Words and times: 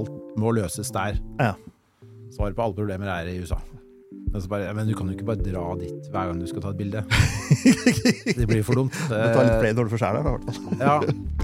alt 0.00 0.38
må 0.40 0.54
løses 0.56 0.90
der. 0.94 1.20
Ja. 1.40 1.52
Svaret 2.32 2.56
på 2.56 2.64
alle 2.64 2.76
problemer 2.78 3.12
er 3.12 3.28
i 3.28 3.38
USA. 3.42 3.60
Men, 4.32 4.40
så 4.40 4.48
bare, 4.48 4.72
men 4.72 4.88
du 4.88 4.94
kan 4.96 5.08
jo 5.08 5.16
ikke 5.16 5.28
bare 5.28 5.44
dra 5.44 5.64
dit 5.80 6.08
hver 6.12 6.30
gang 6.30 6.40
du 6.40 6.48
skal 6.48 6.64
ta 6.64 6.72
et 6.72 6.80
bilde. 6.80 7.04
Det 8.38 8.48
blir 8.48 8.64
for 8.64 8.80
dumt. 8.80 8.96
Du 9.08 9.12
tar 9.12 9.44
litt 9.44 9.58
flere 9.60 9.76
dårlige 9.76 9.92
for 9.92 10.00
sjæl 10.00 10.20
her, 10.20 10.24
i 10.24 10.32
hvert 10.32 10.44
fall. 10.48 10.78
Ja. 10.80 11.41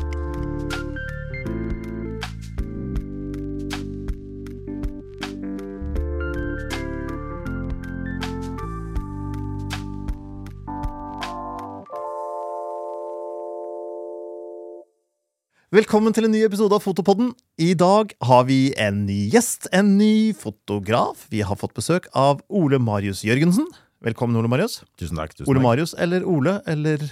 Velkommen 15.79 16.11
til 16.17 16.27
en 16.27 16.33
ny 16.35 16.41
episode 16.43 16.75
av 16.75 16.83
Fotopodden. 16.83 17.29
I 17.63 17.69
dag 17.79 18.11
har 18.27 18.47
vi 18.49 18.73
en 18.83 19.05
ny 19.07 19.29
gjest, 19.31 19.69
en 19.71 19.93
ny 19.99 20.33
fotograf. 20.35 21.21
Vi 21.31 21.45
har 21.47 21.59
fått 21.61 21.77
besøk 21.77 22.09
av 22.19 22.41
Ole 22.51 22.81
Marius 22.83 23.21
Jørgensen. 23.23 23.69
Velkommen, 24.03 24.35
Ole 24.41 24.51
Marius. 24.51 24.81
Tusen 24.99 25.21
takk. 25.21 25.37
Tusen 25.37 25.47
Ole 25.47 25.61
takk. 25.61 25.67
Marius 25.69 25.93
eller 25.95 26.25
Ole 26.27 26.57
eller 26.67 27.05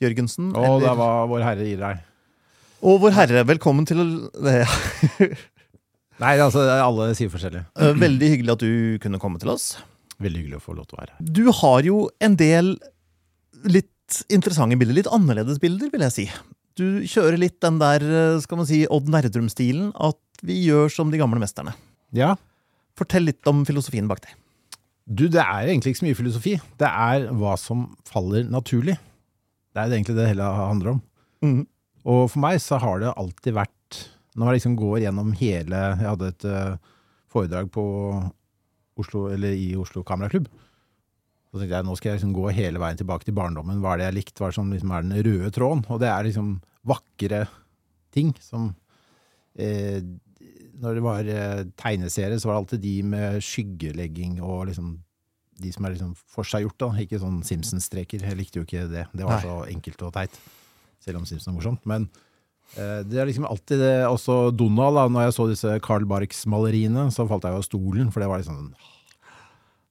Jørgensen. 0.00 0.54
Å, 0.54 0.62
eller... 0.62 0.86
det 0.86 0.94
var 1.02 1.28
Vår 1.34 1.44
Herre 1.44 1.68
gir 1.68 1.82
deg. 1.82 2.00
Og 2.86 3.02
Vår 3.02 3.12
Herre, 3.18 3.44
velkommen 3.50 3.90
til. 3.90 4.00
Nei, 6.22 6.32
altså, 6.38 6.64
alle 6.78 7.10
sier 7.18 7.34
forskjellig. 7.34 7.66
Eh, 7.76 7.92
Veldig 8.06 8.32
hyggelig 8.36 8.56
at 8.56 8.64
du 8.64 9.04
kunne 9.04 9.20
komme 9.20 9.42
til 9.42 9.52
oss. 9.52 9.74
Veldig 10.16 10.46
hyggelig 10.46 10.62
å 10.62 10.64
få 10.70 10.78
lov 10.78 10.88
til 10.88 10.96
å 10.96 11.02
være 11.02 11.18
her. 11.18 11.28
Du 11.42 11.44
har 11.60 11.84
jo 11.90 12.06
en 12.24 12.40
del 12.40 12.76
litt 13.68 14.22
interessante 14.32 14.80
bilder. 14.80 15.02
Litt 15.02 15.12
annerledes 15.12 15.60
bilder, 15.60 15.92
vil 15.92 16.08
jeg 16.08 16.20
si. 16.22 16.30
Du 16.78 17.04
kjører 17.06 17.38
litt 17.38 17.60
den 17.62 17.78
der, 17.78 18.02
eh, 18.02 18.40
skal 18.42 18.58
man 18.58 18.66
si, 18.66 18.84
Odd 18.90 19.10
Nerdrum-stilen. 19.12 19.92
At 19.94 20.18
vi 20.42 20.58
gjør 20.66 20.90
som 20.90 21.10
de 21.10 21.20
gamle 21.20 21.38
mesterne. 21.38 21.74
Ja. 22.12 22.34
Fortell 22.98 23.26
litt 23.30 23.46
om 23.50 23.64
filosofien 23.66 24.08
bak 24.10 24.22
det. 24.24 24.34
Du, 25.04 25.28
det 25.28 25.42
er 25.42 25.68
egentlig 25.68 25.92
ikke 25.92 26.00
så 26.00 26.06
mye 26.08 26.18
filosofi. 26.18 26.54
Det 26.80 26.88
er 26.88 27.28
hva 27.36 27.54
som 27.60 27.90
faller 28.08 28.46
naturlig. 28.48 28.96
Det 29.74 29.82
er 29.82 29.92
egentlig 29.92 30.16
det 30.16 30.30
hele 30.30 30.46
handler 30.48 30.94
om. 30.94 31.00
Mm. 31.44 31.62
Og 32.08 32.26
for 32.32 32.40
meg 32.40 32.60
så 32.62 32.78
har 32.80 33.00
det 33.02 33.14
alltid 33.16 33.56
vært 33.56 33.70
Når 34.34 34.48
jeg 34.48 34.58
liksom 34.58 34.72
går 34.76 34.98
gjennom 35.04 35.28
hele 35.38 35.78
Jeg 36.00 36.08
hadde 36.08 36.28
et 36.32 36.44
eh, 36.48 36.76
foredrag 37.30 37.68
på 37.72 37.84
Oslo, 38.98 39.26
eller 39.34 39.54
i 39.58 39.74
Oslo 39.78 40.04
Kameraklubb. 40.06 40.46
Så 41.50 41.58
tenkte 41.58 41.76
jeg 41.76 41.86
nå 41.86 41.94
skal 41.98 42.10
jeg 42.10 42.18
liksom 42.20 42.34
gå 42.34 42.48
hele 42.54 42.80
veien 42.82 42.98
tilbake 42.98 43.26
til 43.26 43.34
barndommen. 43.34 43.80
Hva 43.82 43.94
er 43.94 44.00
det 44.00 44.06
jeg 44.08 44.16
likte? 44.20 44.38
Hva 44.38 44.48
er 44.48 44.54
det 44.54 44.58
som 44.58 44.70
liksom 44.74 44.92
er 44.94 45.04
den 45.04 45.24
røde 45.26 45.50
tråden? 45.54 45.82
Og 45.90 46.00
det 46.02 46.08
er 46.10 46.26
liksom 46.26 46.48
vakre 46.86 47.44
ting 48.14 48.34
som 48.42 48.72
eh, 49.58 50.02
Når 50.78 50.98
det 50.98 51.02
var 51.04 51.30
eh, 51.30 51.64
tegneserie, 51.78 52.38
så 52.38 52.48
var 52.50 52.56
det 52.56 52.62
alltid 52.62 52.84
de 52.84 52.94
med 53.14 53.40
skyggelegging 53.42 54.40
og 54.42 54.68
liksom 54.70 54.98
de 55.62 55.70
som 55.70 55.86
er 55.86 55.94
liksom 55.94 56.14
forseggjort, 56.34 56.76
da. 56.82 56.88
Ikke 57.04 57.20
sånn 57.22 57.40
Simpsons-streker. 57.46 58.24
Jeg 58.26 58.38
likte 58.38 58.58
jo 58.58 58.66
ikke 58.66 58.88
det. 58.90 59.06
Det 59.14 59.26
var 59.26 59.38
Nei. 59.38 59.44
så 59.44 59.58
enkelt 59.70 60.02
og 60.06 60.14
teit. 60.16 60.38
Selv 61.04 61.20
om 61.20 61.28
Simpsons 61.28 61.52
er 61.52 61.54
morsomt. 61.54 61.84
Men 61.88 62.08
eh, 62.74 63.04
det 63.06 63.20
er 63.20 63.28
liksom 63.30 63.46
alltid 63.48 63.82
det. 63.84 63.92
Også 64.08 64.38
Donald, 64.56 64.98
da. 64.98 65.06
Når 65.14 65.28
jeg 65.28 65.36
så 65.36 65.46
disse 65.52 65.76
Carl 65.84 66.08
Barks-maleriene, 66.10 67.06
så 67.14 67.28
falt 67.30 67.46
jeg 67.46 67.54
jo 67.54 67.62
av 67.62 67.68
stolen, 67.68 68.10
for 68.14 68.24
det 68.24 68.30
var 68.32 68.42
liksom 68.42 68.66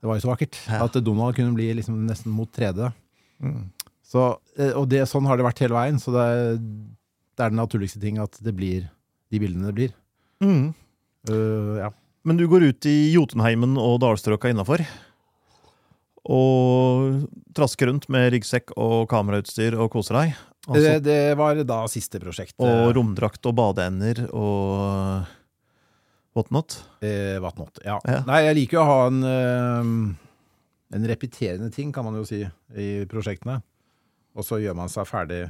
Det 0.03 0.09
var 0.09 0.19
jo 0.19 0.25
så 0.25 0.33
vakkert. 0.33 0.59
Ja. 0.67 0.83
At 0.83 0.99
Donald 0.99 1.39
kunne 1.39 1.55
bli 1.55 1.69
liksom 1.79 2.01
nesten 2.09 2.35
mot 2.35 2.51
3D. 2.51 2.91
Mm. 3.39 3.63
Så, 4.13 4.27
eh, 4.59 4.75
og 4.77 4.85
det, 4.91 5.07
sånn 5.09 5.25
har 5.25 5.39
det 5.39 5.47
vært 5.47 5.63
hele 5.65 5.77
veien. 5.77 5.97
Så 6.01 6.13
det 6.13 6.23
er, 6.29 6.59
det 6.59 7.45
er 7.45 7.53
den 7.53 7.61
naturligste 7.61 8.01
ting 8.03 8.21
at 8.21 8.37
det 8.45 8.53
blir 8.55 8.85
de 9.33 9.41
bildene 9.41 9.71
det 9.71 9.77
blir. 9.79 9.97
Mm. 10.43 10.73
Uh, 11.29 11.79
ja. 11.79 11.89
Men 12.27 12.37
du 12.37 12.45
går 12.51 12.67
ut 12.69 12.87
i 12.87 12.97
Jotunheimen 13.15 13.73
og 13.81 13.97
dalstrøka 14.03 14.51
innafor. 14.53 14.83
Og 16.23 17.23
trasker 17.57 17.89
rundt 17.89 18.05
med 18.13 18.29
ryggsekk 18.35 18.75
og 18.79 19.09
kamerautstyr 19.11 19.75
og 19.75 19.89
koser 19.95 20.19
deg. 20.21 20.35
Altså, 20.69 20.83
det, 20.83 20.99
det 21.09 21.35
var 21.35 21.57
da 21.67 21.81
siste 21.91 22.21
prosjekt. 22.23 22.55
og 22.63 22.93
romdrakt 22.95 23.43
og 23.49 23.57
badeender 23.57 24.21
og 24.29 25.25
whatnot. 26.37 26.77
Eh, 27.03 27.41
whatnot. 27.43 27.81
Ja. 27.83 27.97
Ja. 28.07 28.21
Nei, 28.29 28.39
jeg 28.47 28.59
liker 28.61 28.79
jo 28.79 28.85
å 28.85 28.87
ha 28.87 29.01
en, 29.09 29.19
eh, 29.27 29.91
en 30.95 31.09
repeterende 31.11 31.67
ting, 31.73 31.91
kan 31.91 32.07
man 32.07 32.21
jo 32.21 32.23
si, 32.29 32.45
i 32.71 32.89
prosjektene. 33.11 33.59
Og 34.35 34.45
så 34.47 34.57
gjør 34.63 34.75
man 34.77 34.89
seg 34.89 35.05
ferdig. 35.09 35.43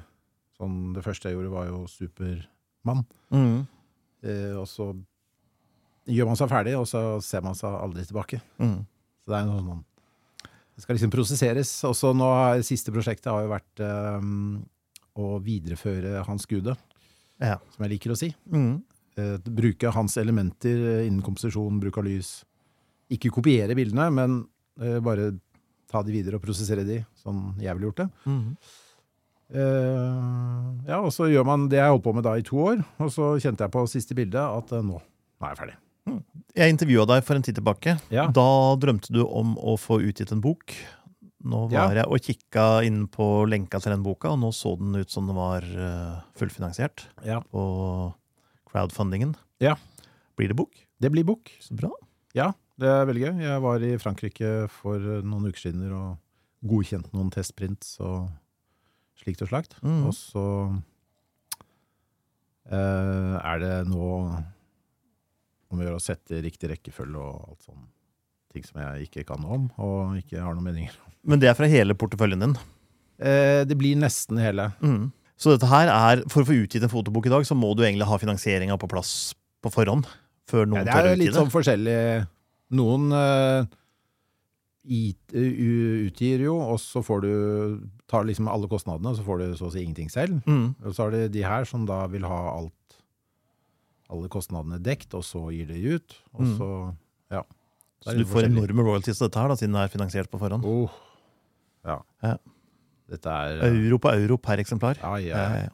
Sånn, 0.58 0.94
det 0.96 1.04
første 1.06 1.30
jeg 1.30 1.38
gjorde, 1.38 1.54
var 1.54 1.70
jo 1.70 1.84
Supermann. 1.90 3.06
Mm. 3.34 3.62
Eh, 4.28 4.54
og 4.60 4.68
så 4.70 4.90
gjør 6.12 6.28
man 6.30 6.40
seg 6.40 6.52
ferdig, 6.52 6.76
og 6.78 6.86
så 6.90 7.02
ser 7.24 7.44
man 7.46 7.56
seg 7.56 7.74
aldri 7.80 8.04
tilbake. 8.08 8.42
Mm. 8.60 8.82
Så 9.24 9.32
det 9.32 9.38
er 9.40 9.48
noe 9.48 9.64
sånn 9.64 9.84
Det 10.76 10.82
skal 10.84 10.98
liksom 10.98 11.12
prosesseres. 11.14 11.72
Og 11.88 11.94
så 11.96 12.12
nå 12.18 12.28
har 12.34 12.64
Siste 12.66 12.92
prosjektet 12.92 13.30
har 13.32 13.44
jo 13.46 13.52
vært 13.54 13.84
eh, 13.86 14.28
å 15.22 15.28
videreføre 15.46 16.24
Hans 16.28 16.48
Gude, 16.50 16.76
Ja. 17.40 17.60
som 17.76 17.86
jeg 17.86 17.96
liker 17.96 18.12
å 18.14 18.18
si. 18.20 18.32
Mm. 18.52 18.82
eh, 19.18 19.38
bruke 19.46 19.92
hans 19.94 20.18
elementer 20.18 20.74
eh, 21.00 21.08
innen 21.08 21.22
komposisjon, 21.22 21.80
bruk 21.80 21.98
av 22.02 22.08
lys. 22.08 22.44
Ikke 23.14 23.30
kopiere 23.32 23.76
bildene, 23.78 24.10
men 24.12 24.40
eh, 24.82 25.00
bare 25.00 25.32
ta 25.94 26.02
de 26.06 26.16
videre 26.16 26.40
og 26.40 26.44
prosessere 26.44 26.84
de, 26.88 27.00
sånn 27.22 27.54
jeg 27.62 27.78
ville 27.78 27.92
gjort 27.92 28.02
det. 28.04 28.10
Mm. 28.26 28.48
Uh, 29.54 30.82
ja, 30.88 30.98
og 31.04 31.12
så 31.14 31.28
gjør 31.30 31.46
man 31.46 31.68
det 31.70 31.78
jeg 31.78 31.92
holdt 31.94 32.06
på 32.08 32.14
med 32.18 32.26
da 32.26 32.34
i 32.40 32.46
to 32.48 32.58
år, 32.64 32.80
og 33.04 33.12
så 33.14 33.34
kjente 33.44 33.66
jeg 33.68 33.74
på 33.76 33.84
siste 33.92 34.16
bilde 34.18 34.42
at 34.42 34.72
uh, 34.74 34.82
nå, 34.82 34.98
nå 34.98 35.46
er 35.46 35.54
jeg 35.54 35.60
ferdig. 35.62 35.78
Jeg 36.58 36.74
intervjua 36.74 37.06
deg 37.14 37.22
for 37.28 37.38
en 37.40 37.46
tid 37.46 37.56
tilbake. 37.60 37.94
Ja. 38.12 38.26
Da 38.34 38.48
drømte 38.82 39.14
du 39.16 39.22
om 39.24 39.54
å 39.62 39.78
få 39.80 40.02
utgitt 40.04 40.34
en 40.36 40.42
bok. 40.44 40.74
Nå 41.44 41.62
Ja. 41.72 41.86
var 41.90 41.96
jeg 42.02 42.08
og 42.12 42.24
kikka 42.24 42.66
inn 42.88 43.06
på 43.12 43.28
lenka 43.52 43.80
til 43.84 43.94
den 43.94 44.04
boka, 44.04 44.32
og 44.34 44.40
nå 44.42 44.50
så 44.56 44.74
den 44.80 44.96
ut 45.00 45.12
som 45.12 45.28
den 45.28 45.36
var 45.40 45.64
eh, 45.64 46.20
fullfinansiert 46.40 47.06
Ja. 47.28 47.40
på 47.52 47.64
crowdfundingen. 48.72 49.34
Ja. 49.64 49.76
Blir 50.40 50.52
det 50.52 50.56
bok? 50.60 50.72
Det 51.00 51.12
blir 51.12 51.24
bok. 51.28 51.52
Så 51.64 51.76
bra. 51.80 51.90
Ja, 52.36 52.52
det 52.84 52.92
er 52.92 53.08
veldig 53.10 53.24
gøy. 53.24 53.34
Jeg 53.46 53.64
var 53.64 53.86
i 53.86 53.92
Frankrike 54.02 54.54
for 54.72 55.00
eh, 55.00 55.24
noen 55.26 55.50
uker 55.50 55.68
siden 55.68 55.86
og 55.92 56.18
godkjente 56.68 57.12
noen 57.16 57.32
testprints 57.34 57.98
og 58.04 58.28
slikt 59.20 59.44
og 59.46 59.52
slakt. 59.52 59.78
Mm. 59.84 60.04
Og 60.10 60.16
så 60.18 60.46
eh, 62.70 63.36
er 63.40 63.64
det 63.64 63.74
nå 63.90 64.10
om 65.74 65.82
å 65.82 65.88
gjøre 65.88 65.98
å 66.00 66.04
sette 66.04 66.44
riktig 66.44 66.70
rekkefølge 66.74 67.20
og 67.20 67.50
alt 67.50 67.68
sånn. 67.68 67.90
Ting 68.54 68.66
som 68.68 68.80
jeg 68.84 69.08
ikke 69.08 69.26
kan 69.32 69.42
noe 69.42 69.58
om, 69.58 69.68
og 69.82 70.20
ikke 70.20 70.44
har 70.44 70.54
noen 70.54 70.70
meninger 70.70 70.94
om. 71.02 71.14
Men 71.26 71.42
det 71.42 71.50
er 71.50 71.58
fra 71.58 71.70
hele 71.72 71.96
porteføljen 71.98 72.44
din. 72.44 72.58
Eh, 73.24 73.64
det 73.66 73.78
blir 73.80 73.98
nesten 73.98 74.38
hele. 74.42 74.70
Mm. 74.84 75.08
Så 75.40 75.56
dette 75.56 75.70
her 75.72 75.90
er, 75.90 76.22
for 76.30 76.44
å 76.44 76.48
få 76.48 76.60
utgitt 76.60 76.86
en 76.86 76.92
fotobok 76.92 77.26
i 77.28 77.34
dag, 77.34 77.48
så 77.48 77.58
må 77.58 77.72
du 77.74 77.82
egentlig 77.84 78.08
ha 78.08 78.20
finansieringa 78.22 78.78
på 78.80 78.92
plass 78.92 79.34
på 79.64 79.72
forhånd. 79.74 80.06
Før 80.52 80.68
Ja, 80.76 80.84
det 80.86 80.94
er 81.00 81.18
litt 81.18 81.36
sånn 81.36 81.52
forskjellig. 81.52 81.98
Noen 82.74 83.12
uh, 83.14 83.66
it- 84.84 85.34
uh, 85.36 86.08
utgir 86.08 86.44
jo, 86.48 86.56
og 86.60 86.80
så 86.82 87.04
får 87.06 87.22
du 87.26 87.34
tar 88.10 88.26
liksom 88.28 88.50
alle 88.52 88.68
kostnadene, 88.72 89.14
og 89.14 89.18
så 89.20 89.26
får 89.26 89.40
du 89.44 89.56
så 89.58 89.70
å 89.70 89.74
si 89.74 89.84
ingenting 89.86 90.10
selv. 90.12 90.42
Mm. 90.50 90.76
Og 90.86 90.94
så 90.98 91.08
er 91.08 91.12
det 91.16 91.22
de 91.38 91.44
her 91.48 91.66
som 91.70 91.86
da 91.90 92.02
vil 92.12 92.26
ha 92.30 92.42
alt, 92.58 92.98
alle 94.14 94.30
kostnadene 94.30 94.82
dekt, 94.84 95.14
og 95.18 95.24
så 95.26 95.46
gir 95.56 95.70
de 95.72 95.80
ut. 95.96 96.18
Og 96.36 96.42
Mm. 96.46 96.58
så, 96.60 96.70
ja. 97.32 97.44
Så 98.04 98.18
du 98.20 98.26
får 98.28 98.50
enorme 98.50 98.84
royalties 98.84 99.18
til 99.18 99.30
dette 99.30 99.40
her, 99.40 99.48
da, 99.48 99.56
siden 99.56 99.74
det 99.78 99.86
er 99.86 99.94
finansiert 99.94 100.30
på 100.30 100.38
forhånd. 100.42 100.66
Oh, 100.68 100.92
ja. 101.88 102.02
Ja. 102.22 102.36
Dette 103.10 103.30
er 103.30 103.64
Euro 103.70 103.98
på 104.00 104.12
euro 104.12 104.38
per 104.38 104.58
eksemplar. 104.62 104.98
Ja, 105.02 105.16
ja. 105.24 105.64
Ja. 105.64 105.70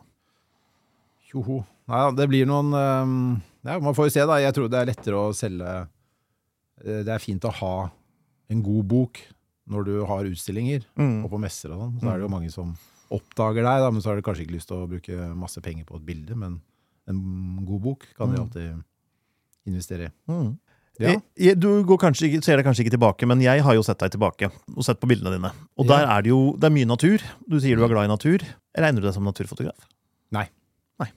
Tjoho. 1.30 1.64
Nei, 1.90 2.12
det 2.18 2.28
blir 2.30 2.46
noen 2.50 2.74
um, 2.74 3.42
Ja, 3.66 3.80
man 3.82 3.94
får 3.98 4.08
jo 4.10 4.14
se, 4.16 4.26
da. 4.30 4.38
Jeg 4.42 4.54
tror 4.56 4.70
det 4.72 4.80
er 4.80 4.90
lettere 4.92 5.18
å 5.20 5.34
selge 5.36 5.66
eh, 5.66 5.86
Det 6.84 7.08
er 7.08 7.20
fint 7.20 7.44
å 7.46 7.52
ha 7.60 7.74
en 8.50 8.62
god 8.64 8.88
bok 8.88 9.20
når 9.70 9.86
du 9.86 10.06
har 10.06 10.24
utstillinger 10.26 10.86
Mm. 10.98 11.24
og 11.26 11.30
på 11.32 11.40
messer 11.40 11.72
og 11.72 11.80
sånn. 11.82 12.00
Så 12.02 12.08
er 12.10 12.18
det 12.18 12.26
jo 12.26 12.32
mange 12.34 12.52
som 12.52 12.76
oppdager 13.12 13.62
deg, 13.66 13.82
da, 13.84 13.90
men 13.92 14.02
så 14.02 14.10
har 14.12 14.16
de 14.16 14.22
kanskje 14.26 14.46
ikke 14.46 14.56
lyst 14.58 14.68
til 14.70 14.78
å 14.78 14.88
bruke 14.90 15.36
masse 15.36 15.62
penger 15.62 15.86
på 15.86 15.96
et 15.98 16.06
bilde. 16.06 16.36
Men 16.38 16.62
en 17.08 17.66
god 17.66 17.82
bok 17.82 18.08
kan 18.18 18.30
de 18.32 18.38
Mm. 18.38 18.44
alltid 18.48 18.84
investere 19.68 20.08
i. 20.10 20.12
Mm. 20.32 20.58
Ja. 21.00 21.08
Jeg, 21.14 21.22
jeg, 21.38 21.60
du 21.60 21.84
går 21.88 21.98
kanskje, 21.98 22.42
ser 22.44 22.58
deg 22.60 22.66
kanskje 22.66 22.84
ikke 22.84 22.98
tilbake, 22.98 23.26
men 23.28 23.40
jeg 23.42 23.62
har 23.64 23.74
jo 23.78 23.82
sett 23.84 24.00
deg 24.00 24.12
tilbake 24.12 24.50
og 24.76 24.84
sett 24.84 25.00
på 25.00 25.08
bildene 25.08 25.32
dine. 25.38 25.52
Og 25.78 25.86
Ja. 25.86 25.98
der 25.98 26.08
er 26.18 26.22
det 26.24 26.30
jo 26.30 26.54
det 26.60 26.66
er 26.66 26.76
mye 26.76 26.86
natur. 26.90 27.20
Du 27.48 27.60
sier 27.60 27.76
du 27.78 27.84
er 27.86 27.88
glad 27.88 28.04
i 28.06 28.12
natur. 28.12 28.40
Regner 28.76 29.00
du 29.02 29.08
deg 29.08 29.14
som 29.14 29.24
naturfotograf? 29.24 29.78
Nei. 30.32 30.50
Nei. 31.00 31.12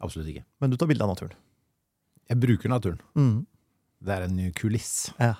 Absolutt 0.00 0.28
ikke. 0.28 0.44
Men 0.60 0.70
du 0.70 0.76
tar 0.76 0.86
bilde 0.86 1.00
av 1.02 1.08
naturen. 1.16 1.32
Jeg 2.28 2.38
bruker 2.40 2.68
naturen. 2.68 3.00
Mm. 3.16 3.46
Det 4.04 4.12
er 4.12 4.26
en 4.26 4.34
ny 4.36 4.50
kuliss. 4.56 5.10
Ja. 5.18 5.34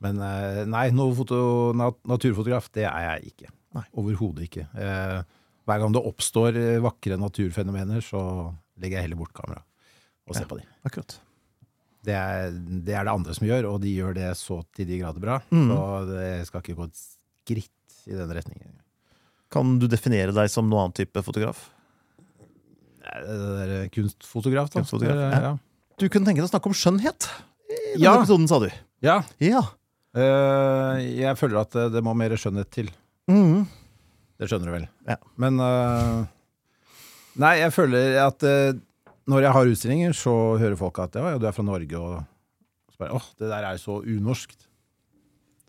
Men 0.00 0.20
eh, 0.24 0.62
nei, 0.70 0.86
noe 0.96 1.12
foto, 1.18 1.38
nat 1.76 1.98
naturfotograf, 2.08 2.70
det 2.72 2.86
er 2.88 3.02
jeg 3.04 3.34
ikke. 3.34 3.50
Overhodet 4.00 4.46
ikke. 4.48 4.64
Eh, 4.80 5.18
hver 5.68 5.82
gang 5.82 5.92
det 5.94 6.00
oppstår 6.08 6.56
eh, 6.56 6.78
vakre 6.82 7.18
naturfenomener, 7.20 8.00
så 8.02 8.22
legger 8.80 8.96
jeg 9.00 9.08
heller 9.10 9.20
bort 9.20 9.34
kameraet 9.36 9.66
og 10.30 10.34
ser 10.38 10.46
Ja. 10.46 10.48
på 10.54 10.56
de. 10.60 10.64
Akkurat. 10.88 11.18
Det 12.06 12.14
er, 12.16 12.54
det 12.56 12.94
er 12.96 13.04
det 13.04 13.12
andre 13.12 13.34
som 13.36 13.44
gjør, 13.44 13.66
og 13.74 13.80
de 13.82 13.90
gjør 13.92 14.14
det 14.16 14.30
så 14.40 14.62
til 14.72 14.86
de 14.88 15.00
grader 15.02 15.20
bra. 15.20 15.36
Mm. 15.52 15.66
Så 15.68 15.80
det 16.08 16.28
skal 16.48 16.62
ikke 16.64 16.76
gå 16.78 16.86
et 16.88 17.00
skritt 17.02 17.98
i 18.08 18.16
den 18.16 18.32
retningen. 18.32 18.72
Kan 19.52 19.74
du 19.82 19.84
definere 19.90 20.32
deg 20.32 20.48
som 20.48 20.64
noen 20.70 20.86
annen 20.86 20.96
type 20.96 21.20
fotograf? 21.26 21.66
Kunstfotograf, 23.92 24.70
da. 24.70 24.80
Kunstfotograf, 24.80 25.34
Eh, 25.34 25.42
ja. 25.42 25.52
Du 26.00 26.08
kunne 26.08 26.24
tenke 26.24 26.40
deg 26.40 26.48
å 26.48 26.52
snakke 26.54 26.70
om 26.70 26.76
skjønnhet 26.76 27.26
i 27.90 27.98
denne 27.98 28.06
Ja. 28.06 28.16
episoden, 28.20 28.48
sa 28.50 28.58
du. 28.62 28.70
ja. 29.06 29.20
Ja. 29.42 29.62
Uh, 30.10 30.96
jeg 30.98 31.36
føler 31.38 31.60
at 31.60 31.70
det, 31.76 31.84
det 31.94 32.00
må 32.02 32.10
mer 32.18 32.32
skjønnhet 32.34 32.66
til. 32.74 32.88
Mm. 33.30 33.60
Det 34.40 34.48
skjønner 34.50 34.66
du 34.66 34.72
vel. 34.74 34.86
Ja. 35.06 35.16
Men 35.38 35.60
uh, 35.62 36.24
Nei, 37.38 37.52
jeg 37.60 37.70
føler 37.76 38.16
at 38.24 38.42
uh, 38.42 38.72
når 39.30 39.44
jeg 39.46 39.54
har 39.54 39.70
utstillinger, 39.70 40.16
så 40.18 40.34
hører 40.58 40.74
folk 40.80 40.98
at 41.04 41.14
ja, 41.14 41.28
ja, 41.30 41.38
du 41.38 41.46
er 41.46 41.54
fra 41.54 41.62
Norge, 41.62 41.94
og 42.00 42.24
så 42.90 43.04
bare 43.04 43.14
åh, 43.20 43.28
det 43.38 43.52
der 43.52 43.68
er 43.68 43.76
jo 43.78 43.82
så 43.84 44.00
unorskt. 44.02 44.66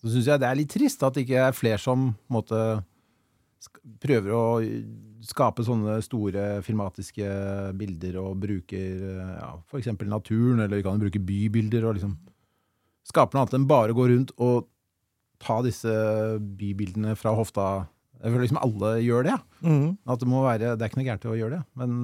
Så 0.02 0.10
syns 0.16 0.32
jeg 0.32 0.42
det 0.42 0.50
er 0.50 0.58
litt 0.58 0.74
trist 0.74 1.04
at 1.06 1.14
det 1.14 1.28
ikke 1.28 1.44
er 1.46 1.54
flere 1.54 1.78
som 1.78 2.08
måte, 2.34 2.58
prøver 4.02 4.34
å 4.34 4.46
skape 5.31 5.63
sånne 5.66 5.98
store 6.06 6.60
filmatiske 6.66 7.28
bilder 7.80 8.19
og 8.22 8.36
bruker 8.44 9.06
ja, 9.39 9.54
f.eks. 9.72 9.94
naturen, 10.04 10.60
eller 10.60 10.81
vi 10.81 10.86
kan 10.86 11.01
bruke 11.01 11.24
bybilder 11.31 11.88
og 11.88 11.98
liksom 11.98 12.18
skape 13.07 13.33
noe 13.36 13.45
annet 13.45 13.57
enn 13.57 13.69
bare 13.69 13.95
å 13.95 13.98
gå 13.98 14.07
rundt 14.12 14.36
og 14.38 14.68
ta 15.42 15.57
disse 15.66 15.92
bybildene 16.60 17.16
fra 17.18 17.33
hofta. 17.33 17.69
Jeg 18.22 18.30
føler 18.30 18.45
liksom 18.45 18.62
alle 18.62 18.98
gjør 19.01 19.25
det. 19.25 19.38
ja. 19.38 19.39
Mm. 19.66 19.88
At 20.06 20.22
det 20.22 20.30
må 20.30 20.44
være, 20.45 20.75
det 20.75 20.86
er 20.86 20.92
ikke 20.92 21.01
noe 21.01 21.07
gærent 21.07 21.25
i 21.25 21.31
å 21.31 21.39
gjøre 21.39 21.57
det, 21.57 21.63
men 21.81 21.95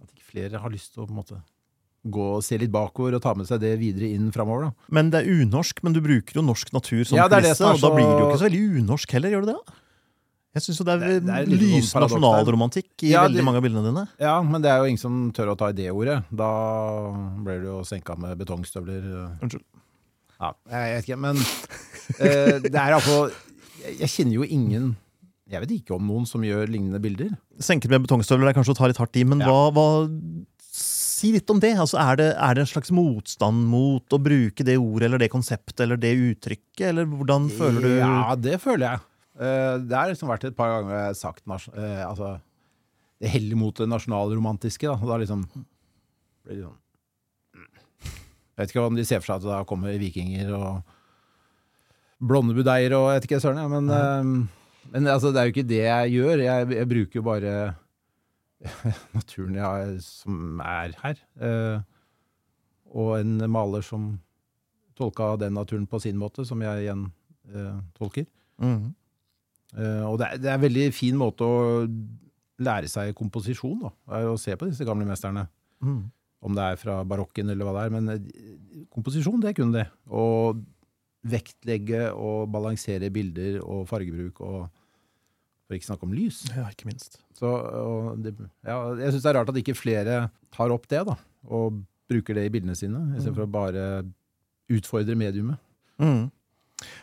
at 0.00 0.14
ikke 0.14 0.30
flere 0.30 0.62
har 0.62 0.72
lyst 0.72 0.94
til 0.94 1.04
å 1.04 1.08
på 1.08 1.12
en 1.12 1.20
måte 1.20 1.42
gå 2.04 2.24
og 2.36 2.42
se 2.44 2.58
litt 2.60 2.72
bakover 2.72 3.16
og 3.16 3.22
ta 3.24 3.32
med 3.36 3.48
seg 3.48 3.62
det 3.62 3.74
videre 3.80 4.10
inn 4.12 4.28
framover. 4.32 4.68
Da. 4.68 4.88
Men 4.96 5.10
det 5.12 5.22
er 5.22 5.40
unorsk, 5.40 5.80
men 5.84 5.94
du 5.96 6.02
bruker 6.04 6.40
jo 6.40 6.44
norsk 6.44 6.72
natur 6.74 7.00
som 7.08 7.16
Ja, 7.16 7.28
det 7.32 7.42
det 7.46 7.54
og 7.56 7.80
da 7.80 7.92
blir 7.94 8.04
det 8.04 8.18
jo 8.18 8.28
ikke 8.28 8.42
så 8.42 8.48
veldig 8.48 8.82
unorsk 8.82 9.16
heller, 9.16 9.32
gjør 9.32 9.46
det 9.46 9.54
det? 9.54 9.78
Jeg 10.54 10.62
syns 10.62 10.78
det 10.84 10.88
er, 10.94 10.98
Det- 11.02 11.24
det 11.26 11.34
er 11.34 11.46
litt 11.50 11.60
lys 11.60 11.92
paradoks 11.92 12.12
der. 12.14 12.20
nasjonalromantikk 12.20 13.02
i 13.02 13.08
Ja, 13.10 13.24
veldig 13.26 13.42
mange 13.44 13.56
av 13.58 13.62
bildene 13.64 13.84
dine. 13.88 14.04
Ja, 14.20 14.40
men 14.42 14.62
det 14.62 14.70
er 14.70 14.78
jo 14.78 14.84
ingen 14.90 14.98
som 15.02 15.32
tør 15.32 15.50
å 15.54 15.56
ta 15.58 15.68
i 15.68 15.72
det 15.72 15.90
ordet. 15.90 16.24
Da 16.30 16.50
blir 17.42 17.60
du 17.60 17.66
jo 17.72 17.80
senka 17.82 18.16
med 18.16 18.38
betongstøvler. 18.38 19.08
Unnskyld. 19.42 19.64
Ja, 20.40 20.52
jeg 20.70 20.96
vet 20.96 21.08
ikke, 21.08 21.18
men 21.18 21.36
uh, 21.36 22.58
det 22.62 22.74
er 22.74 22.90
iallfall 22.92 23.30
jeg, 23.84 23.98
jeg 24.00 24.08
kjenner 24.08 24.32
jo 24.34 24.42
ingen 24.44 24.96
Jeg 25.50 25.60
vet 25.60 25.70
ikke 25.76 25.94
om 25.96 26.06
noen 26.08 26.26
som 26.26 26.40
gjør 26.42 26.66
lignende 26.72 26.98
bilder. 27.04 27.34
Senket 27.60 27.90
med 27.92 28.02
betongstøvler 28.06 28.48
er 28.48 28.54
kanskje 28.56 28.72
å 28.74 28.76
ta 28.78 28.86
litt 28.88 28.96
hardt 28.96 29.14
i, 29.20 29.24
men 29.24 29.40
Ja. 29.40 29.46
hva, 29.46 29.70
hva 29.72 30.44
Si 30.74 31.30
litt 31.32 31.48
om 31.50 31.60
det. 31.60 31.76
Altså, 31.78 31.96
er, 32.00 32.16
det 32.16 32.36
er 32.36 32.54
det 32.54 32.62
en 32.64 32.66
slags 32.72 32.90
motstand 32.90 33.66
mot 33.70 34.02
å 34.10 34.18
bruke 34.20 34.64
det 34.66 34.74
ordet 34.76 35.04
eller 35.06 35.18
det 35.22 35.30
konseptet 35.30 35.80
eller 35.80 35.96
det 35.96 36.10
uttrykket, 36.18 36.88
eller 36.90 37.06
hvordan 37.06 37.46
føler 37.54 37.80
du 37.80 37.92
Ja, 37.98 38.34
det 38.34 38.60
føler 38.60 38.90
jeg. 38.90 39.00
Eh, 39.34 39.76
det 39.82 39.96
har 39.96 40.10
liksom 40.10 40.30
vært 40.30 40.46
et 40.46 40.56
par 40.56 40.70
ganger 40.70 40.94
jeg 40.94 41.06
har 41.08 41.16
sagt 41.18 41.42
eh, 41.74 42.02
altså, 42.06 42.36
Det 43.18 43.32
heller 43.32 43.58
mot 43.58 43.74
det 43.74 43.88
nasjonalromantiske. 43.90 44.86
Da. 44.86 44.94
Da 45.10 45.18
liksom 45.18 45.46
blir 46.44 46.54
det 46.54 46.62
sånn 46.62 46.76
mm. 47.58 47.70
Jeg 48.54 48.60
vet 48.60 48.74
ikke 48.74 48.84
om 48.86 48.98
de 48.98 49.06
ser 49.08 49.22
for 49.22 49.32
seg 49.32 49.40
at 49.42 49.48
da 49.48 49.62
kommer 49.66 49.96
vikinger 49.98 50.52
og 50.54 50.92
blonde 52.24 52.54
budeier 52.54 52.94
og 52.94 53.08
jeg 53.10 53.18
vet 53.18 53.26
ikke 53.26 53.40
søren, 53.42 53.58
ja, 53.58 53.66
men, 53.68 53.90
eh, 53.90 54.84
men 54.92 55.10
altså, 55.10 55.32
det 55.34 55.40
er 55.40 55.48
jo 55.48 55.54
ikke 55.56 55.66
det 55.72 55.82
jeg 55.82 56.12
gjør. 56.14 56.44
Jeg, 56.44 56.68
jeg 56.78 56.90
bruker 56.92 57.18
jo 57.18 57.26
bare 57.26 57.56
naturen 59.16 59.58
jeg 59.58 59.98
som 60.06 60.62
er 60.62 60.94
her. 61.02 61.18
Eh, 61.42 61.82
og 62.94 63.16
en 63.18 63.40
maler 63.50 63.82
som 63.82 64.12
tolka 64.94 65.32
den 65.42 65.56
naturen 65.58 65.88
på 65.90 65.98
sin 65.98 66.14
måte, 66.14 66.44
som 66.46 66.60
jeg 66.62 66.84
igjen 66.84 67.08
tolker. 67.98 68.28
Mhm. 68.62 68.92
Eh, 69.74 70.02
og 70.06 70.18
det 70.20 70.28
er, 70.28 70.42
det 70.42 70.50
er 70.50 70.58
en 70.58 70.66
veldig 70.66 70.88
fin 70.94 71.16
måte 71.18 71.46
å 71.46 71.62
lære 72.64 72.90
seg 72.90 73.14
komposisjon, 73.18 73.80
da. 73.86 73.94
Å 74.30 74.36
se 74.40 74.54
på 74.58 74.68
disse 74.70 74.86
gamle 74.86 75.06
mesterne. 75.08 75.48
Mm. 75.84 76.04
Om 76.44 76.56
det 76.58 76.68
er 76.70 76.78
fra 76.78 77.00
barokken 77.08 77.50
eller 77.50 77.66
hva 77.66 77.74
det 77.78 77.84
er. 77.88 77.94
Men 77.94 78.14
eh, 78.14 78.86
komposisjon, 78.94 79.42
det 79.42 79.56
kunne 79.58 79.82
de. 79.82 79.86
Og 80.14 80.62
vektlegge 81.24 82.10
og 82.12 82.50
balansere 82.52 83.08
bilder 83.12 83.62
og 83.64 83.86
fargebruk 83.88 84.42
og 84.44 84.64
For 85.64 85.78
ikke 85.78 85.86
snakke 85.86 86.04
om 86.04 86.12
lys. 86.12 86.42
Ja, 86.52 86.66
ikke 86.68 86.90
minst. 86.90 87.14
Så, 87.32 87.48
det, 88.20 88.34
ja, 88.68 88.74
jeg 89.00 89.14
syns 89.14 89.22
det 89.24 89.30
er 89.30 89.36
rart 89.38 89.48
at 89.48 89.56
ikke 89.56 89.72
flere 89.78 90.18
tar 90.52 90.74
opp 90.74 90.84
det, 90.92 91.00
da. 91.08 91.14
Og 91.48 91.78
bruker 92.12 92.36
det 92.36 92.42
i 92.44 92.50
bildene 92.52 92.76
sine, 92.76 93.00
istedenfor 93.16 93.46
å 93.46 93.54
bare 93.54 93.84
utfordre 94.68 95.16
mediumet. 95.16 95.56
Mhm. 95.96 96.26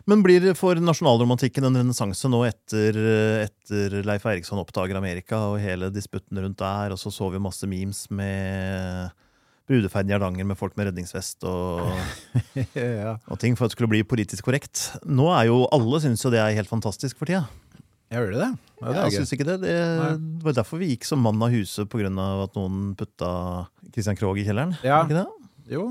Men 0.09 0.23
blir 0.25 0.43
det 0.43 0.57
for 0.59 0.79
nasjonalromantikken 0.81 1.67
en 1.67 1.79
renessanse 1.81 2.29
nå 2.31 2.43
etter, 2.47 2.97
etter 3.45 4.01
Leif 4.07 4.25
Eriksson 4.29 4.61
oppdager 4.61 4.99
Amerika 4.99 5.39
og 5.51 5.61
hele 5.63 5.91
disputten 5.93 6.41
rundt 6.41 6.59
der, 6.61 6.95
og 6.95 7.01
så 7.01 7.13
så 7.13 7.29
vi 7.33 7.41
masse 7.41 7.69
memes 7.69 8.05
med 8.09 9.11
brudeferden 9.71 10.11
i 10.11 10.15
Hardanger 10.15 10.47
med 10.47 10.59
folk 10.59 10.75
med 10.77 10.89
redningsvest 10.89 11.45
og, 11.47 11.85
ja. 12.75 13.15
og 13.27 13.39
ting 13.39 13.55
for 13.55 13.65
at 13.65 13.71
det 13.71 13.77
skulle 13.77 13.91
bli 13.93 14.03
politisk 14.07 14.47
korrekt. 14.47 14.89
Nå 15.05 15.29
er 15.35 15.47
jo 15.51 15.63
alle 15.71 16.01
syns 16.03 16.25
jo 16.25 16.33
det 16.33 16.41
er 16.41 16.57
helt 16.57 16.71
fantastisk 16.71 17.19
for 17.21 17.29
tida. 17.29 17.45
Jeg 18.11 18.19
gjør 18.19 18.33
det. 18.35 18.47
det, 18.51 18.87
det 18.91 19.03
jeg 19.05 19.11
synes 19.15 19.29
syns 19.29 19.35
ikke 19.37 19.47
det. 19.47 19.57
Det 19.63 19.75
var 20.43 20.55
derfor 20.57 20.81
vi 20.81 20.89
gikk 20.91 21.05
som 21.07 21.21
mann 21.23 21.39
av 21.45 21.53
huset 21.53 21.87
pga. 21.87 22.09
at 22.43 22.57
noen 22.59 22.89
putta 22.99 23.29
Christian 23.93 24.19
Krogh 24.19 24.41
i 24.41 24.43
kjelleren. 24.43 24.75
Ja. 24.83 25.05
Ikke 25.05 25.21
det? 25.21 25.27
Jo, 25.71 25.85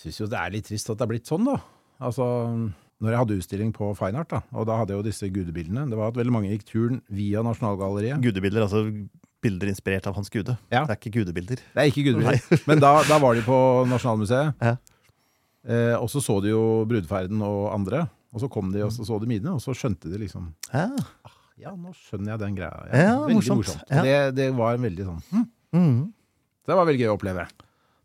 syns 0.00 0.18
jo 0.18 0.26
det 0.30 0.40
er 0.40 0.56
litt 0.56 0.66
trist 0.66 0.90
at 0.90 0.98
det 0.98 1.06
er 1.06 1.12
blitt 1.12 1.30
sånn, 1.30 1.46
da. 1.46 1.60
Altså, 2.02 2.26
når 3.02 3.10
jeg 3.14 3.20
hadde 3.22 3.36
utstilling 3.40 3.72
på 3.74 3.88
Fine 3.98 4.20
Art, 4.22 4.30
da, 4.30 4.40
og 4.54 4.68
da 4.68 4.76
hadde 4.78 4.94
jeg 4.94 5.00
jo 5.02 5.06
disse 5.08 5.28
gudebildene 5.34 5.88
Det 5.90 5.98
var 5.98 6.12
at 6.12 6.18
veldig 6.20 6.32
mange 6.34 6.52
gikk 6.52 6.64
turen 6.68 7.00
via 7.10 7.42
Nasjonalgalleriet. 7.42 8.22
Gudebilder, 8.22 8.62
altså 8.68 8.84
bilder 9.42 9.72
inspirert 9.72 10.06
av 10.06 10.14
Hans 10.14 10.30
Gude. 10.30 10.54
Ja. 10.70 10.84
Det 10.86 10.94
er 10.94 11.00
ikke 11.00 11.14
gudebilder. 11.18 11.58
Det 11.74 11.82
er 11.82 11.90
ikke 11.90 12.04
gudebilder, 12.06 12.62
men 12.70 12.82
da, 12.84 12.92
da 13.08 13.18
var 13.18 13.34
de 13.34 13.42
på 13.42 13.58
Nasjonalmuseet. 13.90 14.54
Ja. 14.62 14.76
Eh, 15.66 15.94
og 15.98 16.08
så 16.10 16.22
så 16.22 16.38
de 16.42 16.52
jo 16.54 16.62
Brudeferden 16.90 17.42
og 17.46 17.72
andre. 17.74 18.04
Og 18.32 18.40
så 18.40 18.48
kom 18.50 18.70
de 18.72 18.80
og 18.86 18.92
så, 18.94 19.04
så 19.06 19.18
de 19.20 19.28
mine, 19.28 19.50
og 19.52 19.60
så 19.62 19.74
skjønte 19.76 20.10
de 20.10 20.22
liksom 20.22 20.52
Ja. 20.72 20.88
Ja, 21.60 21.74
nå 21.76 21.92
skjønner 21.94 22.32
jeg 22.32 22.40
den 22.40 22.54
greia. 22.56 22.86
Ja, 22.90 23.18
veldig 23.20 23.36
morsomt. 23.36 23.60
morsomt. 23.60 23.90
Det, 24.06 24.14
det 24.38 24.46
var 24.56 24.78
en 24.78 24.86
veldig 24.86 25.04
sånn 25.10 25.20
hm, 25.30 25.44
Mhm. 25.76 26.00
Det 26.66 26.74
var 26.78 26.86
veldig 26.86 27.02
gøy 27.02 27.10
å 27.10 27.18
oppleve. 27.18 27.44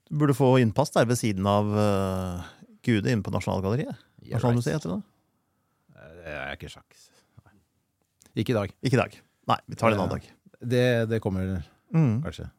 Du 0.10 0.18
burde 0.18 0.34
få 0.38 0.50
innpass 0.62 0.90
der 0.96 1.06
ved 1.06 1.20
siden 1.20 1.46
av 1.50 1.68
uh, 1.70 2.44
Gude 2.86 3.12
inne 3.12 3.22
på 3.26 3.34
Nasjonalgalleriet. 3.34 3.98
Nasjonalmuseet 4.36 4.78
heter 4.80 4.96
det. 4.96 5.00
right. 5.96 6.20
Det 6.24 6.36
er 6.36 6.58
ikke 6.58 6.74
sjakk. 6.74 7.00
Ikke 8.38 8.54
i 8.54 8.58
dag. 8.58 8.74
Ikke 8.86 8.98
i 9.00 9.02
dag. 9.02 9.16
Nei, 9.50 9.58
vi 9.66 9.80
tar 9.80 9.90
det 9.90 9.98
en 9.98 10.04
annen 10.04 10.20
dag. 10.20 10.30
Det, 10.62 10.86
det 11.10 11.20
kommer 11.24 11.58
mm. 11.94 12.22
kanskje. 12.26 12.50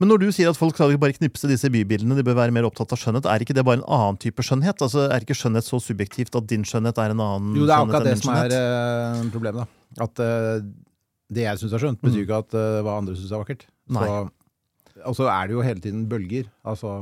Men 0.00 0.08
når 0.08 0.22
du 0.22 0.30
sier 0.32 0.48
at 0.48 0.56
folk 0.56 0.78
skal 0.78 0.94
bare 0.96 1.12
knipse 1.12 1.48
disse 1.50 1.68
bybildene, 1.68 2.16
de 2.16 2.24
bør 2.24 2.38
være 2.38 2.54
mer 2.56 2.64
opptatt 2.64 2.94
av 2.96 3.00
skjønnhet, 3.02 3.26
er 3.28 3.44
ikke 3.44 3.52
det 3.58 3.64
bare 3.68 3.82
en 3.82 3.84
annen 3.84 4.16
type 4.22 4.40
skjønnhet? 4.46 4.80
Altså, 4.80 5.04
Er 5.12 5.26
ikke 5.26 5.36
skjønnhet 5.36 5.66
så 5.66 5.76
subjektivt 5.84 6.38
at 6.40 6.46
din 6.48 6.64
skjønnhet 6.64 6.96
er 7.02 7.12
en 7.12 7.20
annen 7.20 7.58
Jo, 7.58 7.66
det 7.68 7.74
er 7.76 7.84
akkurat 7.84 8.08
det 8.08 8.14
som 8.22 8.32
er 8.32 8.54
eh, 8.56 9.20
problemet. 9.34 9.60
da. 9.60 10.06
At 10.06 10.22
uh, 10.24 10.64
det 11.30 11.44
jeg 11.44 11.60
syns 11.60 11.76
er 11.76 11.84
skjønt, 11.84 12.00
betyr 12.00 12.16
Mm. 12.16 12.24
ikke 12.24 12.38
at 12.46 12.56
uh, 12.56 12.80
hva 12.86 12.96
andre 13.02 13.18
syns 13.18 13.34
er 13.34 13.42
vakkert. 13.44 13.66
Så, 13.92 14.16
og 15.04 15.16
så 15.18 15.28
er 15.28 15.50
det 15.50 15.58
jo 15.58 15.66
hele 15.68 15.84
tiden 15.84 16.08
bølger. 16.08 16.48
Altså, 16.64 16.96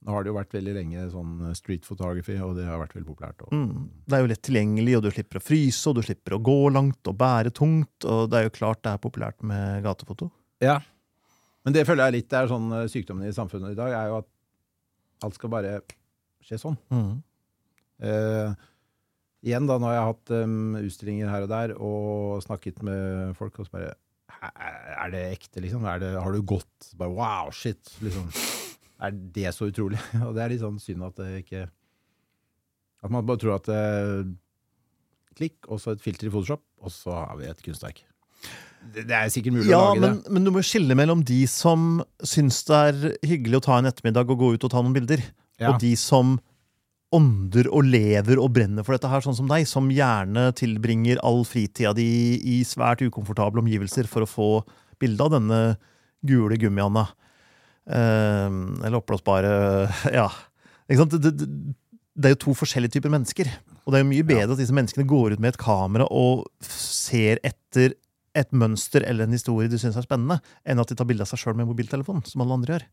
nå 0.00 0.14
har 0.14 0.24
det 0.24 0.30
jo 0.30 0.36
vært 0.38 0.54
veldig 0.56 0.74
lenge 0.78 1.02
sånn 1.12 1.32
street 1.56 1.84
photography, 1.84 2.38
og 2.40 2.54
det 2.56 2.64
har 2.64 2.80
vært 2.80 2.94
veldig 2.96 3.08
populært. 3.10 3.42
Mm. 3.52 3.90
Det 4.08 4.16
er 4.16 4.22
jo 4.24 4.30
lett 4.30 4.42
tilgjengelig, 4.46 4.94
og 4.96 5.02
du 5.04 5.10
slipper 5.12 5.40
å 5.40 5.44
fryse, 5.44 5.82
og 5.90 5.98
du 5.98 6.02
slipper 6.06 6.36
å 6.36 6.40
gå 6.44 6.60
langt 6.72 7.10
og 7.10 7.18
bære 7.20 7.52
tungt, 7.56 8.06
og 8.08 8.30
det 8.32 8.38
er 8.38 8.46
jo 8.46 8.54
klart 8.56 8.80
det 8.86 8.94
er 8.94 9.02
populært 9.02 9.44
med 9.44 9.84
gatefoto. 9.84 10.30
Ja. 10.64 10.78
Men 11.66 11.76
det 11.76 11.84
føler 11.88 12.08
jeg 12.08 12.22
litt 12.22 12.36
er 12.36 12.48
sånn 12.48 12.70
eh, 12.72 12.86
sykdommen 12.88 13.28
i 13.28 13.36
samfunnet 13.36 13.74
i 13.74 13.78
dag, 13.78 13.92
er 13.92 14.08
jo 14.08 14.20
at 14.22 14.30
alt 15.26 15.36
skal 15.36 15.52
bare 15.52 15.74
skje 16.48 16.60
sånn. 16.62 16.78
Mm. 16.88 17.10
Eh, 18.08 18.54
igjen 19.44 19.68
da, 19.68 19.76
når 19.82 19.92
jeg 19.92 20.00
har 20.00 20.10
hatt 20.14 20.32
um, 20.46 20.78
utstillinger 20.80 21.28
her 21.28 21.44
og 21.44 21.52
der, 21.52 21.74
og 21.76 22.40
snakket 22.46 22.80
med 22.88 23.36
folk, 23.36 23.60
og 23.60 23.68
så 23.68 23.76
bare 23.76 23.98
Er 24.40 25.10
det 25.12 25.20
ekte, 25.34 25.60
liksom? 25.60 25.84
Er 25.84 26.00
det, 26.00 26.14
har 26.16 26.32
du 26.32 26.40
gått? 26.40 26.94
Bare 26.96 27.12
wow, 27.12 27.52
shit! 27.52 27.92
Liksom. 28.00 28.30
Er 29.00 29.14
det 29.34 29.54
så 29.56 29.70
utrolig? 29.70 29.98
Og 30.26 30.34
det 30.36 30.42
er 30.44 30.52
litt 30.52 30.62
sånn 30.64 30.78
synd 30.82 31.06
at 31.06 31.16
det 31.20 31.30
ikke 31.44 31.64
At 33.00 33.10
man 33.14 33.24
bare 33.28 33.40
tror 33.40 33.54
at 33.56 33.68
det, 33.70 33.80
Klikk, 35.38 35.56
og 35.70 35.78
så 35.80 35.94
et 35.94 36.02
filter 36.04 36.28
i 36.28 36.32
Photoshop, 36.34 36.60
og 36.84 36.92
så 36.92 37.14
har 37.14 37.36
vi 37.38 37.46
et 37.48 37.60
kunstverk. 37.64 38.02
Det, 38.92 39.04
det 39.08 39.14
er 39.16 39.30
sikkert 39.32 39.54
mulig 39.56 39.70
Ja, 39.70 39.78
å 39.80 39.94
lage 39.94 40.02
men, 40.02 40.18
det. 40.24 40.32
men 40.36 40.44
du 40.48 40.50
må 40.52 40.62
skille 40.64 40.96
mellom 40.98 41.22
de 41.24 41.38
som 41.48 42.02
syns 42.26 42.58
det 42.68 42.78
er 42.90 43.00
hyggelig 43.28 43.60
å 43.60 43.64
ta 43.68 43.78
en 43.80 43.88
ettermiddag 43.88 44.28
og 44.32 44.40
gå 44.40 44.50
ut 44.56 44.66
og 44.68 44.72
ta 44.72 44.82
noen 44.82 44.96
bilder, 44.96 45.22
Ja. 45.60 45.70
og 45.72 45.80
de 45.82 45.92
som 46.00 46.38
ånder 47.12 47.66
og 47.74 47.84
lever 47.90 48.38
og 48.40 48.52
brenner 48.54 48.84
for 48.86 48.94
dette 48.96 49.08
her, 49.10 49.20
sånn 49.24 49.36
som 49.36 49.48
deg, 49.50 49.64
som 49.68 49.88
gjerne 49.92 50.50
tilbringer 50.56 51.18
all 51.26 51.42
fritida 51.48 51.90
di 51.96 52.06
i 52.38 52.60
svært 52.64 53.02
ukomfortable 53.04 53.60
omgivelser 53.64 54.06
for 54.08 54.24
å 54.24 54.30
få 54.30 54.50
bilde 55.02 55.24
av 55.26 55.34
denne 55.34 55.60
gule 56.26 56.56
gummianda. 56.60 57.08
Eh, 57.88 58.48
eller 58.50 59.00
oppblåsbare 59.00 59.52
Ja. 60.20 60.28
Ikke 60.90 61.04
sant? 61.04 61.16
Det, 61.22 61.32
det, 61.38 61.48
det 62.20 62.28
er 62.28 62.34
jo 62.34 62.44
to 62.44 62.54
forskjellige 62.58 62.98
typer 62.98 63.12
mennesker. 63.12 63.48
Og 63.84 63.92
det 63.92 64.00
er 64.00 64.04
jo 64.04 64.10
mye 64.10 64.26
bedre 64.26 64.54
at 64.54 64.60
disse 64.60 64.74
menneskene 64.76 65.08
går 65.08 65.36
ut 65.36 65.42
med 65.42 65.54
et 65.54 65.60
kamera 65.60 66.06
og 66.10 66.46
ser 66.66 67.40
etter 67.46 67.94
et 68.38 68.50
mønster 68.54 69.04
eller 69.06 69.26
en 69.26 69.34
historie 69.34 69.70
de 69.70 69.78
syns 69.80 69.96
er 69.98 70.06
spennende, 70.06 70.38
enn 70.62 70.78
at 70.82 70.90
de 70.90 70.96
tar 70.98 71.08
bilde 71.08 71.24
av 71.24 71.30
seg 71.30 71.40
sjøl 71.42 71.56
med 71.58 71.66
mobiltelefon, 71.70 72.22
som 72.28 72.44
alle 72.44 72.58
andre 72.58 72.76
gjør. 72.76 72.84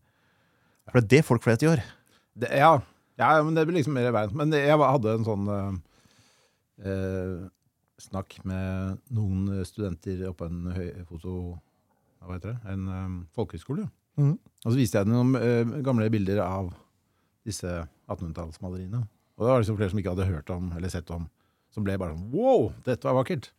For 0.88 0.98
det 0.98 1.04
er 1.04 1.12
det 1.14 1.28
folk 1.28 1.44
flest 1.46 1.66
gjør. 1.66 1.84
Det, 2.38 2.50
ja. 2.58 2.72
ja, 3.20 3.30
men 3.44 3.58
det 3.58 3.68
blir 3.68 3.78
liksom 3.78 3.98
mer 3.98 4.10
i 4.10 4.16
veien. 4.16 4.34
Men 4.40 4.56
jeg 4.56 4.80
hadde 4.82 5.14
en 5.14 5.28
sånn 5.28 5.52
eh, 5.54 5.70
eh, 6.90 7.38
snakk 8.02 8.40
med 8.48 8.98
noen 9.14 9.66
studenter 9.68 10.26
oppe 10.32 10.46
på 10.46 10.52
en 10.52 10.76
høy, 10.78 10.90
foto... 11.10 11.38
Hva 12.18 12.36
heter 12.36 12.56
det? 12.56 12.74
En 12.74 12.88
um, 12.90 13.18
folkehøyskole. 13.38 13.86
Mhm. 14.18 14.36
Og 14.66 14.74
så 14.74 14.80
viste 14.80 15.00
jeg 15.00 15.08
noen 15.08 15.38
eh, 15.38 15.78
gamle 15.86 16.10
bilder 16.12 16.42
av 16.44 16.72
disse 17.48 17.70
1800-tallsmaleriene. 18.10 19.04
Og 19.38 19.46
det 19.46 19.52
var 19.52 19.62
liksom 19.62 19.78
flere 19.78 19.94
som 19.94 20.02
ikke 20.02 20.14
hadde 20.16 20.28
hørt 20.32 20.50
om 20.52 20.72
eller 20.76 20.92
sett 20.92 21.12
om, 21.14 21.28
som 21.72 21.86
ble 21.86 21.96
bare 22.02 22.16
sånn 22.16 22.32
Wow, 22.34 22.72
dette 22.88 23.08
var 23.08 23.20
vakkert! 23.20 23.52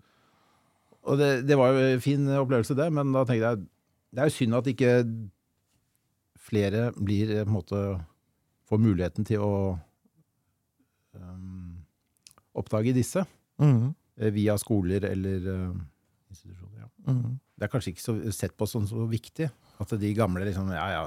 Og 1.09 1.17
det, 1.21 1.31
det 1.49 1.57
var 1.57 1.73
jo 1.73 1.85
en 1.95 2.03
fin 2.05 2.27
opplevelse, 2.37 2.77
det, 2.77 2.89
men 2.93 3.15
da 3.15 3.23
tenkte 3.25 3.53
jeg 3.53 3.67
det 4.09 4.23
er 4.23 4.31
jo 4.31 4.35
synd 4.35 4.57
at 4.57 4.69
ikke 4.71 4.93
flere 6.49 6.89
blir 6.97 7.31
eh, 7.35 7.45
på 7.45 7.51
en 7.51 7.57
måte 7.59 7.83
får 8.69 8.81
muligheten 8.81 9.27
til 9.29 9.45
å 9.45 9.53
um, 11.17 11.77
oppdage 12.59 12.95
disse 12.97 13.25
eh, 13.25 14.31
via 14.35 14.57
skoler 14.61 15.07
eller 15.09 15.49
eh, 15.53 15.79
institusjoner. 16.33 16.85
Ja. 16.85 16.89
Mm. 17.09 17.39
Det 17.57 17.67
er 17.67 17.73
kanskje 17.73 17.95
ikke 17.95 18.05
så, 18.05 18.17
sett 18.35 18.57
på 18.57 18.69
som 18.69 18.87
så 18.89 19.07
viktig 19.09 19.49
at 19.81 19.93
de 20.01 20.15
gamle 20.15 20.45
liksom 20.49 20.71
Ja, 20.75 20.87
ja, 20.91 21.03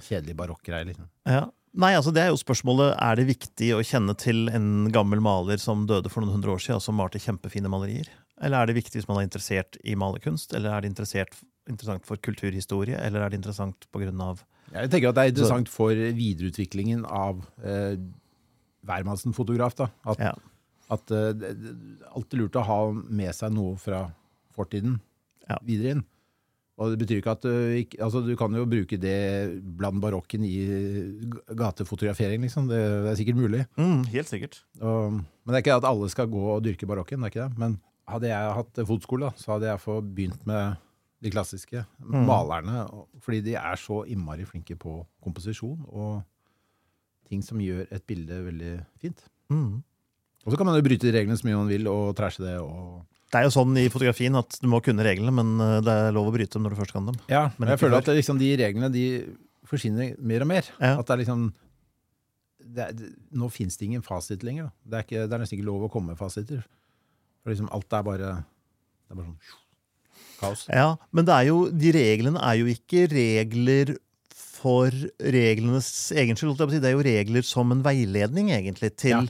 kjedelig 0.00 0.36
barokkgreier, 0.38 0.86
liksom. 0.90 1.08
Ja. 1.26 1.48
Nei, 1.80 1.92
altså 1.94 2.10
det 2.10 2.22
er 2.24 2.32
jo 2.32 2.38
spørsmålet 2.40 2.96
Er 2.98 3.14
det 3.20 3.28
viktig 3.28 3.68
å 3.76 3.82
kjenne 3.86 4.16
til 4.18 4.48
en 4.50 4.88
gammel 4.90 5.20
maler 5.22 5.60
som 5.62 5.84
døde 5.86 6.10
for 6.10 6.20
noen 6.24 6.34
hundre 6.38 6.50
år 6.56 6.62
siden, 6.62 6.80
og 6.80 6.82
som 6.82 6.96
malte 6.98 7.20
kjempefine 7.22 7.70
malerier? 7.70 8.08
Eller 8.42 8.62
er 8.62 8.70
det 8.70 8.78
viktig 8.80 8.98
hvis 8.98 9.08
man 9.10 9.20
er 9.20 9.28
interessert 9.28 9.76
i 9.86 9.94
malerkunst? 9.94 10.54
Eller 10.56 10.72
er 10.74 10.80
det 10.82 10.90
interessant 10.90 12.06
for 12.08 12.16
kulturhistorie? 12.18 12.96
Eller 12.98 13.22
er 13.22 13.30
det 13.30 13.38
interessant 13.42 13.86
på 13.92 14.02
grunn 14.02 14.20
av 14.24 14.42
Jeg 14.72 14.90
tenker 14.90 15.10
at 15.10 15.18
det 15.18 15.22
er 15.26 15.32
interessant 15.34 15.68
for 15.70 15.94
videreutviklingen 15.94 17.04
av 17.06 17.42
eh, 17.62 17.98
hvermannsen-fotograf. 18.86 19.74
da. 19.76 19.90
At, 20.06 20.18
Ja. 20.18 20.34
at 20.90 21.10
eh, 21.10 21.32
det 21.36 21.50
er 21.50 22.08
alltid 22.14 22.38
lurt 22.40 22.56
å 22.58 22.64
ha 22.66 22.80
med 22.92 23.34
seg 23.34 23.52
noe 23.52 23.76
fra 23.76 24.10
fortiden 24.56 25.00
Ja. 25.48 25.58
videre 25.62 25.90
inn. 25.98 26.04
Og 26.80 26.94
det 26.94 26.98
betyr 27.02 27.18
ikke 27.20 27.32
at 27.36 27.42
du 27.44 27.50
ikke 27.76 27.98
Altså, 28.00 28.22
du 28.24 28.30
kan 28.40 28.54
jo 28.56 28.62
bruke 28.64 28.96
det 28.96 29.16
blant 29.76 30.00
barokken 30.00 30.44
i 30.48 30.54
gatefotografering, 31.56 32.40
liksom. 32.44 32.68
Det, 32.70 32.78
det 33.04 33.10
er 33.12 33.18
sikkert 33.20 33.36
mulig. 33.40 33.64
mm, 33.76 34.04
Helt 34.14 34.30
sikkert. 34.30 34.62
Og, 34.80 35.12
men 35.18 35.50
det 35.52 35.58
er 35.60 35.64
ikke 35.64 35.76
at 35.80 35.88
alle 35.90 36.08
skal 36.12 36.30
gå 36.32 36.40
og 36.54 36.62
dyrke 36.64 36.88
barokken, 36.88 37.20
det 37.20 37.28
er 37.30 37.34
ikke 37.34 37.48
det. 37.48 37.58
Men 37.60 37.76
hadde 38.10 38.30
jeg 38.30 38.54
hatt 38.56 38.80
fotskole, 38.88 39.28
da, 39.28 39.36
så 39.38 39.54
hadde 39.56 39.68
jeg 39.70 39.82
fått 39.84 40.08
begynt 40.16 40.46
med 40.48 40.80
de 41.20 41.30
klassiske 41.34 41.84
Mm. 42.00 42.24
malerne. 42.26 42.86
Fordi 43.20 43.42
de 43.44 43.54
er 43.60 43.76
så 43.76 44.00
innmari 44.08 44.46
flinke 44.48 44.74
på 44.80 45.02
komposisjon 45.22 45.84
og 45.92 46.22
ting 47.28 47.42
som 47.44 47.60
gjør 47.60 47.84
et 47.92 48.06
bilde 48.08 48.40
veldig 48.46 48.72
fint. 48.98 49.20
Mm. 49.52 49.82
Og 50.46 50.48
så 50.50 50.56
kan 50.56 50.66
man 50.66 50.78
jo 50.80 50.86
bryte 50.88 51.12
reglene 51.12 51.36
så 51.36 51.44
mye 51.46 51.58
man 51.60 51.68
vil 51.68 51.86
og 51.92 52.14
trashe 52.16 52.40
det. 52.42 52.56
og... 52.58 53.04
Det 53.30 53.38
er 53.38 53.46
jo 53.46 53.52
sånn 53.54 53.76
i 53.78 53.86
fotografien 53.92 54.34
at 54.38 54.56
du 54.58 54.66
må 54.70 54.80
kunne 54.82 55.04
reglene, 55.06 55.32
men 55.34 55.52
eh, 55.62 55.76
det 55.86 55.94
er 55.94 56.16
lov 56.16 56.30
å 56.30 56.34
bryte 56.34 56.56
dem 56.56 56.66
når 56.66 56.74
du 56.74 56.80
først 56.80 56.94
kan 56.96 57.06
dem. 57.06 57.18
Ja, 57.30 57.44
Men 57.60 57.70
jeg 57.72 57.82
føler 57.82 58.02
at 58.02 58.10
liksom, 58.10 58.40
de 58.42 58.50
reglene 58.58 58.90
de 58.94 59.04
forsvinner 59.70 60.16
mer 60.18 60.42
og 60.42 60.50
mer. 60.50 60.70
Ja. 60.80 60.96
At 60.98 61.06
det 61.06 61.14
er 61.14 61.22
liksom 61.22 61.48
det 62.70 62.84
er, 62.84 63.06
Nå 63.34 63.48
fins 63.50 63.78
det 63.78 63.86
ingen 63.86 64.02
fasit 64.06 64.44
lenger. 64.46 64.68
Det, 64.84 64.98
er 64.98 65.06
ikke, 65.06 65.24
det 65.30 65.36
er 65.36 65.42
nesten 65.42 65.58
ikke 65.58 65.68
lov 65.70 65.86
å 65.86 65.90
komme 65.92 66.12
med 66.12 66.20
fasiter. 66.20 66.60
For 67.40 67.54
liksom 67.54 67.70
alt 67.74 67.96
er 67.96 68.06
bare 68.06 68.30
Det 68.36 69.14
er 69.14 69.20
bare 69.20 69.30
sånn 69.30 69.58
kaos. 70.40 70.66
Ja, 70.72 70.94
Men 71.12 71.26
det 71.28 71.34
er 71.36 71.48
jo, 71.50 71.58
de 71.70 71.92
reglene 71.94 72.40
er 72.44 72.58
jo 72.60 72.70
ikke 72.72 73.06
regler 73.12 73.94
for 74.34 74.92
reglenes 75.20 75.88
egen 76.16 76.36
skyld. 76.36 76.58
Det 76.72 76.82
er 76.84 76.96
jo 76.96 77.04
regler 77.04 77.46
som 77.46 77.72
en 77.72 77.84
veiledning, 77.84 78.50
egentlig, 78.56 78.92
til 79.00 79.14
Ja. 79.16 79.22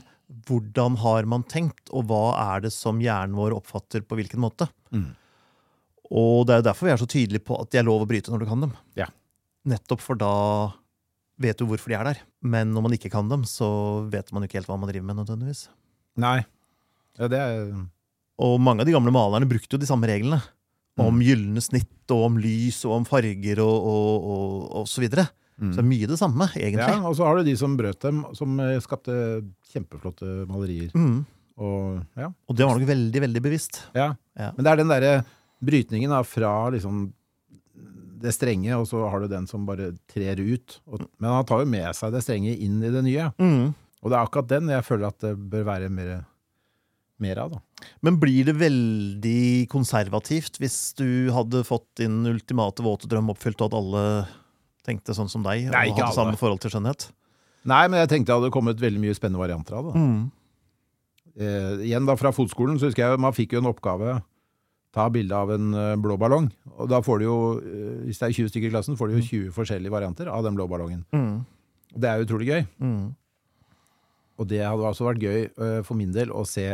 Hvordan 0.47 0.97
har 1.01 1.27
man 1.29 1.43
tenkt, 1.43 1.89
og 1.91 2.05
hva 2.09 2.21
er 2.55 2.63
det 2.65 2.71
som 2.75 2.99
hjernen 3.03 3.35
vår 3.37 3.55
oppfatter 3.57 4.03
på 4.05 4.17
hvilken 4.19 4.41
måte. 4.43 4.67
Mm. 4.93 5.09
Og 6.11 6.45
det 6.47 6.53
er 6.55 6.61
jo 6.61 6.67
derfor 6.69 6.87
vi 6.87 6.93
er 6.93 6.99
så 7.01 7.07
tydelige 7.09 7.43
på 7.47 7.57
at 7.61 7.71
de 7.71 7.79
er 7.79 7.87
lov 7.87 8.03
å 8.03 8.07
bryte 8.09 8.31
når 8.33 8.43
du 8.43 8.47
kan 8.49 8.63
dem. 8.65 8.73
Ja. 8.99 9.07
Nettopp 9.67 10.01
for 10.03 10.19
da 10.19 10.31
vet 11.41 11.57
du 11.59 11.65
hvorfor 11.69 11.91
de 11.91 11.97
er 11.97 12.07
der. 12.11 12.21
Men 12.43 12.73
når 12.75 12.85
man 12.87 12.95
ikke 12.97 13.11
kan 13.13 13.29
dem, 13.31 13.45
så 13.47 13.67
vet 14.11 14.31
man 14.33 14.43
jo 14.43 14.49
ikke 14.49 14.59
helt 14.59 14.69
hva 14.71 14.79
man 14.81 14.91
driver 14.91 15.07
med. 15.07 15.21
nødvendigvis. 15.21 15.67
Nei. 16.19 16.39
Ja, 17.19 17.27
det 17.31 17.39
er 17.39 17.71
Og 18.41 18.57
mange 18.59 18.81
av 18.81 18.89
de 18.89 18.95
gamle 18.95 19.13
malerne 19.13 19.47
brukte 19.49 19.75
jo 19.77 19.81
de 19.81 19.89
samme 19.89 20.09
reglene. 20.09 20.41
Om 20.99 21.15
Mm. 21.15 21.21
gylne 21.23 21.61
snitt, 21.63 22.11
og 22.11 22.25
om 22.25 22.37
lys, 22.37 22.83
og 22.85 22.91
om 22.97 23.05
farger, 23.07 23.59
og, 23.63 23.85
og, 23.87 24.25
og, 24.33 24.75
og 24.81 24.87
så 24.91 24.99
videre. 25.01 25.29
Mm. 25.61 25.69
Så 25.71 25.77
det 25.77 25.85
er 25.85 25.91
mye 25.91 26.09
det 26.09 26.17
samme, 26.19 26.47
egentlig. 26.57 26.89
Ja, 26.89 26.97
og 27.07 27.15
så 27.19 27.27
har 27.27 27.37
du 27.37 27.47
de 27.47 27.55
som 27.59 27.77
brøt 27.79 28.01
dem, 28.03 28.25
som 28.37 28.59
eh, 28.63 28.79
skapte 28.83 29.13
kjempeflotte 29.71 30.41
malerier. 30.49 30.91
Mm. 30.97 31.21
Og, 31.61 32.01
ja. 32.17 32.31
Og 32.49 32.57
det 32.57 32.67
var 32.67 32.77
nok 32.79 32.89
veldig, 32.89 33.23
veldig 33.27 33.43
bevisst. 33.45 33.83
Ja. 33.97 34.11
Ja. 34.37 34.51
Men 34.57 34.65
det 34.65 34.71
er 34.73 34.81
den 34.81 34.91
derre 34.91 35.15
brytningen 35.61 36.13
da, 36.13 36.23
fra 36.25 36.53
liksom 36.73 37.11
det 38.21 38.33
strenge, 38.35 38.73
og 38.77 38.85
så 38.89 39.05
har 39.09 39.23
du 39.23 39.31
den 39.31 39.47
som 39.49 39.65
bare 39.65 39.91
trer 40.11 40.39
ut. 40.41 40.77
Og, 40.89 41.05
men 41.17 41.31
han 41.33 41.47
tar 41.49 41.63
jo 41.63 41.69
med 41.69 41.89
seg 41.97 42.13
det 42.13 42.23
strenge 42.25 42.53
inn 42.53 42.81
i 42.83 42.91
det 42.93 43.01
nye. 43.05 43.31
Mm. 43.41 43.71
Og 44.01 44.09
det 44.09 44.17
er 44.17 44.21
akkurat 44.21 44.51
den 44.51 44.69
jeg 44.73 44.85
føler 44.85 45.09
at 45.09 45.23
det 45.23 45.33
bør 45.51 45.65
være 45.67 45.89
mer, 45.93 46.11
mer 47.21 47.41
av. 47.43 47.55
da. 47.55 47.87
Men 48.05 48.19
blir 48.21 48.47
det 48.49 48.57
veldig 48.59 49.43
konservativt 49.71 50.59
hvis 50.61 50.77
du 50.97 51.31
hadde 51.33 51.63
fått 51.67 51.87
din 52.01 52.21
ultimate 52.29 52.85
våte 52.85 53.09
drøm 53.09 53.33
oppfylt, 53.33 53.61
og 53.61 53.71
at 53.71 53.79
alle 53.81 54.05
tenkte 54.85 55.15
sånn 55.17 55.29
som 55.31 55.43
deg, 55.45 55.67
Nei, 55.69 55.87
og 55.89 55.97
hadde 55.97 56.07
alle. 56.07 56.17
samme 56.17 56.39
forhold 56.39 56.61
til 56.63 56.73
skjønnhet? 56.73 57.09
Nei, 57.69 57.83
men 57.87 58.01
jeg 58.01 58.09
tenkte 58.09 58.31
det 58.31 58.39
hadde 58.39 58.53
kommet 58.53 58.81
veldig 58.81 59.01
mye 59.03 59.17
spennende 59.17 59.41
varianter 59.41 59.77
av 59.77 59.91
det. 59.91 60.01
Mm. 60.01 60.21
Eh, 61.31 61.85
igjen 61.87 62.09
da 62.09 62.17
fra 62.19 62.33
fotskolen 62.35 62.79
så 62.81 62.89
husker 62.89 63.05
jeg 63.05 63.21
man 63.21 63.35
fikk 63.37 63.53
jo 63.55 63.61
en 63.61 63.69
oppgave 63.69 64.17
ta 64.95 65.07
bilde 65.11 65.35
av 65.35 65.51
en 65.55 65.71
eh, 65.73 65.95
blå 66.01 66.17
ballong. 66.19 66.49
Og 66.75 66.89
da 66.91 66.99
får 67.03 67.21
du 67.21 67.25
jo, 67.25 67.37
eh, 67.59 68.03
hvis 68.07 68.19
det 68.19 68.27
er 68.27 68.37
20 68.41 68.51
stykker 68.51 68.69
i 68.69 68.73
klassen, 68.73 68.97
får 68.99 69.09
du 69.09 69.17
jo 69.17 69.25
20 69.27 69.55
forskjellige 69.55 69.93
varianter 69.93 70.31
av 70.31 70.43
den 70.45 70.57
blå 70.57 70.67
ballongen. 70.71 71.05
Mm. 71.15 71.45
Det 71.95 72.09
er 72.09 72.25
utrolig 72.25 72.49
gøy. 72.49 72.65
Mm. 72.83 73.05
Og 74.41 74.49
det 74.49 74.61
hadde 74.65 74.89
også 74.89 75.07
vært 75.07 75.23
gøy 75.23 75.39
eh, 75.47 75.79
for 75.87 75.99
min 75.99 76.11
del 76.15 76.33
å 76.35 76.43
se 76.47 76.67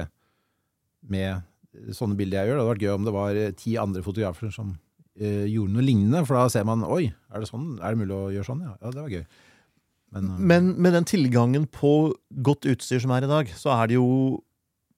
med 1.07 1.45
sånne 1.93 2.17
bilder 2.17 2.41
jeg 2.41 2.49
gjør. 2.49 2.57
Det 2.57 2.63
hadde 2.63 2.73
vært 2.73 2.85
gøy 2.87 2.93
om 2.95 3.07
det 3.07 3.15
var 3.15 3.41
ti 3.59 3.77
andre 3.77 4.05
fotografer 4.05 4.53
som 4.53 4.73
gjorde 5.17 5.73
noe 5.73 5.81
lignende, 5.85 6.25
for 6.27 6.37
da 6.37 6.47
ser 6.53 6.65
man 6.67 6.83
oi, 6.85 7.13
er 7.33 7.39
det 7.43 7.49
sånn? 7.49 7.79
Er 7.81 7.93
det 7.95 8.01
mulig 8.03 8.13
å 8.15 8.31
gjøre 8.35 8.45
sånn? 8.45 8.61
Ja, 8.61 8.75
ja 8.81 8.91
det 8.93 9.01
var 9.01 9.09
gøy. 9.09 9.25
Men, 10.13 10.29
eh, 10.31 10.39
Men 10.39 10.81
med 10.81 10.93
den 10.93 11.05
tilgangen 11.05 11.67
på 11.67 12.13
godt 12.41 12.67
utstyr 12.69 13.01
som 13.01 13.11
er 13.11 13.23
i 13.23 13.27
dag, 13.31 13.47
så 13.57 13.73
er 13.75 13.87
det 13.87 13.95
jo 13.97 14.43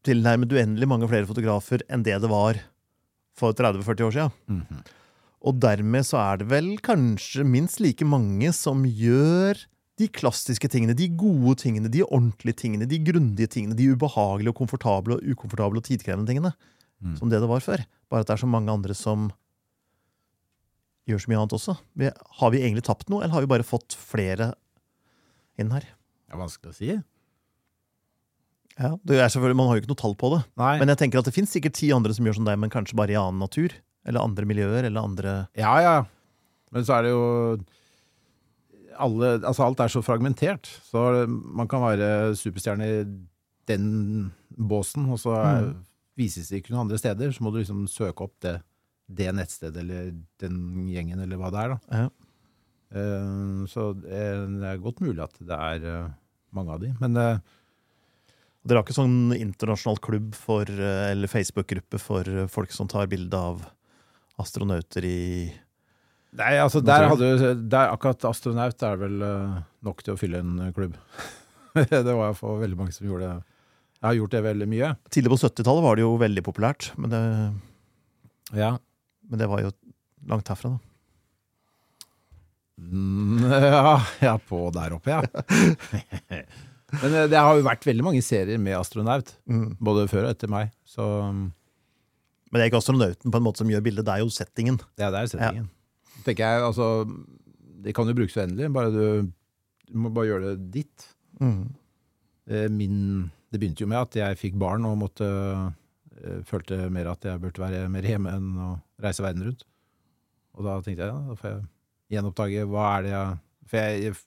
tilnærmet 0.03 0.51
uendelig 0.51 0.87
mange 0.87 1.07
flere 1.09 1.27
fotografer 1.27 1.81
enn 1.89 2.03
det 2.03 2.19
det 2.21 2.29
var 2.29 2.59
for 3.35 3.53
30-40 3.53 4.07
år 4.07 4.11
siden. 4.11 4.31
mhm. 4.47 4.83
Og 5.41 5.55
dermed 5.57 6.03
så 6.03 6.17
er 6.19 6.37
det 6.37 6.47
vel 6.51 6.77
kanskje 6.83 7.45
minst 7.47 7.79
like 7.79 8.03
mange 8.03 8.51
som 8.53 8.83
gjør 8.83 9.55
de 9.97 10.07
klassiske 10.07 10.67
tingene, 10.67 10.93
de 10.95 11.07
gode 11.07 11.55
tingene, 11.59 11.89
de 11.89 12.03
ordentlige 12.03 12.55
tingene, 12.59 12.85
de 12.87 12.99
grundige 12.99 13.47
tingene, 13.47 13.75
de 13.75 13.87
ubehagelige 13.95 14.49
og 14.51 14.55
komfortable 14.59 15.15
og 15.15 15.23
ukomfortable 15.23 15.79
og 15.79 15.83
tidkrevende 15.87 16.27
tingene, 16.27 16.53
Mm. 17.01 17.15
som 17.17 17.29
det 17.29 17.39
det 17.39 17.47
var 17.47 17.61
før. 17.61 17.85
Bare 18.09 18.19
at 18.19 18.27
det 18.27 18.33
er 18.33 18.45
så 18.45 18.47
mange 18.51 18.67
andre 18.69 18.93
som 18.93 19.31
gjør 21.11 21.21
så 21.23 21.31
mye 21.31 21.39
annet 21.41 21.55
også. 21.57 21.75
Vi, 21.99 22.09
har 22.39 22.51
vi 22.53 22.61
egentlig 22.63 22.83
tapt 22.87 23.09
noe, 23.09 23.23
eller 23.23 23.33
har 23.35 23.45
vi 23.45 23.49
bare 23.51 23.65
fått 23.67 23.95
flere 23.97 24.51
inn 25.59 25.71
her? 25.75 25.85
Det 26.29 26.35
er 26.37 26.41
vanskelig 26.43 26.71
å 26.71 26.77
si. 26.77 26.91
Ja, 28.79 28.93
det 29.03 29.17
er 29.19 29.27
selvfølgelig, 29.33 29.57
Man 29.59 29.67
har 29.67 29.75
jo 29.75 29.81
ikke 29.83 29.91
noe 29.91 29.99
tall 29.99 30.13
på 30.15 30.29
det. 30.35 30.41
Nei. 30.61 30.75
Men 30.79 30.87
jeg 30.93 31.01
tenker 31.01 31.19
at 31.19 31.27
det 31.27 31.33
fins 31.35 31.51
sikkert 31.51 31.75
ti 31.75 31.89
andre 31.91 32.13
som 32.15 32.23
gjør 32.29 32.37
som 32.39 32.45
deg, 32.47 32.59
men 32.61 32.71
kanskje 32.71 32.95
bare 32.95 33.11
i 33.11 33.19
annen 33.19 33.41
natur. 33.43 33.73
Eller 34.07 34.23
andre 34.23 34.45
miljøer, 34.47 34.85
eller 34.87 35.03
andre 35.03 35.33
Ja, 35.59 35.73
ja. 35.83 35.97
Men 36.71 36.85
så 36.87 36.95
er 36.99 37.03
det 37.03 37.11
jo 37.11 37.25
alle, 38.99 39.33
altså 39.47 39.65
Alt 39.65 39.79
er 39.83 39.91
så 39.91 40.01
fragmentert. 40.05 40.69
Så 40.87 41.01
man 41.27 41.67
kan 41.71 41.83
være 41.83 42.35
superstjerne 42.39 42.87
i 42.87 43.03
den 43.69 44.31
båsen, 44.57 45.09
og 45.11 45.19
så 45.19 45.35
Mm. 45.35 45.75
vises 46.17 46.49
det 46.49 46.63
ikke 46.63 46.71
noen 46.73 46.85
andre 46.87 46.97
steder. 46.97 47.31
Så 47.31 47.41
må 47.41 47.51
du 47.51 47.59
liksom 47.59 47.85
søke 47.87 48.21
opp 48.23 48.33
det, 48.41 48.61
det 49.09 49.29
nettstedet 49.33 49.81
eller 49.81 50.11
den 50.41 50.87
gjengen, 50.93 51.21
eller 51.23 51.39
hva 51.41 51.49
det 51.53 51.61
er. 51.63 51.75
da. 51.75 52.01
Ja. 52.03 52.09
Eh, 52.99 53.63
så 53.69 53.91
det 54.01 54.19
er, 54.65 54.81
godt 54.81 55.01
mulig 55.05 55.23
at 55.25 55.39
det 55.41 55.57
er 55.57 55.87
eh, 55.89 56.11
mange 56.57 56.75
av 56.75 56.83
de. 56.83 56.93
Men 57.01 57.17
eh, 57.19 57.39
Dere 58.67 58.81
har 58.81 58.85
ikke 58.85 58.97
sånn 58.97 59.31
internasjonal 59.33 60.01
klubb 60.03 60.33
for, 60.37 60.67
eh, 60.67 61.09
eller 61.13 61.31
Facebook-gruppe 61.31 62.01
for 62.01 62.27
eh, 62.27 62.49
folk 62.51 62.73
som 62.75 62.89
tar 62.91 63.09
bilde 63.11 63.37
av 63.37 63.65
astronauter 64.39 65.05
i 65.07 65.19
Nei, 66.37 66.59
altså 66.61 66.77
der 66.85 67.07
hadde 67.09 67.25
jo 67.25 67.53
der, 67.57 67.89
Akkurat 67.89 68.21
astronaut 68.29 68.83
er 68.85 68.99
vel 69.01 69.23
eh, 69.25 69.55
nok 69.87 70.03
til 70.05 70.13
å 70.13 70.19
fylle 70.19 70.43
en 70.43 70.59
eh, 70.67 70.73
klubb. 70.75 70.97
det 71.79 72.03
var 72.05 72.27
iallfall 72.27 72.59
veldig 72.61 72.77
mange 72.77 72.93
som 72.93 73.07
gjorde 73.09 73.31
det. 73.31 73.55
Jeg 73.99 74.07
har 74.07 74.19
gjort 74.19 74.35
det 74.35 74.43
veldig 74.45 74.67
mye. 74.69 74.91
Tidlig 75.11 75.31
på 75.33 75.39
70-tallet 75.41 75.83
var 75.83 75.97
det 75.97 76.05
jo 76.05 76.11
veldig 76.21 76.43
populært, 76.45 76.91
men 77.01 77.11
det, 77.15 77.23
Ja. 78.57 78.75
Men 79.29 79.41
det 79.41 79.47
var 79.49 79.63
jo 79.63 79.73
langt 80.29 80.49
herfra, 80.51 80.75
da. 80.75 80.85
Mm, 82.79 83.43
ja, 83.51 83.95
ja, 84.23 84.37
på 84.37 84.69
der 84.75 84.95
oppe, 84.95 85.11
ja. 85.11 85.21
Men 87.01 87.13
eh, 87.13 87.27
det 87.29 87.37
har 87.37 87.57
jo 87.57 87.65
vært 87.67 87.85
veldig 87.85 88.05
mange 88.05 88.21
serier 88.25 88.61
med 88.61 88.77
astronaut, 88.79 89.35
både 89.77 90.07
før 90.09 90.25
og 90.25 90.31
etter 90.33 90.51
meg. 90.51 90.71
Så 90.87 91.03
mm, 91.05 91.43
Men 92.49 92.55
det 92.57 92.63
er 92.63 92.71
ikke 92.71 92.81
astronauten 92.81 93.33
på 93.33 93.41
en 93.41 93.45
måte 93.45 93.61
som 93.61 93.69
gjør 93.69 93.83
bildet, 93.85 94.07
det 94.07 94.15
er 94.15 94.23
jo 94.23 94.31
settingen. 94.33 94.79
ja, 94.97 95.11
det 95.11 95.21
er 95.21 95.33
settingen. 95.33 95.67
Tenker 96.25 96.43
jeg, 96.43 96.63
altså 96.65 96.87
Det 97.83 97.93
kan 97.95 98.09
jo 98.09 98.15
brukes 98.17 98.35
uendelig, 98.39 98.71
bare 98.75 98.91
du, 98.95 99.29
du 99.87 99.99
må 100.01 100.11
bare 100.15 100.31
gjøre 100.31 100.55
det 100.55 100.71
ditt. 100.79 101.05
Mm. 101.39 101.69
Min, 102.73 102.97
det 103.53 103.61
begynte 103.61 103.85
jo 103.85 103.91
med 103.91 104.01
at 104.01 104.17
jeg 104.17 104.39
fikk 104.39 104.57
barn 104.59 104.87
og 104.89 104.97
måtte 104.99 105.27
eh, 105.29 106.39
følte 106.49 106.87
mer 106.91 107.11
at 107.13 107.27
jeg 107.27 107.41
burde 107.43 107.61
være 107.61 107.85
mer 107.93 108.07
hjemme 108.07 108.33
enn 108.33 108.49
å 108.57 108.71
reise 109.03 109.23
verden 109.25 109.47
rundt. 109.47 109.65
Og 110.57 110.65
da 110.65 110.77
tenkte 110.83 111.05
jeg 111.05 111.13
ja, 111.13 111.19
da 111.29 111.37
får 111.39 111.51
jeg 111.53 111.65
gjenoppdage 112.15 112.69
hva 112.69 112.85
er 112.97 113.05
det 113.05 113.11
jeg 113.13 113.35
For 113.69 113.79
jeg, 113.79 113.99
jeg 114.07 114.17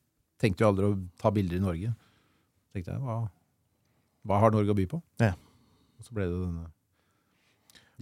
tenkte 0.42 0.64
jo 0.64 0.68
aldri 0.70 0.90
å 0.90 0.98
ta 1.20 1.32
bilder 1.34 1.58
i 1.58 1.64
Norge. 1.64 1.94
tenkte 2.74 2.94
jeg, 2.94 3.02
hva, 3.02 3.16
hva 4.28 4.38
har 4.42 4.54
Norge 4.54 4.74
å 4.74 4.78
by 4.78 4.86
på? 4.90 5.02
Ja. 5.22 5.34
Og 5.98 6.06
så 6.06 6.16
ble 6.16 6.28
det 6.30 6.38
denne 6.38 6.68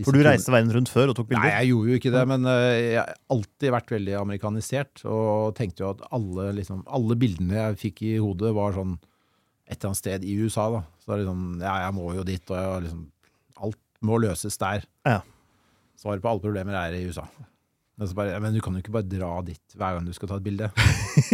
For 0.06 0.16
du 0.16 0.24
reiste 0.24 0.52
verden 0.52 0.72
rundt 0.76 0.92
før 0.92 1.12
og 1.12 1.18
tok 1.18 1.30
bilder? 1.32 1.44
Nei, 1.48 1.52
jeg 1.58 1.72
gjorde 1.72 1.92
jo 1.92 2.00
ikke 2.00 2.12
det, 2.14 2.24
men 2.30 2.48
eh, 2.48 2.76
jeg 2.94 3.00
har 3.00 3.14
alltid 3.34 3.74
vært 3.76 3.94
veldig 3.96 4.14
amerikanisert. 4.20 5.02
Og 5.08 5.56
tenkte 5.58 5.84
jo 5.84 5.90
at 5.92 6.04
alle, 6.16 6.50
liksom, 6.60 6.84
alle 6.88 7.16
bildene 7.20 7.58
jeg 7.58 7.80
fikk 7.86 8.04
i 8.08 8.14
hodet, 8.20 8.54
var 8.56 8.76
sånn 8.76 8.96
et 9.70 9.76
eller 9.76 9.90
annet 9.90 10.00
sted 10.00 10.24
i 10.26 10.38
USA. 10.40 10.70
da. 10.72 10.84
Så 11.00 11.10
det 11.10 11.16
er 11.18 11.22
liksom, 11.24 11.44
ja, 11.60 11.74
jeg 11.84 11.96
må 11.98 12.08
jo 12.16 12.24
dit, 12.26 12.44
og 12.48 12.56
jeg, 12.58 12.86
liksom, 12.86 13.04
alt 13.68 13.82
må 14.08 14.16
løses 14.24 14.56
der. 14.60 14.86
Ja. 15.08 15.20
Svaret 16.00 16.22
på 16.24 16.30
alle 16.32 16.42
problemer 16.42 16.76
er 16.80 16.96
i 16.96 17.04
USA. 17.08 17.26
Men, 18.00 18.08
så 18.08 18.16
bare, 18.16 18.38
men 18.40 18.54
du 18.56 18.62
kan 18.64 18.72
jo 18.72 18.80
ikke 18.80 18.94
bare 18.94 19.04
dra 19.04 19.30
dit 19.44 19.74
hver 19.76 19.98
gang 19.98 20.06
du 20.08 20.14
skal 20.16 20.30
ta 20.30 20.38
et 20.40 20.46
bilde. 20.46 20.70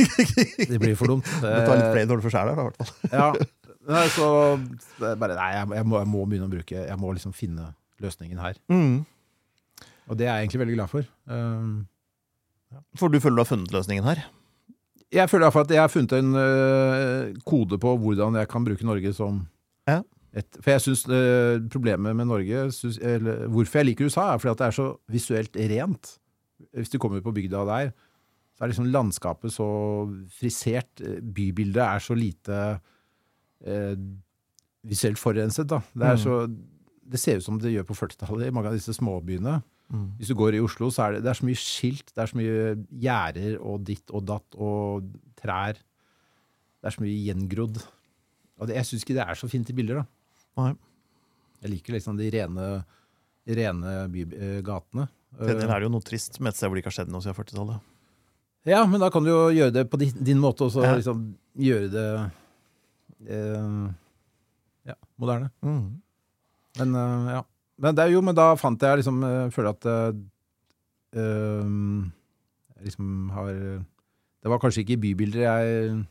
det 0.72 0.80
blir 0.82 0.96
for 0.98 1.12
dumt. 1.12 1.28
Du 1.38 1.46
tar 1.46 1.76
litt 1.78 1.92
flere 1.94 2.08
når 2.10 2.24
for 2.24 2.34
sjæl 2.34 2.50
her, 2.50 2.56
deg, 2.58 2.62
i 2.62 2.66
hvert 2.66 2.80
fall. 2.80 3.12
Ja, 3.12 3.28
nei, 3.96 4.06
så 4.10 4.30
bare, 4.98 5.36
nei, 5.38 5.50
jeg, 5.54 5.68
jeg, 5.78 5.86
må, 5.86 6.00
jeg 6.02 6.10
må 6.10 6.24
begynne 6.26 6.48
å 6.48 6.54
bruke 6.56 6.80
Jeg 6.88 6.98
må 6.98 7.12
liksom 7.14 7.36
finne 7.38 7.68
løsningen 8.02 8.42
her. 8.42 8.58
Og 10.06 10.18
det 10.18 10.26
er 10.26 10.32
jeg 10.40 10.48
egentlig 10.48 10.64
veldig 10.64 10.80
glad 10.80 10.90
for. 10.90 11.06
Um, 11.30 11.70
For 12.98 13.14
du 13.14 13.20
føler 13.22 13.38
du 13.38 13.44
har 13.46 13.52
funnet 13.54 13.74
løsningen 13.74 14.10
her? 14.10 14.26
jeg 15.14 15.30
føler 15.30 15.44
i 15.44 15.46
hvert 15.46 15.54
fall 15.54 15.66
at 15.68 15.70
jeg 15.70 15.80
har 15.80 15.92
funnet 15.92 16.12
en 16.16 16.34
øh, 16.34 17.36
kode 17.46 17.78
på 17.78 17.92
hvordan 18.02 18.34
jeg 18.40 18.48
kan 18.50 18.64
bruke 18.66 18.86
Norge 18.86 19.12
som 19.14 19.44
Ja. 19.86 20.00
Et 20.36 20.58
For 20.60 20.70
jeg 20.74 20.82
syns 20.84 21.04
problemet 21.72 22.12
med 22.18 22.28
Norge 22.28 22.66
synes, 22.76 22.98
eller, 23.00 23.46
Hvorfor 23.48 23.78
jeg 23.80 23.86
liker 23.90 24.10
USA, 24.10 24.26
er 24.34 24.38
fordi 24.42 24.52
at 24.52 24.58
det 24.60 24.66
er 24.66 24.76
så 24.76 24.88
visuelt 25.08 25.56
rent. 25.72 26.10
Hvis 26.76 26.92
du 26.92 26.98
kommer 27.00 27.22
på 27.24 27.32
bygda 27.36 27.62
der, 27.68 27.90
så 28.56 28.64
er 28.64 28.70
liksom 28.72 28.90
landskapet 28.92 29.52
så 29.52 29.66
frisert. 30.32 31.00
eh, 31.04 31.20
Bybildet 31.20 31.82
er 31.84 31.98
så 32.04 32.14
lite 32.16 32.60
eh, 33.64 33.96
visuelt 34.86 35.18
forurenset. 35.20 35.68
Da. 35.68 35.80
Det, 35.94 36.02
er 36.06 36.16
Mm. 36.16 36.22
så, 36.22 36.36
det 37.10 37.20
ser 37.20 37.36
ut 37.40 37.44
som 37.44 37.58
det 37.60 37.72
gjør 37.72 37.86
på 37.88 37.94
40-tallet 37.96 38.46
i 38.48 38.54
mange 38.54 38.68
av 38.68 38.76
disse 38.76 38.92
småbyene. 38.96 39.62
Hvis 40.18 40.28
du 40.28 40.34
går 40.34 40.54
i 40.56 40.60
Oslo, 40.60 40.88
så 40.90 41.04
er 41.06 41.12
det, 41.12 41.22
det 41.22 41.30
er 41.30 41.38
så 41.38 41.46
mye 41.46 41.54
skilt, 41.62 42.08
det 42.14 42.18
er 42.22 42.26
så 42.26 42.36
mye 42.36 42.86
gjerder 42.90 43.58
og 43.62 43.84
ditt 43.86 44.10
og 44.10 44.24
datt 44.26 44.56
og 44.58 45.04
trær. 45.38 45.74
Det 45.78 46.88
er 46.90 46.90
så 46.96 47.02
mye 47.04 47.20
gjengrodd. 47.22 47.78
Og 48.58 48.66
det, 48.66 48.74
jeg 48.80 48.86
syns 48.88 49.04
ikke 49.04 49.14
det 49.14 49.26
er 49.28 49.38
så 49.38 49.48
fint 49.48 49.70
i 49.70 49.76
bilder, 49.78 50.00
da. 50.02 50.04
Nei. 50.56 50.72
Jeg 51.62 51.70
liker 51.72 51.96
liksom 51.96 52.16
de 52.18 52.30
rene, 52.30 52.66
rene 53.48 53.94
bygatene. 54.12 54.56
eh, 54.56 54.62
gatene. 54.66 55.08
Det 55.36 55.56
Eh, 55.56 55.68
er 55.68 55.82
jo 55.84 55.88
noe 55.92 56.00
trist 56.04 56.38
med 56.40 56.50
et 56.52 56.56
sted 56.56 56.68
hvor 56.70 56.76
det 56.76 56.84
ikke 56.84 56.92
har 56.92 56.98
skjedd 57.04 57.10
noe 57.12 57.20
siden 57.24 57.34
40-tallet. 57.36 57.80
Ja, 58.66 58.84
men 58.86 58.98
da 59.00 59.10
kan 59.10 59.22
du 59.22 59.30
jo 59.30 59.42
gjøre 59.54 59.72
det 59.72 59.84
på 59.90 59.98
din, 60.00 60.12
din 60.24 60.38
måte, 60.40 60.64
og 60.66 60.72
så 60.72 60.82
Ja. 60.82 60.94
liksom 60.96 61.36
gjøre 61.56 61.90
det 61.92 62.06
eh, 63.28 63.92
ja, 64.86 64.94
moderne. 65.18 65.50
Men 65.62 66.94
uh, 66.94 67.30
ja. 67.36 67.42
Men, 67.78 67.94
det 67.94 68.04
er 68.06 68.10
jo, 68.14 68.22
men 68.24 68.34
da 68.34 68.54
fant 68.56 68.80
jeg 68.80 68.98
liksom 69.02 69.20
Jeg 69.20 69.52
Føler 69.52 69.68
at 69.74 69.84
eh, 69.84 70.12
eh, 71.20 72.84
liksom 72.84 73.30
har 73.34 73.50
Det 73.52 74.48
var 74.52 74.58
kanskje 74.62 74.84
ikke 74.84 75.00
bybilder 75.02 75.42
jeg 75.44 76.06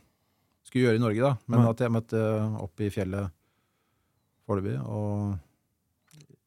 skulle 0.66 0.84
gjøre 0.88 0.98
i 0.98 1.02
Norge, 1.02 1.22
da, 1.22 1.36
men 1.46 1.60
Nei. 1.62 1.70
at 1.70 1.78
jeg 1.84 1.92
møtte 1.94 2.20
opp 2.62 2.80
i 2.82 2.88
fjellet 2.90 3.30
foreløpig. 4.46 4.76
Og 4.86 5.36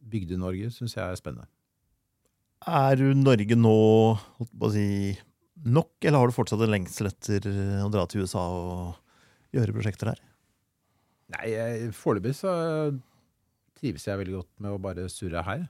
Bygde-Norge 0.09 0.71
syns 0.73 0.95
jeg 0.97 1.05
er 1.05 1.19
spennende. 1.19 1.49
Er 2.67 2.99
du 2.99 3.13
Norge 3.15 3.55
nå 3.55 3.75
holdt 4.19 4.55
på 4.59 4.67
å 4.67 4.73
si, 4.73 4.87
nok, 5.63 5.93
eller 6.03 6.19
har 6.19 6.31
du 6.31 6.35
fortsatt 6.35 6.63
en 6.65 6.73
lengsel 6.73 7.07
etter 7.11 7.45
å 7.85 7.91
dra 7.93 8.03
til 8.09 8.25
USA 8.25 8.41
og 8.51 9.53
gjøre 9.55 9.75
prosjekter 9.75 10.11
der? 10.11 10.25
Nei, 11.35 11.51
foreløpig 11.95 12.33
så 12.39 12.51
trives 13.79 14.07
jeg 14.07 14.19
veldig 14.19 14.35
godt 14.41 14.63
med 14.65 14.75
å 14.75 14.81
bare 14.81 15.07
surre 15.13 15.43
her. 15.45 15.63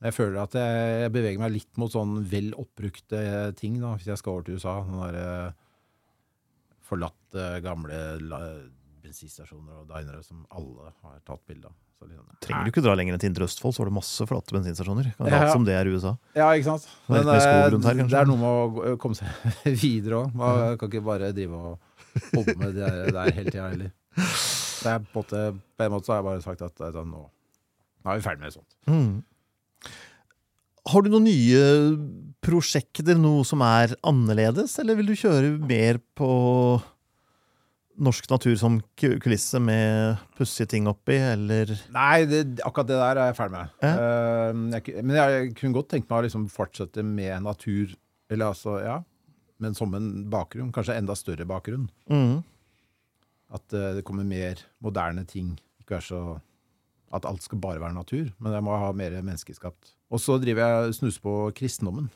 Jeg 0.00 0.16
føler 0.16 0.40
at 0.40 0.56
jeg, 0.56 1.10
beveger 1.12 1.42
meg 1.42 1.52
litt 1.52 1.80
mot 1.80 1.92
sånn 1.92 2.22
vel 2.28 2.54
oppbrukte 2.58 3.20
ting 3.60 3.76
da, 3.82 3.92
hvis 3.98 4.08
jeg 4.08 4.20
skal 4.20 4.38
over 4.38 4.46
til 4.46 4.56
USA. 4.56 4.78
Sånne 4.86 5.10
der, 5.10 5.18
eh, 5.20 5.52
forlatte, 6.88 7.48
gamle 7.62 7.98
bensinstasjoner 9.02 9.82
og 9.82 9.86
dinere 9.90 10.22
som 10.24 10.42
alle 10.54 10.92
har 11.02 11.20
tatt 11.26 11.42
bilde 11.48 11.70
av. 11.70 11.76
Så 12.00 12.08
liksom, 12.08 12.26
Trenger 12.40 12.64
du 12.64 12.70
ikke 12.72 12.82
dra 12.84 12.94
lenger 12.96 13.16
enn 13.16 13.20
til 13.20 13.28
Indre 13.28 13.44
Østfold, 13.44 13.74
så 13.76 13.82
har 13.82 13.90
du 13.90 13.96
masse 13.98 14.26
flate 14.28 14.54
bensinstasjoner. 14.56 15.10
Kan 15.18 15.28
Ja. 15.28 15.40
ja. 15.44 15.52
som 15.52 15.66
det 15.68 15.74
er 15.76 15.90
USA. 15.92 16.14
Ja, 16.36 16.48
ikke 16.56 16.70
sant? 16.70 16.86
Det 17.06 17.12
Men 17.12 17.28
eh, 17.28 17.40
her, 17.44 18.02
det 18.08 18.20
er 18.22 18.30
noe 18.30 18.40
med 18.40 18.78
å 18.92 18.94
komme 19.02 19.18
seg 19.18 19.26
videre 19.84 20.22
òg. 20.22 20.36
Man 20.40 20.78
kan 20.80 20.88
ikke 20.88 21.04
bare 21.04 21.32
drive 21.36 21.60
og 21.60 21.78
holde 22.32 22.56
med 22.62 22.78
det 22.78 22.88
der, 23.12 23.32
hele 23.36 23.50
tida 23.50 23.68
heller. 23.68 23.92
På, 24.80 24.94
en 24.94 25.10
måte, 25.12 25.42
på 25.76 25.84
en 25.84 25.92
måte 25.92 26.08
så 26.08 26.14
har 26.14 26.22
jeg 26.22 26.28
bare 26.30 26.46
sagt 26.46 26.64
at 26.64 26.86
eh, 26.86 26.94
sånn, 26.96 27.12
nå, 27.12 27.26
nå 28.00 28.14
er 28.14 28.22
vi 28.22 28.24
ferdig 28.24 28.40
med 28.40 28.48
det 28.48 28.56
sånt. 28.56 29.26
Har 30.90 31.04
du 31.04 31.10
noen 31.12 31.28
nye 31.28 31.64
prosjekter, 32.40 33.18
noe 33.20 33.44
som 33.44 33.60
er 33.66 33.92
annerledes, 34.08 34.78
eller 34.80 34.96
vil 34.98 35.12
du 35.12 35.18
kjøre 35.20 35.52
mer 35.60 36.00
på 36.16 36.30
norsk 38.00 38.26
natur 38.30 38.56
som 38.58 38.78
kulisse 38.98 39.60
med 39.62 40.20
pussige 40.38 40.70
ting 40.72 40.88
oppi, 40.90 41.18
eller 41.20 41.72
Nei, 41.94 42.24
det, 42.28 42.42
akkurat 42.66 42.88
det 42.88 42.98
der 43.00 43.20
er 43.20 43.30
jeg 43.30 43.38
ferdig 43.38 43.56
med. 43.56 43.74
Ja. 43.84 43.92
Uh, 43.94 44.62
jeg, 44.76 45.04
men 45.04 45.18
jeg 45.18 45.54
kunne 45.60 45.76
godt 45.76 45.90
tenkt 45.94 46.10
meg 46.10 46.22
å 46.22 46.26
liksom 46.26 46.46
fortsette 46.52 47.04
med 47.06 47.44
natur, 47.46 47.94
eller 48.32 48.52
altså, 48.54 48.78
ja, 48.84 49.00
men 49.60 49.76
som 49.76 49.92
en 49.96 50.10
bakgrunn. 50.32 50.72
Kanskje 50.74 50.96
enda 51.00 51.16
større 51.18 51.46
bakgrunn. 51.48 51.88
At 53.50 53.76
uh, 53.76 53.90
det 53.98 54.06
kommer 54.08 54.26
mer 54.28 54.62
moderne 54.84 55.26
ting. 55.28 55.52
Ikke 55.82 55.98
være 55.98 56.08
så 56.08 56.22
at 57.10 57.26
alt 57.26 57.42
skal 57.42 57.58
bare 57.58 57.82
være 57.82 57.96
natur, 57.96 58.28
men 58.38 58.54
jeg 58.54 58.62
må 58.62 58.76
ha 58.78 58.92
mer 58.94 59.16
menneskeskapt. 59.18 59.96
Og 60.14 60.22
så 60.22 60.36
driver 60.42 60.62
jeg 60.86 60.98
snus 61.00 61.18
på 61.22 61.34
kristendommen. 61.58 62.06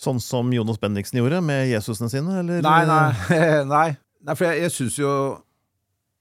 Sånn 0.00 0.20
som 0.22 0.48
Jonas 0.52 0.80
Bendiksen 0.80 1.18
gjorde 1.20 1.42
med 1.44 1.66
Jesusene 1.68 2.08
sine, 2.12 2.38
eller? 2.40 2.62
Nei, 2.64 2.82
nei, 2.88 3.40
nei. 3.74 3.88
Nei 4.26 4.34
for 4.38 4.46
jeg, 4.48 4.62
jeg 4.66 4.72
syns 4.76 4.98
jo 5.00 5.12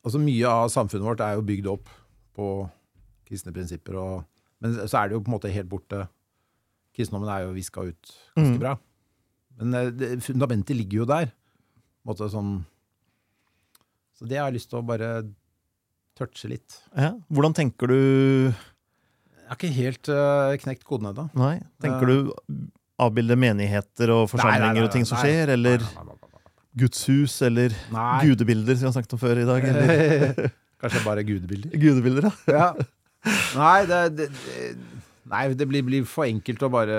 Altså 0.01 0.17
Mye 0.17 0.49
av 0.49 0.69
samfunnet 0.73 1.05
vårt 1.05 1.19
er 1.21 1.35
jo 1.37 1.43
bygd 1.45 1.67
opp 1.69 1.89
på 2.33 2.45
kristne 3.29 3.51
prinsipper, 3.53 3.93
og, 4.01 4.23
men 4.63 4.73
så 4.89 4.97
er 5.03 5.11
det 5.11 5.13
jo 5.13 5.19
på 5.21 5.29
en 5.29 5.35
måte 5.35 5.51
helt 5.53 5.69
borte. 5.69 5.99
Kristendommen 6.97 7.29
er 7.29 7.43
jo 7.45 7.51
viska 7.53 7.83
ut 7.85 8.09
ganske 8.33 8.55
Mm. 8.55 8.57
bra. 8.63 8.71
Men 9.59 9.73
eh, 9.77 9.91
det, 9.93 10.09
fundamentet 10.25 10.73
ligger 10.75 11.03
jo 11.03 11.05
der. 11.05 11.29
På 11.29 12.09
en 12.09 12.11
måte 12.15 12.29
sånn 12.33 12.51
Så 14.17 14.25
det 14.25 14.39
har 14.41 14.49
jeg 14.49 14.57
lyst 14.57 14.71
til 14.73 14.79
å 14.81 14.85
bare 14.89 15.11
touche 16.17 16.49
litt. 16.49 16.79
Ja. 16.97 17.13
Hvordan 17.29 17.53
tenker 17.61 17.87
du 17.93 17.99
Jeg 18.49 19.47
har 19.51 19.59
ikke 19.59 19.73
helt 19.75 20.09
uh, 20.09 20.57
knekt 20.65 20.83
koden 20.87 21.11
ennå. 21.11 21.27
Nei, 21.37 21.59
tenker 21.83 22.09
du 22.09 22.33
avbilde 23.01 23.37
menigheter 23.37 24.09
og 24.17 24.27
forsamlinger 24.33 24.85
og 24.87 24.91
ting 24.93 25.05
som 25.05 25.21
skjer, 25.21 25.53
eller 25.59 25.77
gudshus, 26.77 27.41
eller 27.45 27.73
Nei. 27.91 28.21
gudebilder, 28.29 28.75
som 28.77 28.85
vi 28.85 28.89
har 28.91 28.95
snakket 28.95 29.13
om 29.17 29.21
før 29.21 29.41
i 29.41 29.45
dag, 29.49 29.65
eller 29.67 30.51
Kanskje 30.81 31.03
bare 31.05 31.23
gudebilder. 31.27 31.75
gudebilder, 31.77 32.29
ja. 32.29 32.33
Ja. 32.55 32.87
Nei, 33.53 33.85
det, 33.85 33.99
det, 34.17 34.27
nei, 35.29 35.43
det 35.53 35.67
blir, 35.69 35.83
blir 35.85 36.05
for 36.09 36.25
enkelt 36.25 36.63
å 36.65 36.69
bare 36.73 36.95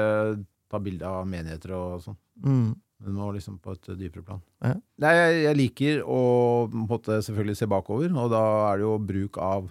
ta 0.70 0.78
bilde 0.78 1.08
av 1.08 1.24
menigheter 1.26 1.72
og 1.74 2.02
sånn. 2.04 2.18
Mm. 2.46 2.68
Det 3.02 3.10
må 3.16 3.32
liksom 3.34 3.56
på 3.58 3.72
et 3.74 3.88
dypere 3.98 4.22
plan. 4.22 4.38
Ja. 4.62 4.76
Nei, 5.02 5.14
jeg, 5.18 5.40
jeg 5.48 5.58
liker 5.58 6.02
å 6.06 6.20
måtte 6.70 7.18
selvfølgelig 7.26 7.58
se 7.58 7.66
bakover, 7.72 8.12
og 8.14 8.30
da 8.30 8.42
er 8.68 8.78
det 8.78 8.86
jo 8.86 8.92
bruk 9.02 9.40
av 9.42 9.66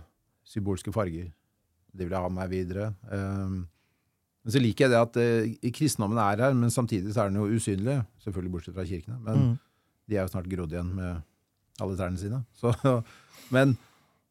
symbolske 0.52 0.92
farger. 0.92 1.30
Det 1.96 2.04
vil 2.08 2.12
jeg 2.18 2.26
ha 2.26 2.28
med 2.32 2.42
meg 2.42 2.52
videre. 2.52 2.90
Um, 3.08 3.62
Men 4.44 4.54
så 4.56 4.60
liker 4.60 4.88
jeg 4.88 4.92
det 4.92 5.00
at 5.00 5.18
eh, 5.22 5.72
kristendommen 5.76 6.20
er 6.20 6.40
her, 6.50 6.54
men 6.58 6.72
samtidig 6.74 7.14
så 7.16 7.24
er 7.24 7.32
den 7.32 7.40
jo 7.40 7.48
usynlig. 7.56 8.00
Selvfølgelig 8.26 8.52
bortsett 8.58 8.76
fra 8.76 8.86
kirkene. 8.90 9.20
Men 9.24 9.44
Mm. 9.46 9.52
De 10.12 10.20
er 10.20 10.28
jo 10.28 10.34
snart 10.34 10.50
grodd 10.52 10.74
igjen 10.76 10.92
med 10.98 11.22
alle 11.82 11.96
trærne 11.98 12.20
sine. 12.20 12.42
Så, 12.60 12.74
men, 13.56 13.74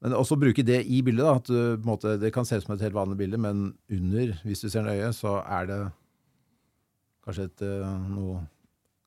men 0.04 0.16
også 0.16 0.38
bruke 0.40 0.64
det 0.66 0.82
i 0.84 1.00
bildet. 1.06 1.24
da, 1.24 1.38
at 1.40 1.48
du, 1.48 1.56
på 1.56 1.80
en 1.80 1.88
måte, 1.88 2.18
Det 2.20 2.32
kan 2.34 2.46
se 2.48 2.60
ut 2.60 2.66
som 2.66 2.76
et 2.76 2.84
helt 2.84 2.96
vanlig 2.96 3.18
bilde, 3.22 3.40
men 3.40 3.70
under, 3.90 4.36
hvis 4.44 4.64
du 4.64 4.68
ser 4.68 4.86
nøye, 4.86 5.10
så 5.16 5.38
er 5.42 5.70
det 5.70 5.80
kanskje 7.26 7.48
et 7.50 7.64
eh, 7.66 7.96
noe 8.12 8.44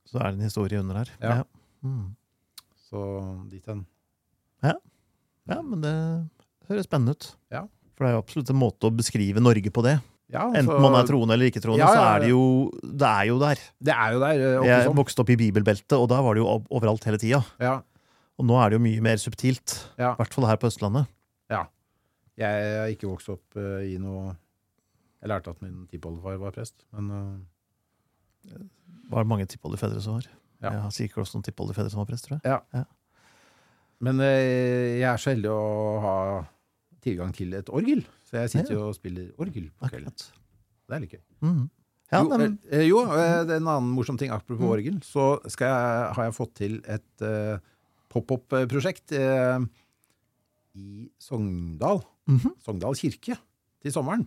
Så 0.10 0.20
er 0.20 0.32
det 0.32 0.40
en 0.42 0.50
historie 0.50 0.82
under 0.82 1.02
her. 1.02 1.14
Ja. 1.22 1.38
Ja. 1.42 1.44
Mm. 1.84 2.16
Så 2.90 3.00
dit 3.50 3.66
hen. 3.70 3.86
ja, 5.50 5.62
men 5.62 5.82
det 5.84 5.94
høres 6.70 6.86
spennende 6.88 7.16
ut. 7.16 7.30
Ja. 7.52 7.64
For 7.94 8.06
det 8.06 8.12
er 8.12 8.18
jo 8.18 8.24
absolutt 8.24 8.52
en 8.54 8.60
måte 8.60 8.90
å 8.90 8.94
beskrive 8.94 9.42
Norge 9.42 9.72
på 9.74 9.84
det. 9.86 9.98
Ja, 10.34 10.48
Enten 10.58 10.82
man 10.82 10.96
er 10.98 11.06
troende 11.06 11.36
eller 11.36 11.50
ikke 11.52 11.62
troende, 11.62 11.84
Ja, 11.84 11.90
ja, 11.94 11.96
så 11.96 12.04
er 12.16 12.24
det 12.24 12.30
jo 12.32 12.44
Det 12.82 13.10
er 13.10 13.26
jo 13.30 13.36
der. 13.42 13.60
Det 13.78 13.94
er 13.94 14.14
jo 14.16 14.20
der. 14.24 14.40
eh, 14.42 14.68
Jeg 14.68 14.86
sånn. 14.88 14.98
vokste 14.98 15.22
opp 15.22 15.30
i 15.30 15.38
bibelbeltet, 15.38 15.94
og 15.98 16.08
da 16.10 16.22
var 16.26 16.34
det 16.34 16.42
jo 16.42 16.48
overalt 16.74 17.06
hele 17.06 17.20
tida. 17.22 17.44
Ja, 17.62 17.82
Og 18.40 18.48
nå 18.50 18.58
er 18.58 18.72
det 18.74 18.80
jo 18.80 18.84
mye 18.84 19.02
mer 19.06 19.18
subtilt. 19.22 19.76
Ja. 20.00 20.14
I 20.16 20.18
hvert 20.24 20.34
fall 20.34 20.48
her 20.50 20.58
på 20.58 20.68
Østlandet. 20.72 21.06
jeg 22.34 22.50
har 22.80 22.90
ikke 22.90 23.06
vokst 23.12 23.30
opp 23.30 23.58
uh, 23.62 23.84
i 23.86 24.00
noe 24.02 24.32
Jeg 25.22 25.30
lærte 25.30 25.52
at 25.54 25.62
min 25.62 25.86
tippoldefar 25.92 26.40
var 26.42 26.52
prest, 26.52 26.74
men 26.92 27.12
uh... 27.14 28.58
Var 29.12 29.22
det 29.24 29.30
mange 29.30 29.46
tippoldefedre 29.46 30.02
som 30.02 30.18
var? 30.18 30.26
Ja. 30.64 30.72
Jeg 30.72 30.82
har 30.82 30.90
sikkert 30.96 31.22
også 31.28 31.38
noen 31.38 31.46
tippoldefedre 31.46 31.92
som 31.94 32.02
var 32.02 32.10
prest, 32.10 32.26
tror 32.26 32.42
jeg. 32.42 32.86
Men 34.02 34.20
uh, 34.20 34.26
jeg 34.98 35.06
er 35.08 35.22
så 35.22 35.30
heldig 35.36 35.52
å 35.54 36.00
ha 36.02 36.16
tilgang 37.06 37.32
til 37.36 37.54
et 37.54 37.70
orgel, 37.70 38.02
så 38.34 38.42
jeg 38.42 38.50
sitter 38.50 38.74
jo 38.74 38.88
og 38.90 38.96
spiller 38.98 39.28
orgel 39.38 39.68
på 39.78 39.92
kvelden. 39.94 40.16
Det 40.90 40.96
er 40.98 41.02
litt 41.04 41.12
gøy. 41.14 41.22
Mm. 41.46 41.60
Ja, 42.14 42.20
jo, 42.22 42.30
men, 42.34 42.56
eh, 42.70 42.84
jo, 42.88 43.04
eh, 43.06 43.44
det 43.46 43.54
er 43.56 43.62
en 43.62 43.70
annen 43.70 43.92
morsom 43.94 44.18
ting 44.18 44.34
apropos 44.34 44.66
Mm. 44.66 44.74
orgel. 44.74 44.98
Så 45.06 45.38
skal 45.54 45.70
jeg, 45.70 46.16
har 46.18 46.24
jeg 46.28 46.34
fått 46.38 46.54
til 46.58 46.76
et 46.90 47.22
uh, 47.26 47.62
pop-opp-prosjekt 48.10 49.14
uh, 49.18 49.62
i 50.78 51.10
Sogndal. 51.22 52.02
mhm. 52.30 52.54
Sogndal 52.66 52.98
kirke 52.98 53.38
til 53.82 53.92
sommeren. 53.94 54.26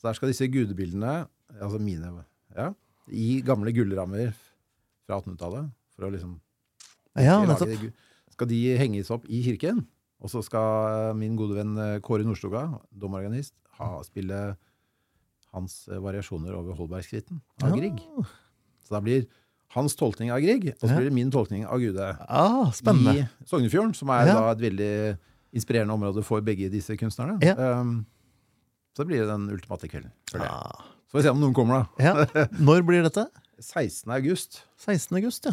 Så 0.00 0.08
der 0.08 0.16
skal 0.16 0.28
disse 0.32 0.48
gudebildene, 0.48 1.26
altså 1.60 1.78
mine, 1.80 2.24
ja, 2.56 2.72
i 3.08 3.40
gamle 3.44 3.72
gullrammer 3.72 4.32
fra 5.06 5.20
1800-tallet, 5.20 5.70
for 5.94 6.08
å 6.08 6.10
liksom 6.12 6.40
ja, 7.16 7.38
lage 7.44 7.92
Skal 8.32 8.48
de 8.50 8.76
henges 8.76 9.10
opp 9.14 9.24
i 9.28 9.40
kirken, 9.44 9.86
og 10.22 10.30
så 10.32 10.42
skal 10.44 11.14
min 11.18 11.36
gode 11.36 11.56
venn 11.58 11.76
eh, 11.78 11.98
Kåre 12.04 12.24
Nordstoga, 12.24 12.66
domorganist, 12.90 13.54
ha, 13.78 13.98
spille 14.06 14.56
hans 15.52 15.88
eh, 15.88 15.98
variasjoner 16.02 16.54
over 16.56 16.76
Holbergskritten 16.78 17.40
av 17.64 17.76
Grieg. 17.76 18.00
Så 18.86 18.94
da 18.96 19.00
blir 19.04 19.26
hans 19.74 19.96
tolkning 19.98 20.30
av 20.32 20.40
Grieg, 20.40 20.70
og 20.76 20.84
så 20.88 20.94
blir 20.96 21.08
det 21.10 21.14
min 21.16 21.30
tolkning 21.34 21.64
av 21.66 21.80
Gude 21.82 22.10
Ah, 22.28 22.68
i 22.70 23.24
Sognefjorden, 23.50 23.94
som 23.98 24.10
er 24.14 24.26
Ja. 24.30 24.34
da 24.40 24.50
et 24.54 24.60
veldig 24.62 25.18
inspirerende 25.56 25.92
område 25.96 26.22
for 26.24 26.40
begge 26.40 26.70
disse 26.70 26.96
kunstnerne. 26.96 27.38
Ja. 27.42 27.80
Um, 27.80 28.06
så 28.96 29.04
blir 29.04 29.20
det 29.24 29.28
den 29.28 29.48
ultimate 29.50 29.88
kvelden. 29.88 30.12
for 30.30 30.38
Ah. 30.40 30.84
Så 31.06 31.12
får 31.12 31.18
vi 31.18 31.22
se 31.22 31.30
om 31.30 31.40
noen 31.40 31.54
kommer, 31.54 31.84
da. 31.98 32.04
Ja. 32.04 32.46
Når 32.58 32.82
blir 32.86 33.02
dette? 33.02 33.26
16. 33.60 34.10
august. 34.12 34.62
16. 34.78 35.16
august, 35.20 35.44
ja. 35.46 35.52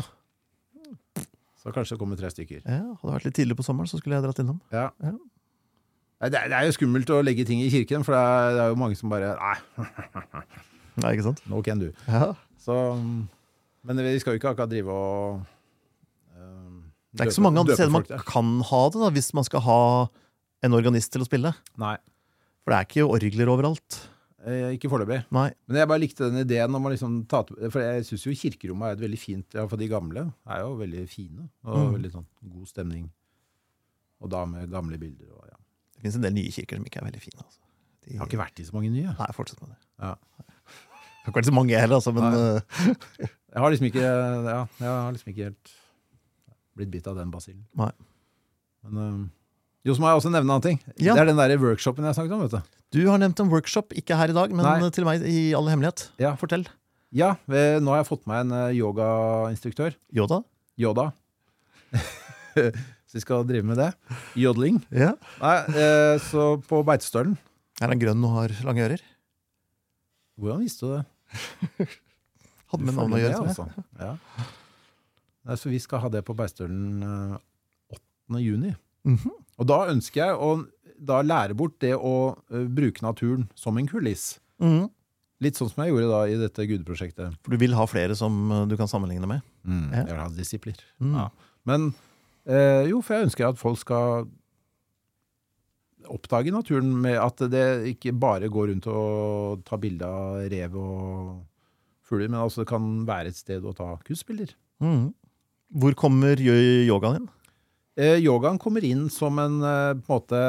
Så 1.63 1.71
kanskje 1.71 1.95
det 1.95 1.99
kommer 2.01 2.19
tre 2.19 2.29
stykker. 2.33 2.61
ja. 2.67 2.81
Hadde 2.83 3.07
det 3.07 3.13
vært 3.15 3.25
litt 3.29 3.37
tidlig 3.39 3.55
på 3.59 3.63
sommeren, 3.63 3.87
så 3.87 3.97
skulle 4.01 4.17
jeg 4.17 4.25
dratt 4.25 4.41
innom. 4.43 4.57
Ja. 4.73 4.89
Ja. 5.03 5.13
Nei, 6.23 6.29
Det, 6.29 6.39
er, 6.39 6.49
det 6.51 6.57
er 6.59 6.67
jo 6.67 6.75
skummelt 6.75 7.09
å 7.15 7.21
legge 7.23 7.45
ting 7.47 7.61
i 7.63 7.69
kirken, 7.71 8.03
for 8.03 8.15
det 8.15 8.19
er, 8.23 8.51
det 8.57 8.61
er 8.65 8.73
jo 8.73 8.79
mange 8.79 8.95
som 8.99 9.11
bare 9.11 9.33
Nei, 9.39 9.55
Nei, 11.03 11.13
ikke 11.15 11.25
sant? 11.25 11.41
no 11.51 11.61
can 11.65 11.79
do. 11.81 11.89
Ja. 12.07 12.33
Så, 12.63 12.75
men 13.83 14.03
vi 14.05 14.19
skal 14.21 14.35
jo 14.35 14.39
ikke 14.41 14.51
akkurat 14.53 14.71
drive 14.71 14.93
og 14.93 15.41
um, 16.37 16.83
Det 17.11 17.25
er 17.25 17.31
ikke 17.31 17.37
så 17.39 17.43
mange 17.47 17.59
andre 17.63 17.75
steder 17.79 17.91
man 17.95 18.05
der. 18.07 18.23
kan 18.29 18.53
ha 18.69 18.81
det, 18.93 19.01
da, 19.03 19.09
hvis 19.15 19.31
man 19.35 19.47
skal 19.47 19.63
ha 19.65 19.79
en 20.63 20.77
organist 20.77 21.11
til 21.15 21.23
å 21.23 21.27
spille. 21.27 21.51
Nei, 21.81 21.95
For 22.63 22.71
det 22.71 22.77
er 22.79 22.87
ikke 22.87 23.07
orgler 23.17 23.51
overalt. 23.51 23.99
Eh, 24.45 24.73
ikke 24.77 24.89
foreløpig. 24.91 25.21
Men 25.31 25.53
jeg 25.79 25.87
bare 25.87 25.99
likte 26.03 26.29
den 26.29 26.41
ideen 26.45 26.75
om 26.75 26.83
å 26.85 26.91
liksom 26.93 27.27
ta 27.27 27.43
til- 27.43 27.69
For 27.71 27.79
jeg 27.81 28.03
syns 28.05 28.25
jo 28.25 28.31
kirkerommet 28.37 28.87
er 28.87 28.91
et 28.97 29.03
veldig 29.03 29.19
fint 29.19 29.53
Ja, 29.53 29.65
for 29.67 29.77
de 29.77 29.87
gamle 29.87 30.33
er 30.47 30.59
jo 30.63 30.75
veldig 30.77 31.07
fine. 31.09 31.49
Og 31.65 31.77
Mm. 31.77 31.93
veldig 31.97 32.11
sånn 32.11 32.25
god 32.49 32.67
stemning. 32.67 33.09
Og 34.21 34.29
da 34.29 34.45
med 34.45 34.69
gamle 34.71 34.97
bilder 34.99 35.31
og 35.33 35.45
ja. 35.49 35.57
Det 35.95 36.01
finnes 36.01 36.15
en 36.15 36.21
del 36.21 36.33
nye 36.33 36.51
kirker 36.51 36.75
som 36.77 36.85
ikke 36.85 37.01
er 37.01 37.05
veldig 37.11 37.21
fine. 37.21 37.39
Altså. 37.43 37.59
De, 38.03 38.09
Jeg 38.11 38.19
har 38.19 38.27
ikke 38.27 38.39
vært 38.43 38.59
i 38.59 38.63
så 38.63 38.73
mange 38.73 38.91
nye. 38.91 39.15
Nei, 39.19 39.31
fortsett 39.33 39.61
med 39.61 39.69
det. 39.69 39.77
Ja. 39.99 40.15
Det 40.37 41.23
har 41.23 41.31
ikke 41.31 41.39
vært 41.41 41.51
så 41.51 41.53
mange 41.55 41.79
heller, 41.79 41.95
altså, 41.95 42.11
men 42.13 42.33
øh, 42.33 42.61
Jeg 43.53 43.61
har 43.61 43.69
liksom 43.71 43.87
ikke 43.87 44.01
Ja, 44.03 44.67
jeg 44.79 44.87
har 44.89 45.11
liksom 45.13 45.29
ikke 45.31 45.43
helt 45.43 45.71
blitt 46.75 46.91
bitt 46.91 47.07
av 47.07 47.15
den 47.15 47.31
basillen. 47.31 47.65
Men 47.77 48.97
um, 48.97 49.31
jo, 49.83 49.91
så 49.91 49.99
må 49.99 50.07
jeg 50.07 50.19
også 50.21 50.31
nevne 50.31 50.47
en 50.47 50.53
annen 50.55 50.63
ting. 50.63 50.77
Ja. 50.95 51.11
Det 51.17 51.25
er 51.25 51.29
den 51.33 51.39
der 51.41 51.53
workshopen 51.59 52.05
jeg 52.07 52.15
snakket 52.15 52.35
om. 52.37 52.45
vet 52.45 52.53
du. 52.55 52.77
du 52.95 53.01
har 53.09 53.19
nevnt 53.19 53.41
en 53.43 53.51
workshop, 53.51 53.91
ikke 53.99 54.15
her 54.15 54.31
i 54.31 54.35
dag, 54.37 54.53
men 54.55 54.63
Nei. 54.63 54.89
til 54.95 55.03
meg 55.07 55.25
i 55.27 55.51
all 55.57 55.67
hemmelighet. 55.67 56.05
Ja. 56.23 56.35
Fortell. 56.39 56.63
Ja, 57.13 57.35
nå 57.45 57.91
har 57.91 57.99
jeg 57.99 58.07
fått 58.09 58.23
meg 58.29 58.45
en 58.45 58.53
eh, 58.57 58.77
yogainstruktør. 58.79 59.93
Yoda? 60.15 60.39
Yoda. 60.81 61.09
så 62.55 63.19
vi 63.19 63.21
skal 63.21 63.43
drive 63.45 63.67
med 63.67 63.77
det. 63.77 63.91
Jodling. 64.39 64.79
Ja. 64.89 65.11
Nei, 65.43 65.57
eh, 65.77 66.15
så 66.31 66.47
på 66.65 66.79
Beitestølen 66.87 67.35
Er 67.83 67.91
han 67.91 68.01
grønn 68.01 68.23
og 68.25 68.33
har 68.39 68.55
lange 68.65 68.87
ører? 68.87 69.03
Hvordan 70.41 70.63
visste 70.63 70.87
du 70.87 70.95
det? 70.95 71.03
Hadde 72.73 72.87
med 72.87 72.97
navnet 72.97 73.19
å 73.19 73.21
gjøre. 73.21 73.43
med, 73.43 73.51
altså. 73.51 73.85
Ja. 73.99 74.47
Nei, 75.43 75.59
så 75.59 75.69
vi 75.69 75.83
skal 75.83 76.01
ha 76.01 76.09
det 76.15 76.23
på 76.25 76.33
Beitostølen 76.39 77.03
eh, 77.05 77.97
8. 77.99 78.41
juni. 78.47 78.73
Mhm. 79.05 79.42
Og 79.61 79.69
da 79.69 79.83
ønsker 79.91 80.23
jeg 80.25 80.37
å 80.39 80.53
da 81.03 81.19
lære 81.25 81.55
bort 81.57 81.75
det 81.83 81.93
å 81.97 82.33
eh, 82.51 82.67
bruke 82.71 83.03
naturen 83.03 83.47
som 83.59 83.77
en 83.79 83.89
kuliss. 83.89 84.37
Mm. 84.63 84.87
Litt 85.43 85.59
sånn 85.59 85.71
som 85.71 85.83
jeg 85.83 85.91
gjorde 85.91 86.11
da 86.11 86.21
i 86.31 86.37
dette 86.39 86.67
gudeprosjektet. 86.69 87.39
For 87.43 87.55
du 87.55 87.59
vil 87.59 87.75
ha 87.75 87.87
flere 87.89 88.15
som 88.15 88.37
øh, 88.47 88.63
du 88.71 88.77
kan 88.79 88.89
sammenligne 88.91 89.27
med? 89.29 89.43
Ja. 89.67 90.03
Jeg 90.03 90.13
vil 90.13 90.21
ha 90.21 90.29
disipler. 90.37 90.79
Mm. 91.03 91.17
Ja. 91.17 91.27
Men 91.67 91.89
eh, 92.47 92.85
jo, 92.91 93.01
for 93.03 93.17
jeg 93.17 93.29
ønsker 93.29 93.49
at 93.49 93.59
folk 93.59 93.81
skal 93.81 94.29
oppdage 96.13 96.51
naturen 96.51 96.89
med 96.99 97.15
at 97.19 97.39
det 97.51 97.65
ikke 97.93 98.11
bare 98.19 98.51
går 98.51 98.73
rundt 98.73 98.87
og 98.91 99.63
tar 99.67 99.79
bilde 99.79 100.07
av 100.07 100.41
rev 100.51 100.75
og 100.79 101.43
fugler, 102.03 102.27
men 102.27 102.41
altså 102.43 102.63
det 102.63 102.71
kan 102.73 102.89
være 103.07 103.31
et 103.31 103.39
sted 103.39 103.63
å 103.63 103.75
ta 103.75 103.93
kunstbilder. 104.07 104.55
Mhm. 104.83 105.11
Hvor 105.73 105.95
kommer 105.97 106.37
yogaen 106.37 107.23
inn? 107.23 107.29
Eh, 107.99 108.17
yogaen 108.23 108.57
kommer 108.61 108.85
inn 108.85 109.05
som 109.13 109.37
en 109.41 109.59
eh, 109.61 109.93
på 110.01 110.09
en 110.09 110.15
måte 110.15 110.39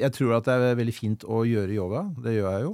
Jeg 0.00 0.14
tror 0.16 0.38
at 0.38 0.48
det 0.48 0.56
er 0.56 0.78
veldig 0.78 0.94
fint 0.96 1.26
å 1.28 1.44
gjøre 1.46 1.76
yoga. 1.76 2.06
Det 2.24 2.34
gjør 2.34 2.50
jeg 2.50 2.64
jo. 2.66 2.72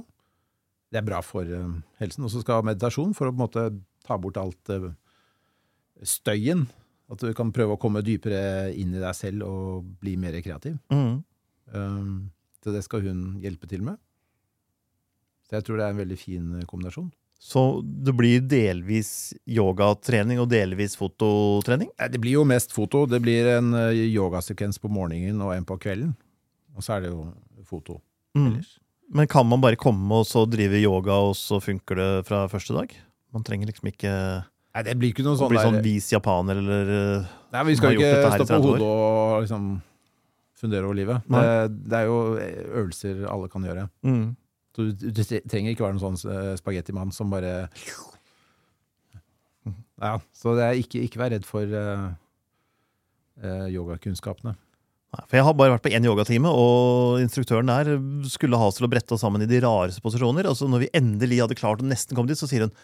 Det 0.87 1.01
er 1.01 1.05
bra 1.05 1.21
for 1.25 1.45
eh, 1.45 1.75
helsen. 2.01 2.25
Og 2.25 2.33
så 2.33 2.41
skal 2.41 2.55
jeg 2.55 2.63
ha 2.63 2.69
meditasjon 2.71 3.13
for 3.17 3.29
å 3.29 3.33
på 3.33 3.37
en 3.37 3.43
måte 3.43 3.65
ta 4.07 4.17
bort 4.21 4.39
alt 4.41 4.73
eh, 4.73 4.89
støyen. 6.01 6.65
At 7.11 7.23
du 7.23 7.31
kan 7.35 7.53
prøve 7.55 7.75
å 7.75 7.81
komme 7.81 8.03
dypere 8.03 8.73
inn 8.75 8.95
i 8.95 9.03
deg 9.03 9.15
selv 9.15 9.45
og 9.47 9.91
bli 10.01 10.17
mer 10.19 10.35
kreativ. 10.43 10.75
Mm. 10.91 11.21
Um, 11.71 12.17
så 12.63 12.73
det 12.75 12.83
skal 12.83 13.05
hun 13.05 13.21
hjelpe 13.43 13.69
til 13.69 13.83
med. 13.85 13.99
Så 15.47 15.55
jeg 15.55 15.67
tror 15.67 15.79
det 15.79 15.85
er 15.85 15.95
en 15.95 16.01
veldig 16.01 16.19
fin 16.19 16.47
eh, 16.59 16.67
kombinasjon. 16.67 17.07
Så 17.39 17.81
det 17.85 18.15
blir 18.17 18.41
delvis 18.41 19.33
yogatrening 19.45 20.41
og 20.41 20.49
delvis 20.51 20.97
fototrening? 20.99 21.91
Det 21.95 22.19
blir 22.19 22.39
jo 22.39 22.45
mest 22.47 22.73
foto. 22.75 23.05
Det 23.07 23.21
blir 23.23 23.47
en 23.53 23.71
eh, 23.77 24.07
yogasekvens 24.09 24.81
på 24.81 24.89
morgenen 24.91 25.39
og 25.45 25.53
en 25.53 25.67
på 25.67 25.77
kvelden. 25.79 26.15
Og 26.75 26.85
så 26.85 26.97
er 26.97 27.05
det 27.05 27.13
jo 27.13 27.29
foto 27.67 27.99
mm. 28.37 28.59
Men 29.17 29.27
kan 29.31 29.47
man 29.47 29.61
bare 29.63 29.79
komme 29.79 30.19
og 30.19 30.27
så 30.27 30.43
drive 30.49 30.81
yoga, 30.81 31.15
og 31.29 31.35
så 31.39 31.61
funker 31.63 31.97
det 31.97 32.09
fra 32.27 32.43
første 32.51 32.75
dag? 32.75 32.91
Man 33.33 33.45
trenger 33.47 33.71
liksom 33.71 33.89
ikke 33.93 34.13
Nei, 34.77 34.83
det 34.85 34.93
blir 34.99 35.13
ikke 35.13 35.25
noe 35.25 35.39
sånn 35.39 35.49
bli 35.49 35.61
sånn 35.61 35.79
der 35.79 35.85
vis 35.85 36.11
japaner 36.11 36.59
eller 36.61 36.91
øh, 36.93 37.29
Nei, 37.55 37.63
vi 37.69 37.77
skal 37.79 37.95
ikke 37.95 38.33
stå 38.35 38.45
på 38.51 38.59
hodet 38.65 38.89
og 38.89 39.45
liksom 39.45 39.69
fundere 40.57 40.89
over 40.89 40.97
livet. 40.97 41.25
Det, 41.29 41.47
det 41.85 41.97
er 42.01 42.09
jo 42.09 42.19
øvelser 42.81 43.23
alle 43.29 43.49
kan 43.53 43.65
gjøre. 43.65 43.87
mm. 44.05 44.27
Du, 44.77 44.91
du 44.93 45.23
trenger 45.25 45.73
ikke 45.73 45.87
være 45.87 45.97
noen 45.97 46.17
sånn 46.17 46.31
eh, 46.31 46.53
spagettimann 46.59 47.13
som 47.15 47.31
bare 47.33 47.67
Ja, 49.97 50.19
så 50.37 50.53
det 50.57 50.69
ikke, 50.83 51.01
ikke 51.07 51.21
vær 51.23 51.33
redd 51.33 51.45
for 51.47 51.65
uh, 51.65 52.11
uh, 53.41 53.65
yogakunnskapene. 53.73 54.53
Nei, 55.15 55.23
for 55.23 55.39
Jeg 55.39 55.47
har 55.47 55.55
bare 55.57 55.73
vært 55.73 55.85
på 55.87 55.93
én 55.97 56.05
yogatime, 56.05 56.51
og 56.51 57.17
instruktøren 57.23 57.71
der 57.71 57.89
skulle 58.29 58.59
ha 58.61 58.67
oss 58.69 58.77
til 58.77 58.85
å 58.85 58.91
brette 58.91 59.15
oss 59.15 59.23
sammen 59.25 59.41
i 59.41 59.49
de 59.49 59.63
rareste 59.63 60.03
posisjoner. 60.03 60.45
Og 60.51 60.59
så 60.59 60.69
når 60.69 60.85
vi 60.85 60.91
endelig 60.99 61.41
hadde 61.41 61.57
klart 61.57 61.81
å 61.81 61.89
nesten 61.89 62.13
komme 62.17 62.29
dit, 62.29 62.39
så 62.39 62.49
sier 62.49 62.67
hun 62.67 62.75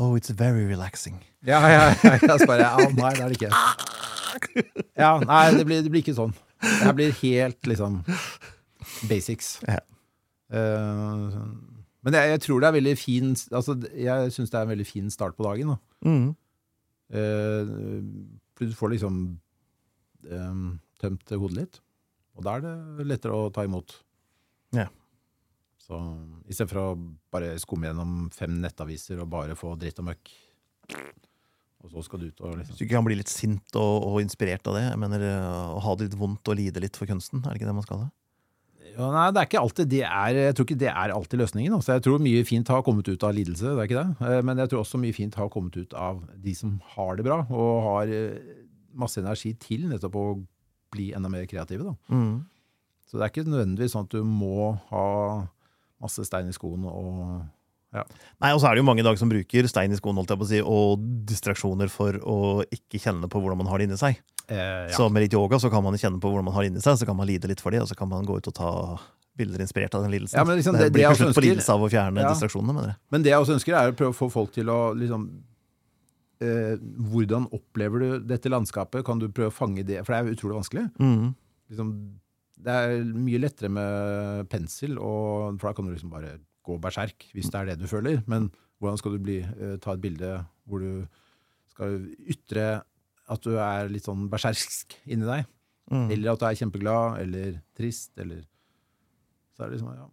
Oh, 0.00 0.14
it's 0.16 0.30
very 0.30 0.62
relaxing. 0.64 1.18
Ja, 1.44 1.58
ja, 1.68 1.90
ja, 1.90 2.12
jeg 2.14 2.46
bare, 2.48 2.62
ja, 2.62 2.86
nei, 2.94 3.10
det 3.18 3.24
er 3.24 3.32
det 3.32 3.40
ikke. 3.40 3.50
Ja, 4.96 5.10
nei, 5.26 5.42
det 5.58 5.66
blir, 5.66 5.82
det 5.84 5.90
blir 5.92 6.04
ikke 6.04 6.14
sånn. 6.16 6.32
Det 6.62 6.92
blir 6.96 7.12
helt 7.20 7.68
liksom 7.68 7.98
basics. 9.10 9.58
Ja. 9.66 9.80
Eh, 10.50 11.36
Men 12.02 12.16
jeg, 12.16 12.30
jeg 12.34 12.42
tror 12.46 12.62
det 12.62 12.68
er 12.70 12.74
veldig 12.74 12.94
fin 12.98 13.34
altså, 13.54 13.76
Jeg 13.94 14.32
syns 14.34 14.50
det 14.50 14.58
er 14.58 14.64
en 14.66 14.72
veldig 14.72 14.86
fin 14.88 15.10
start 15.12 15.36
på 15.38 15.46
dagen. 15.46 15.74
Da. 15.74 16.08
Mm. 16.08 16.28
Eh, 17.10 17.74
du 18.60 18.74
får 18.76 18.94
liksom 18.94 19.20
eh, 20.28 20.62
tømt 21.00 21.34
hodet 21.36 21.58
litt. 21.58 21.80
Og 22.38 22.46
da 22.46 22.56
er 22.56 22.64
det 22.64 23.08
lettere 23.08 23.36
å 23.36 23.50
ta 23.52 23.66
imot. 23.66 23.98
Ja. 24.76 24.86
Så 25.80 25.98
istedenfor 26.50 26.80
å 26.82 26.90
bare 27.32 27.56
skumme 27.60 27.88
gjennom 27.90 28.28
fem 28.34 28.60
nettaviser 28.62 29.20
og 29.22 29.32
bare 29.32 29.56
få 29.58 29.74
dritt 29.80 29.98
og 30.02 30.10
møkk. 30.12 30.32
Og 31.80 31.92
så 31.94 32.02
skal 32.04 32.20
du 32.20 32.28
ut 32.28 32.40
og 32.44 32.58
Hvis 32.58 32.68
liksom 32.68 32.76
du 32.76 32.84
ikke 32.84 32.96
kan 32.98 33.06
bli 33.06 33.16
litt 33.16 33.32
sint 33.32 33.76
og, 33.80 34.06
og 34.10 34.18
inspirert 34.20 34.66
av 34.68 34.76
det, 34.76 34.84
jeg 34.84 35.00
mener 35.00 35.24
å 35.48 35.80
ha 35.80 35.94
det 35.96 36.10
litt 36.10 36.18
vondt 36.20 36.50
og 36.52 36.58
lide 36.58 36.82
litt 36.84 36.98
for 37.00 37.08
kunsten, 37.08 37.40
er 37.40 37.54
det 37.54 37.60
ikke 37.60 37.70
det 37.70 37.76
man 37.78 37.86
skal 37.86 38.02
ha? 38.04 38.08
Ja, 39.00 39.08
Nei, 39.14 39.26
det 39.32 39.40
er 39.42 39.48
ikke 39.48 39.60
alltid 39.64 39.88
det 39.90 40.02
er 40.06 40.36
Jeg 40.36 40.54
tror 40.58 40.66
ikke 40.68 40.78
det 40.82 40.90
er 40.92 41.14
alltid 41.14 41.40
løsningen. 41.40 41.74
Altså. 41.78 41.94
Jeg 41.96 42.04
tror 42.06 42.22
mye 42.22 42.44
fint 42.48 42.68
har 42.72 42.82
kommet 42.86 43.08
ut 43.08 43.24
av 43.26 43.34
lidelse, 43.36 43.64
det 43.66 43.74
er 43.80 43.88
ikke 43.88 44.00
det. 44.04 44.28
Eh, 44.28 44.40
Men 44.46 44.60
jeg 44.62 44.70
tror 44.72 44.82
også 44.84 45.00
mye 45.00 45.16
fint 45.16 45.38
har 45.40 45.48
kommet 45.52 45.76
ut 45.80 45.94
av 45.96 46.20
de 46.44 46.54
som 46.58 46.76
har 46.94 47.16
det 47.18 47.24
bra, 47.26 47.40
og 47.48 47.70
har 47.88 48.12
eh, 48.14 48.56
masse 49.00 49.20
energi 49.22 49.54
til 49.62 49.86
nettopp 49.90 50.18
å 50.20 50.26
bli 50.92 51.12
enda 51.16 51.30
mer 51.32 51.46
kreative. 51.50 51.86
Da. 51.86 51.94
Mm. 52.14 52.44
Så 53.08 53.18
det 53.18 53.24
er 53.26 53.32
ikke 53.32 53.48
nødvendigvis 53.50 53.94
sånn 53.96 54.06
at 54.06 54.14
du 54.14 54.22
må 54.26 54.72
ha 54.90 55.06
masse 56.00 56.24
stein 56.26 56.48
i 56.50 56.54
skoen 56.56 56.86
og 56.88 57.40
Nei, 57.92 58.52
og 58.54 58.60
så 58.62 58.68
er 58.70 58.76
det 58.76 58.82
jo 58.84 58.86
mange 58.86 59.02
i 59.02 59.06
dag 59.06 59.18
som 59.18 59.28
bruker 59.32 59.66
stein 59.66 59.90
i 59.90 59.96
skoen 59.98 60.14
holdt 60.20 60.30
jeg 60.30 60.38
på 60.38 60.46
å 60.46 60.50
si, 60.50 60.60
og 60.62 61.02
distraksjoner 61.26 61.90
for 61.90 62.14
å 62.22 62.36
ikke 62.70 63.00
kjenne 63.02 63.26
på 63.30 63.40
hvordan 63.42 63.58
man 63.58 63.66
har 63.66 63.78
det 63.82 63.88
inni 63.88 63.98
seg. 63.98 64.20
eh, 64.48 64.86
ja. 64.86 64.94
Så 64.94 65.08
med 65.10 65.24
litt 65.24 65.34
yoga 65.34 65.58
så 65.58 65.70
kan 65.72 65.82
man 65.82 65.94
kjenne 65.98 66.20
på 66.22 66.30
hvordan 66.30 66.44
man 66.46 66.54
har 66.54 66.62
det 66.62 66.70
inni 66.70 66.80
seg, 66.84 66.98
så 67.00 67.06
kan 67.08 67.16
man 67.18 67.26
lide 67.26 67.48
litt 67.50 67.60
for 67.60 67.70
det, 67.74 67.80
og 67.82 67.88
så 67.90 67.96
kan 67.98 68.08
man 68.08 68.24
gå 68.28 68.36
ut 68.38 68.46
og 68.46 68.54
ta 68.54 68.70
bilder 69.40 69.62
inspirert 69.64 69.94
av 69.94 70.02
den 70.04 70.10
lidelsen. 70.14 70.38
Ja, 70.38 70.44
men 70.44 70.58
liksom 70.58 70.74
det, 70.78 70.90
det- 70.90 70.92
blir 71.00 71.08
kanskje 71.10 71.34
på 71.34 71.42
lidelse 71.42 71.70
av 71.74 71.80
å 71.82 71.88
fjerne 71.90 72.20
Ja. 72.22 72.30
distraksjonene, 72.30 72.74
mener 72.74 72.88
jeg. 72.94 72.96
Men 73.10 73.22
det 73.22 73.30
jeg 73.30 73.40
også 73.42 73.54
ønsker, 73.58 73.74
er 73.74 73.90
å 73.92 73.96
prøve 73.96 74.14
å 74.14 74.18
få 74.18 74.30
folk 74.30 74.52
til 74.52 74.66
å 74.70 74.80
liksom 74.94 75.28
eh, 76.40 76.76
Hvordan 77.10 77.48
opplever 77.52 77.98
du 78.00 78.18
dette 78.20 78.48
landskapet? 78.48 79.04
Kan 79.04 79.18
du 79.18 79.28
prøve 79.28 79.50
å 79.50 79.54
fange 79.54 79.84
det? 79.86 80.04
For 80.06 80.14
det 80.14 80.20
er 80.20 80.34
utrolig 80.36 80.56
vanskelig. 80.62 80.86
Mm. 81.00 81.34
Liksom, 81.70 81.90
det 82.60 82.76
er 82.76 83.04
mye 83.16 83.40
lettere 83.40 83.70
med 83.72 84.48
pensel, 84.52 84.98
og, 84.98 85.58
for 85.60 85.70
da 85.70 85.74
kan 85.76 85.86
du 85.86 85.92
liksom 85.94 86.10
bare 86.12 86.38
gå 86.66 86.76
berserk, 86.82 87.28
hvis 87.34 87.50
det 87.52 87.60
er 87.60 87.70
det 87.70 87.80
du 87.80 87.88
føler. 87.90 88.20
Men 88.30 88.50
hvordan 88.80 89.00
skal 89.00 89.16
du 89.16 89.24
bli, 89.24 89.40
eh, 89.40 89.76
ta 89.82 89.94
et 89.94 90.02
bilde 90.02 90.32
hvor 90.68 90.84
du 90.84 91.06
skal 91.72 92.00
ytre 92.30 92.82
at 93.30 93.46
du 93.46 93.54
er 93.60 93.90
litt 93.92 94.06
sånn 94.08 94.28
berserksk 94.32 94.96
inni 95.06 95.28
deg? 95.28 95.48
Mm. 95.90 96.06
Eller 96.14 96.32
at 96.32 96.40
du 96.40 96.46
er 96.46 96.58
kjempeglad, 96.58 97.20
eller 97.24 97.60
trist, 97.76 98.12
eller 98.18 98.46
Så 99.56 99.66
er 99.66 99.70
det 99.70 99.76
liksom, 99.76 99.92
ja. 99.92 100.06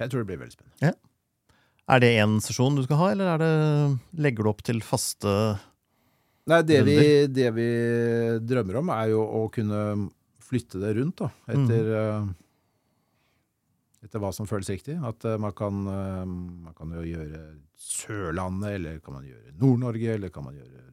Jeg 0.00 0.10
tror 0.10 0.22
det 0.22 0.28
blir 0.28 0.40
veldig 0.40 0.56
spennende. 0.56 0.96
Er 1.86 2.02
det 2.02 2.16
én 2.18 2.40
sesjon 2.42 2.74
du 2.74 2.82
skal 2.82 2.98
ha, 2.98 3.10
eller 3.14 3.28
er 3.30 3.42
det, 3.44 3.50
legger 4.18 4.42
du 4.42 4.50
opp 4.50 4.64
til 4.66 4.82
faste 4.82 5.30
Nei, 6.46 6.60
det 6.66 6.80
vi, 6.86 6.96
det 7.30 7.46
vi 7.54 7.68
drømmer 8.46 8.80
om, 8.80 8.90
er 8.94 9.10
jo 9.10 9.22
å 9.22 9.40
kunne 9.54 9.80
flytte 10.46 10.78
det 10.78 10.92
rundt, 10.98 11.22
da, 11.24 11.30
etter, 11.50 11.88
eh, 11.98 12.28
etter 14.06 14.22
hva 14.22 14.30
som 14.34 14.48
føles 14.48 14.70
riktig. 14.72 14.96
At 15.04 15.24
eh, 15.28 15.36
man 15.42 15.52
kan, 15.56 15.82
eh, 15.90 16.22
man 16.66 16.74
kan 16.78 16.94
jo 16.96 17.04
gjøre 17.06 17.42
Sørlandet, 17.76 18.78
eller 18.78 19.00
kan 19.04 19.18
man 19.18 19.26
gjøre 19.28 19.54
Nord-Norge, 19.60 20.14
eller 20.16 20.32
kan 20.32 20.46
man 20.46 20.56
gjøre 20.58 20.84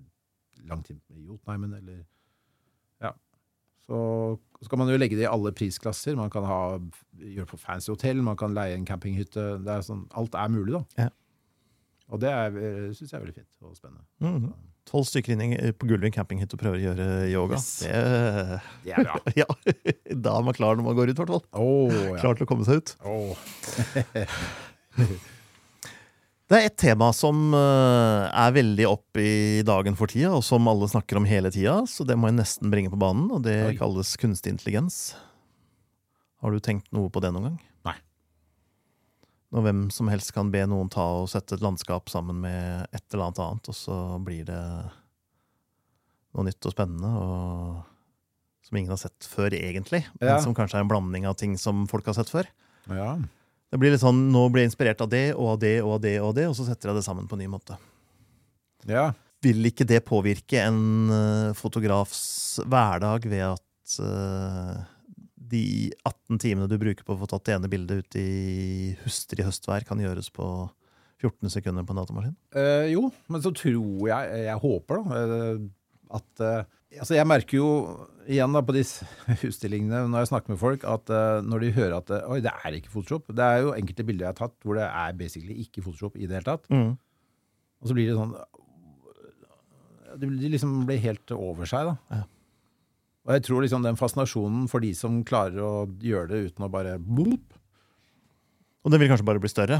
langt 0.70 0.90
inn 0.94 1.00
i 1.14 1.26
Jotunheimen, 1.28 1.78
eller 1.80 2.04
Ja. 3.04 3.14
Så 3.84 3.98
skal 4.64 4.80
man 4.80 4.88
jo 4.92 4.98
legge 5.00 5.18
det 5.20 5.26
i 5.26 5.32
alle 5.32 5.52
prisklasser. 5.52 6.16
Man 6.16 6.30
kan 6.32 6.46
ha, 6.48 6.60
gjøre 7.20 7.50
på 7.50 7.60
fancy 7.60 7.92
hotell, 7.92 8.22
man 8.24 8.38
kan 8.40 8.56
leie 8.56 8.78
en 8.78 8.86
campinghytte. 8.88 9.48
Det 9.64 9.74
er 9.74 9.84
sånn, 9.84 10.06
alt 10.16 10.36
er 10.40 10.52
mulig, 10.54 10.78
da. 10.78 10.84
Ja. 11.06 11.10
Og 12.14 12.22
det 12.22 12.32
syns 12.96 13.10
jeg 13.12 13.18
er 13.18 13.26
veldig 13.26 13.36
fint 13.36 13.64
og 13.64 13.76
spennende. 13.76 14.06
Mhm. 14.24 14.54
Tolv 14.90 15.06
stykker 15.08 15.34
inn 15.34 15.54
på 15.80 15.88
Gullvin 15.90 16.14
campinghytte 16.14 16.58
og 16.58 16.62
prøver 16.62 16.78
å 16.80 16.84
gjøre 16.84 17.06
yoga. 17.32 17.60
Yes. 17.60 17.70
Det, 17.86 18.60
Det 18.84 18.96
er 18.98 19.08
bra. 19.08 19.20
ja, 19.42 19.48
da 20.12 20.36
er 20.38 20.48
man 20.50 20.58
klar 20.58 20.76
når 20.78 20.88
man 20.90 20.98
går 20.98 21.14
ut, 21.14 21.16
i 21.16 21.22
hvert 21.24 21.36
fall. 21.38 21.46
Oh, 21.56 21.94
ja. 21.94 22.18
Klar 22.20 22.38
til 22.38 22.46
å 22.46 22.50
komme 22.52 22.68
seg 22.68 22.84
ut. 22.84 22.96
Oh. 23.08 23.38
Det 26.54 26.60
er 26.60 26.68
et 26.68 26.76
tema 26.78 27.08
som 27.16 27.54
eh, 27.56 28.26
er 28.30 28.52
veldig 28.54 28.86
opp 28.86 29.18
i 29.18 29.64
dagen 29.66 29.96
for 29.98 30.12
tida, 30.12 30.36
og 30.36 30.44
som 30.46 30.68
alle 30.70 30.90
snakker 30.92 31.18
om 31.18 31.26
hele 31.26 31.50
tida, 31.50 31.80
så 31.90 32.06
det 32.06 32.18
må 32.20 32.30
jeg 32.30 32.38
nesten 32.38 32.70
bringe 32.70 32.92
på 32.94 33.00
banen, 33.00 33.26
og 33.34 33.42
det 33.48 33.56
Oi. 33.72 33.76
kalles 33.80 34.12
kunstig 34.22 34.54
intelligens. 34.54 35.16
Har 36.44 36.54
du 36.54 36.60
tenkt 36.62 36.92
noe 36.94 37.10
på 37.10 37.24
det 37.24 37.32
noen 37.34 37.48
gang? 37.48 37.58
Når 39.54 39.62
hvem 39.68 39.82
som 39.94 40.08
helst 40.10 40.34
kan 40.34 40.50
be 40.54 40.64
noen 40.66 40.90
ta 40.90 41.04
og 41.22 41.28
sette 41.30 41.54
et 41.56 41.62
landskap 41.62 42.10
sammen 42.10 42.40
med 42.42 42.88
et 42.92 43.04
eller 43.14 43.28
annet 43.28 43.42
annet, 43.44 43.70
og 43.70 43.76
så 43.78 43.98
blir 44.26 44.48
det 44.48 44.62
noe 46.34 46.48
nytt 46.48 46.66
og 46.66 46.74
spennende, 46.74 47.12
og 47.22 47.84
som 48.66 48.80
ingen 48.80 48.94
har 48.96 49.02
sett 49.04 49.28
før, 49.30 49.54
egentlig, 49.54 50.02
men 50.20 50.30
Ja. 50.32 50.40
som 50.42 50.56
kanskje 50.56 50.80
er 50.80 50.82
en 50.82 50.90
blanding 50.90 51.28
av 51.30 51.36
ting 51.38 51.58
som 51.58 51.86
folk 51.88 52.06
har 52.10 52.16
sett 52.18 52.32
før. 52.32 52.48
Ja. 52.90 53.18
Det 53.70 53.80
blir 53.80 53.92
litt 53.92 54.02
sånn, 54.02 54.32
Nå 54.32 54.50
blir 54.52 54.64
jeg 54.64 54.72
inspirert 54.72 55.02
av 55.02 55.10
det 55.10 55.36
og 55.36 55.54
av 55.54 55.60
det 55.60 55.76
og 55.84 55.94
av 55.96 56.02
det, 56.02 56.16
og 56.22 56.28
av 56.30 56.36
det, 56.36 56.48
og 56.50 56.56
så 56.56 56.66
setter 56.66 56.90
jeg 56.90 56.96
det 56.98 57.06
sammen 57.06 57.28
på 57.28 57.34
en 57.38 57.40
ny 57.46 57.48
måte. 57.48 57.78
ja. 58.88 59.14
Vil 59.44 59.60
ikke 59.66 59.84
det 59.86 60.06
påvirke 60.06 60.56
en 60.64 61.10
eh, 61.12 61.54
fotografs 61.54 62.62
hverdag 62.64 63.26
ved 63.28 63.42
at 63.44 64.00
eh, 64.00 64.84
de 65.54 65.64
18 66.04 66.42
timene 66.42 66.70
du 66.72 66.78
bruker 66.82 67.06
på 67.06 67.16
å 67.16 67.20
få 67.22 67.30
tatt 67.30 67.46
det 67.48 67.58
ene 67.58 67.72
bildet 67.72 68.04
ut 68.04 68.18
i 68.20 68.94
hustrig 69.04 69.46
høstvær, 69.48 69.86
kan 69.88 70.02
gjøres 70.02 70.32
på 70.34 70.48
14 71.24 71.54
sekunder 71.54 71.86
på 71.88 71.96
en 71.96 72.02
datamaskin? 72.02 72.38
Eh, 72.60 72.92
jo, 72.94 73.08
men 73.32 73.44
så 73.44 73.54
tror 73.56 74.08
jeg, 74.10 74.40
jeg 74.48 74.62
håper 74.64 75.00
da, 75.00 75.20
eh, 75.20 75.68
at 76.20 76.48
eh, 76.48 76.64
Altså, 76.94 77.16
jeg 77.18 77.26
merker 77.26 77.58
jo 77.58 77.70
igjen 78.30 78.54
da 78.54 78.62
på 78.62 78.76
disse 78.76 79.08
utstillingene 79.48 80.04
når 80.12 80.22
jeg 80.22 80.30
snakker 80.30 80.54
med 80.54 80.60
folk, 80.62 80.84
at 80.86 81.10
uh, 81.10 81.40
når 81.42 81.64
de 81.64 81.72
hører 81.74 81.96
at 81.98 82.12
Oi, 82.30 82.38
det 82.46 82.52
er 82.54 82.78
ikke 82.78 82.92
Photoshop. 82.94 83.32
Det 83.34 83.48
er 83.48 83.64
jo 83.64 83.72
enkelte 83.74 84.06
bilder 84.06 84.28
jeg 84.28 84.30
har 84.30 84.38
tatt 84.38 84.54
hvor 84.62 84.78
det 84.78 84.86
er 84.86 85.16
basically 85.18 85.58
ikke 85.64 85.82
Photoshop 85.82 86.20
i 86.20 86.28
det 86.28 86.38
hele 86.38 86.46
tatt. 86.46 86.70
Mm. 86.70 86.92
Og 87.82 87.90
så 87.90 87.98
blir 87.98 88.12
det 88.12 88.20
sånn 88.20 88.36
De 90.22 90.30
de 90.44 90.54
liksom 90.54 90.84
blir 90.86 91.02
helt 91.02 91.34
over 91.34 91.66
seg, 91.74 91.90
da. 91.90 91.96
Ja. 92.14 92.22
Og 93.24 93.36
jeg 93.38 93.46
tror 93.48 93.64
liksom 93.64 93.84
den 93.86 94.00
fascinasjonen 94.00 94.68
for 94.72 94.84
de 94.84 94.92
som 94.98 95.22
klarer 95.28 95.62
å 95.64 95.74
gjøre 96.04 96.32
det 96.34 96.40
uten 96.50 96.66
å 96.68 96.72
bare 96.72 96.98
boop, 97.00 97.60
Og 98.84 98.92
den 98.92 99.00
vil 99.00 99.08
kanskje 99.08 99.28
bare 99.30 99.40
bli 99.40 99.52
større? 99.52 99.78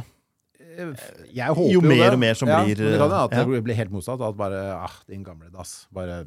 Jeg 0.74 1.50
håper 1.54 1.70
Jo 1.70 1.82
jo, 1.82 1.82
mer 1.84 2.06
det. 2.06 2.14
og 2.16 2.22
mer 2.22 2.38
som 2.40 2.50
ja, 2.50 2.62
blir, 2.64 2.78
Det 2.80 2.94
kan 2.96 3.04
hende 3.04 3.24
at 3.28 3.34
ja. 3.36 3.44
det 3.46 3.64
blir 3.66 3.78
helt 3.78 3.92
motsatt. 3.92 4.22
At 4.24 4.38
bare 4.38 4.62
ah, 4.78 4.96
din 5.10 5.26
gamle 5.26 5.52
dass. 5.54 5.84
Bare 5.94 6.24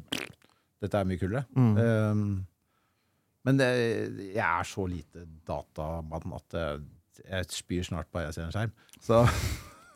Dette 0.77 0.99
er 0.99 1.07
mye 1.09 1.17
kulere. 1.17 1.43
Mm. 1.57 1.73
Um, 1.81 2.45
men 3.47 3.57
det, 3.57 3.67
jeg 4.35 4.43
er 4.43 4.67
så 4.67 4.85
lite 4.91 5.23
datamann 5.47 6.35
at 6.35 6.57
eh, 6.59 6.83
jeg 7.23 7.47
spyr 7.55 7.87
snart 7.87 8.09
bare 8.13 8.27
jeg 8.27 8.35
ser 8.35 8.45
en 8.45 8.53
skjerm. 8.53 8.73
Så 9.01 9.21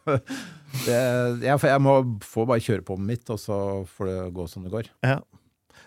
det, 0.88 0.98
jeg, 1.44 1.60
jeg 1.68 1.84
må 1.84 1.96
få 2.26 2.48
bare 2.50 2.64
kjøre 2.64 2.86
på 2.88 2.98
med 2.98 3.12
mitt, 3.12 3.30
og 3.30 3.38
så 3.44 3.58
får 3.92 4.10
det 4.10 4.18
gå 4.40 4.48
som 4.50 4.66
det 4.66 4.74
går. 4.74 4.90
Ja. 5.06 5.20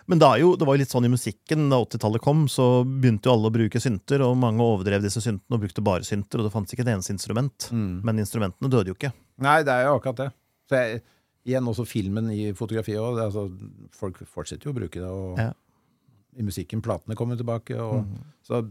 Men 0.07 0.19
det, 0.21 0.29
jo, 0.41 0.55
det 0.55 0.65
var 0.67 0.75
jo 0.77 0.81
litt 0.83 0.91
sånn 0.93 1.05
i 1.07 1.11
musikken 1.13 1.69
da 1.71 1.79
80-tallet 1.83 2.21
kom, 2.21 2.45
så 2.51 2.83
begynte 2.85 3.29
jo 3.29 3.33
alle 3.35 3.49
å 3.51 3.55
bruke 3.55 3.81
synter, 3.81 4.21
og 4.25 4.37
mange 4.37 4.61
overdrev 4.63 5.01
disse 5.05 5.21
syntene 5.23 5.57
og 5.57 5.61
brukte 5.65 5.83
bare 5.85 6.03
synter, 6.07 6.39
og 6.41 6.47
det 6.47 6.53
fantes 6.53 6.73
ikke 6.75 6.85
et 6.87 6.93
eneste 6.95 7.13
instrument. 7.15 7.69
Men 7.71 8.19
instrumentene 8.23 8.69
døde 8.71 8.91
jo 8.93 8.97
ikke. 8.97 9.13
Nei, 9.45 9.59
det 9.67 9.73
er 9.73 9.87
jo 9.89 9.97
akkurat 9.99 10.21
det. 10.23 10.29
Så 10.69 10.79
jeg, 10.81 11.01
igjen 11.45 11.67
også 11.69 11.85
filmen 11.85 12.29
i 12.33 12.51
fotografiet 12.57 12.97
òg. 13.01 13.19
Altså, 13.27 13.45
folk 13.93 14.17
fortsetter 14.25 14.65
jo 14.69 14.73
å 14.73 14.79
bruke 14.79 14.97
det. 15.01 15.09
Og 15.11 15.37
Ja. 15.37 15.51
i 16.37 16.43
musikken, 16.43 16.81
platene 16.81 17.15
kommer 17.15 17.37
tilbake. 17.37 17.77
Og, 17.79 18.03
Mm. 18.05 18.23
Så 18.43 18.61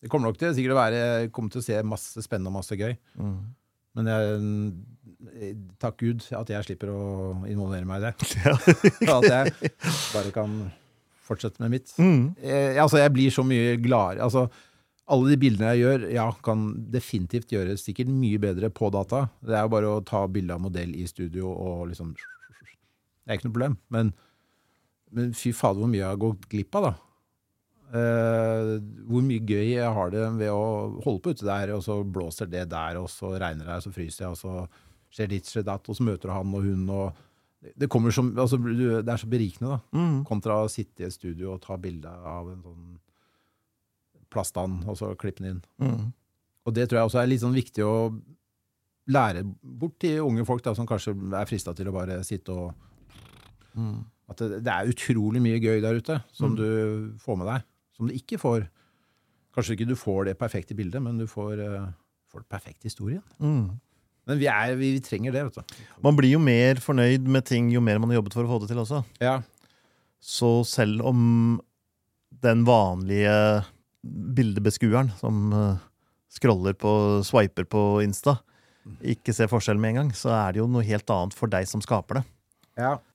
det 0.00 0.08
kommer 0.08 0.28
nok 0.30 0.38
til 0.38 0.54
sikkert 0.54 0.72
å 0.72 0.80
være 0.80 1.30
kommer 1.30 1.50
til 1.50 1.60
å 1.60 1.64
se 1.64 1.82
masse 1.82 2.22
spennende 2.22 2.48
og 2.48 2.54
masse 2.62 2.72
gøy. 2.78 2.96
Mm. 3.18 3.54
Men 3.98 4.10
jeg, 4.10 5.54
takk 5.82 5.98
Gud 6.00 6.24
at 6.36 6.50
jeg 6.52 6.66
slipper 6.68 6.92
å 6.94 7.02
involvere 7.50 7.88
meg 7.88 8.02
i 8.02 8.08
det. 8.08 8.30
Ja. 8.46 8.56
At 9.18 9.26
jeg 9.26 9.72
bare 10.14 10.32
kan 10.34 10.56
fortsette 11.26 11.62
med 11.62 11.74
mitt. 11.76 11.92
Mm. 11.98 12.32
Jeg, 12.42 12.76
altså, 12.82 13.00
jeg 13.02 13.14
blir 13.14 13.34
så 13.34 13.44
mye 13.46 13.76
gladere. 13.82 14.26
Altså, 14.26 14.46
alle 15.10 15.32
de 15.32 15.38
bildene 15.42 15.72
jeg 15.74 15.82
gjør, 15.82 16.06
ja, 16.14 16.26
kan 16.46 16.66
definitivt 16.94 17.50
gjøres 17.54 17.82
sikkert 17.86 18.10
mye 18.14 18.38
bedre 18.42 18.70
på 18.74 18.90
data. 18.94 19.24
Det 19.42 19.56
er 19.56 19.66
jo 19.66 19.74
bare 19.74 19.90
å 19.90 20.02
ta 20.06 20.24
bilde 20.30 20.54
av 20.54 20.62
modell 20.62 20.94
i 20.94 21.06
studio 21.10 21.50
og 21.50 21.88
liksom 21.90 22.14
Det 22.14 23.34
er 23.34 23.38
ikke 23.38 23.48
noe 23.48 23.56
problem. 23.56 23.78
Men, 23.94 24.12
men 25.14 25.34
fy 25.36 25.52
fader, 25.54 25.82
hvor 25.82 25.90
mye 25.90 26.02
jeg 26.02 26.12
har 26.12 26.22
gått 26.22 26.46
glipp 26.50 26.78
av, 26.78 26.88
da. 26.90 26.94
Eh, 27.90 28.68
hvor 29.10 29.22
mye 29.26 29.42
gøy 29.42 29.72
jeg 29.74 29.92
har 29.96 30.10
det 30.14 30.22
ved 30.38 30.50
å 30.54 31.00
holde 31.02 31.22
på 31.24 31.32
ute 31.34 31.44
der, 31.48 31.72
og 31.74 31.82
så 31.82 31.96
blåser 32.06 32.46
det 32.50 32.68
der, 32.70 32.96
og 33.00 33.08
så 33.10 33.32
regner 33.40 33.66
det, 33.66 33.80
og 33.80 33.82
så 33.82 33.90
fryser 33.96 34.24
jeg, 34.26 34.30
og 34.30 34.38
så 34.38 34.68
skjer 35.10 35.28
ditt, 35.32 35.48
skjer 35.50 35.64
datt, 35.66 35.88
og 35.90 35.96
så 35.98 36.06
møter 36.06 36.30
du 36.30 36.34
han 36.36 36.54
og 36.54 36.62
hun, 36.62 36.84
og 36.94 37.16
det- 37.76 37.90
som, 38.14 38.30
altså, 38.38 38.56
det 39.04 39.08
er 39.08 39.16
så 39.18 39.26
berikende, 39.28 39.68
da. 39.74 39.80
Mm. 39.98 40.24
Kontra 40.24 40.62
å 40.64 40.70
sitte 40.70 41.00
i 41.02 41.06
et 41.06 41.12
studio 41.12 41.52
og 41.54 41.60
ta 41.62 41.76
bilde 41.76 42.06
av 42.08 42.48
en 42.48 42.62
sånn 42.62 42.98
plastand, 44.30 44.84
og 44.88 44.96
så 44.96 45.10
klippe 45.18 45.42
den 45.42 45.56
inn. 45.56 45.62
Mm. 45.82 46.12
Og 46.66 46.74
det 46.74 46.88
tror 46.88 47.00
jeg 47.00 47.08
også 47.10 47.22
er 47.22 47.26
litt 47.26 47.42
sånn 47.42 47.56
viktig 47.56 47.82
å 47.84 48.22
lære 49.10 49.42
bort 49.62 49.98
til 49.98 50.20
unge 50.22 50.44
folk 50.46 50.62
da, 50.62 50.74
som 50.74 50.86
kanskje 50.86 51.14
er 51.34 51.44
frista 51.50 51.74
til 51.74 51.86
å 51.90 51.92
bare 51.92 52.22
sitte 52.24 52.50
og 52.54 52.74
Mm. 53.76 54.04
At 54.28 54.36
det, 54.38 54.64
det 54.64 54.72
er 54.72 54.88
utrolig 54.90 55.40
mye 55.40 55.60
gøy 55.62 55.80
der 55.80 55.94
ute 55.94 56.16
som 56.34 56.50
Mm. 56.50 56.56
du 56.56 57.18
får 57.22 57.36
med 57.38 57.46
deg, 57.46 57.62
som 58.00 58.08
du 58.08 58.16
ikke 58.16 58.40
får. 58.40 58.64
Kanskje 59.54 59.76
ikke 59.76 59.90
du 59.90 59.96
får 59.98 60.30
det 60.30 60.38
perfekte 60.40 60.76
bildet, 60.78 61.02
men 61.04 61.20
du 61.20 61.26
får, 61.28 61.60
eh, 61.60 61.88
får 62.32 62.44
den 62.44 62.50
perfekte 62.56 62.88
historien. 62.88 63.22
Mm. 63.38 63.78
Men 64.30 64.38
vi, 64.38 64.46
er, 64.46 64.76
vi, 64.78 64.92
vi 64.96 65.02
trenger 65.04 65.34
det, 65.34 65.46
vet 65.48 65.58
du. 65.58 65.80
Man 66.04 66.16
blir 66.16 66.32
jo 66.32 66.40
mer 66.42 66.80
fornøyd 66.82 67.26
med 67.26 67.48
ting 67.48 67.70
jo 67.72 67.82
mer 67.82 67.98
man 67.98 68.12
har 68.12 68.20
jobbet 68.20 68.36
for 68.36 68.46
å 68.46 68.52
få 68.52 68.60
det 68.62 68.70
til 68.70 68.82
også. 68.82 69.02
Ja. 69.20 69.40
Så 70.20 70.60
selv 70.68 71.02
om 71.08 71.22
den 72.44 72.64
vanlige 72.68 73.34
bildebeskueren 74.06 75.10
som 75.20 75.50
eh, 75.52 75.80
scroller 76.32 76.76
på, 76.78 76.92
swiper 77.26 77.66
på 77.68 77.84
Insta, 78.04 78.38
ikke 79.04 79.34
ser 79.36 79.50
forskjell 79.50 79.80
med 79.80 79.92
en 79.92 79.98
gang, 80.00 80.12
så 80.16 80.32
er 80.36 80.54
det 80.54 80.62
jo 80.62 80.68
noe 80.70 80.86
helt 80.86 81.10
annet 81.12 81.36
for 81.36 81.52
deg 81.52 81.68
som 81.68 81.82
skaper 81.84 82.20
det. 82.20 82.24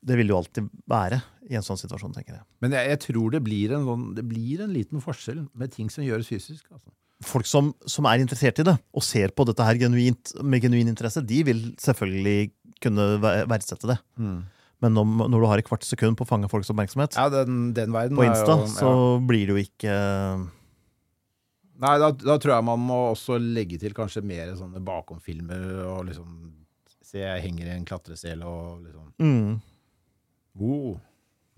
Det 0.05 0.17
vil 0.19 0.31
jo 0.33 0.37
alltid 0.41 0.69
være 0.89 1.21
i 1.49 1.55
en 1.59 1.65
sånn 1.65 1.77
situasjon, 1.77 2.13
tenker 2.15 2.39
jeg. 2.39 2.43
Men 2.65 2.73
jeg, 2.77 2.89
jeg 2.95 2.99
tror 3.05 3.33
det 3.35 3.41
blir, 3.45 3.73
en, 3.77 3.83
sånn, 3.85 4.05
det 4.17 4.23
blir 4.27 4.63
en 4.65 4.73
liten 4.73 5.01
forskjell 5.03 5.43
med 5.53 5.73
ting 5.75 5.89
som 5.93 6.03
gjøres 6.05 6.29
fysisk. 6.31 6.65
Altså. 6.73 6.89
Folk 7.25 7.47
som, 7.47 7.69
som 7.89 8.07
er 8.09 8.19
interessert 8.23 8.59
i 8.59 8.65
det, 8.67 8.73
og 8.97 9.03
ser 9.05 9.31
på 9.37 9.45
dette 9.47 9.63
her 9.65 9.77
genuint, 9.79 10.33
med 10.43 10.61
genuin 10.65 10.89
interesse, 10.91 11.21
de 11.25 11.43
vil 11.47 11.61
selvfølgelig 11.79 12.51
kunne 12.83 13.05
verdsette 13.47 13.87
det. 13.93 13.99
Men 14.83 14.97
om, 14.99 15.13
når 15.31 15.39
du 15.39 15.45
har 15.47 15.61
et 15.61 15.65
kvart 15.69 15.85
sekund 15.87 16.17
på 16.19 16.25
å 16.25 16.27
fange 16.27 16.49
folks 16.51 16.67
oppmerksomhet 16.73 17.15
Ja, 17.15 17.29
den, 17.31 17.69
den 17.77 17.93
på 17.95 18.25
Insta, 18.27 18.57
jo- 18.59 18.67
så 18.75 18.89
blir 19.25 19.47
det 19.47 19.53
jo 19.55 19.61
ikke 19.63 19.93
Nei, 21.75 21.93
da, 21.99 22.09
da 22.11 22.35
tror 22.39 22.53
jeg 22.55 22.65
man 22.67 22.83
må 22.83 22.97
også 23.13 23.35
legge 23.41 23.79
til 23.81 23.95
kanskje 23.95 24.21
mer 24.23 24.53
sånne 24.55 24.79
bakomfilmer 24.85 25.81
og 25.89 26.05
liksom 26.07 26.35
Se, 27.15 27.21
jeg 27.23 27.43
henger 27.45 27.69
i 27.69 27.75
en 27.77 27.85
klatresele 27.87 28.43
og 28.43 28.81
liksom 28.83 29.11
mm, 29.23 29.53
Wow. 30.59 30.97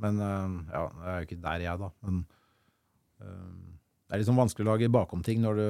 Men 0.01 0.19
øh, 0.21 0.51
ja, 0.69 0.83
det 0.93 1.09
er 1.09 1.15
jo 1.17 1.25
ikke 1.27 1.39
der, 1.41 1.63
jeg, 1.65 1.79
da. 1.81 1.87
Men 2.05 2.19
øh, 3.21 3.57
det 4.07 4.13
er 4.15 4.21
liksom 4.21 4.37
vanskelig 4.37 4.65
å 4.65 4.69
lage 4.71 4.89
bakomting 4.93 5.41
når 5.41 5.57
du, 5.57 5.67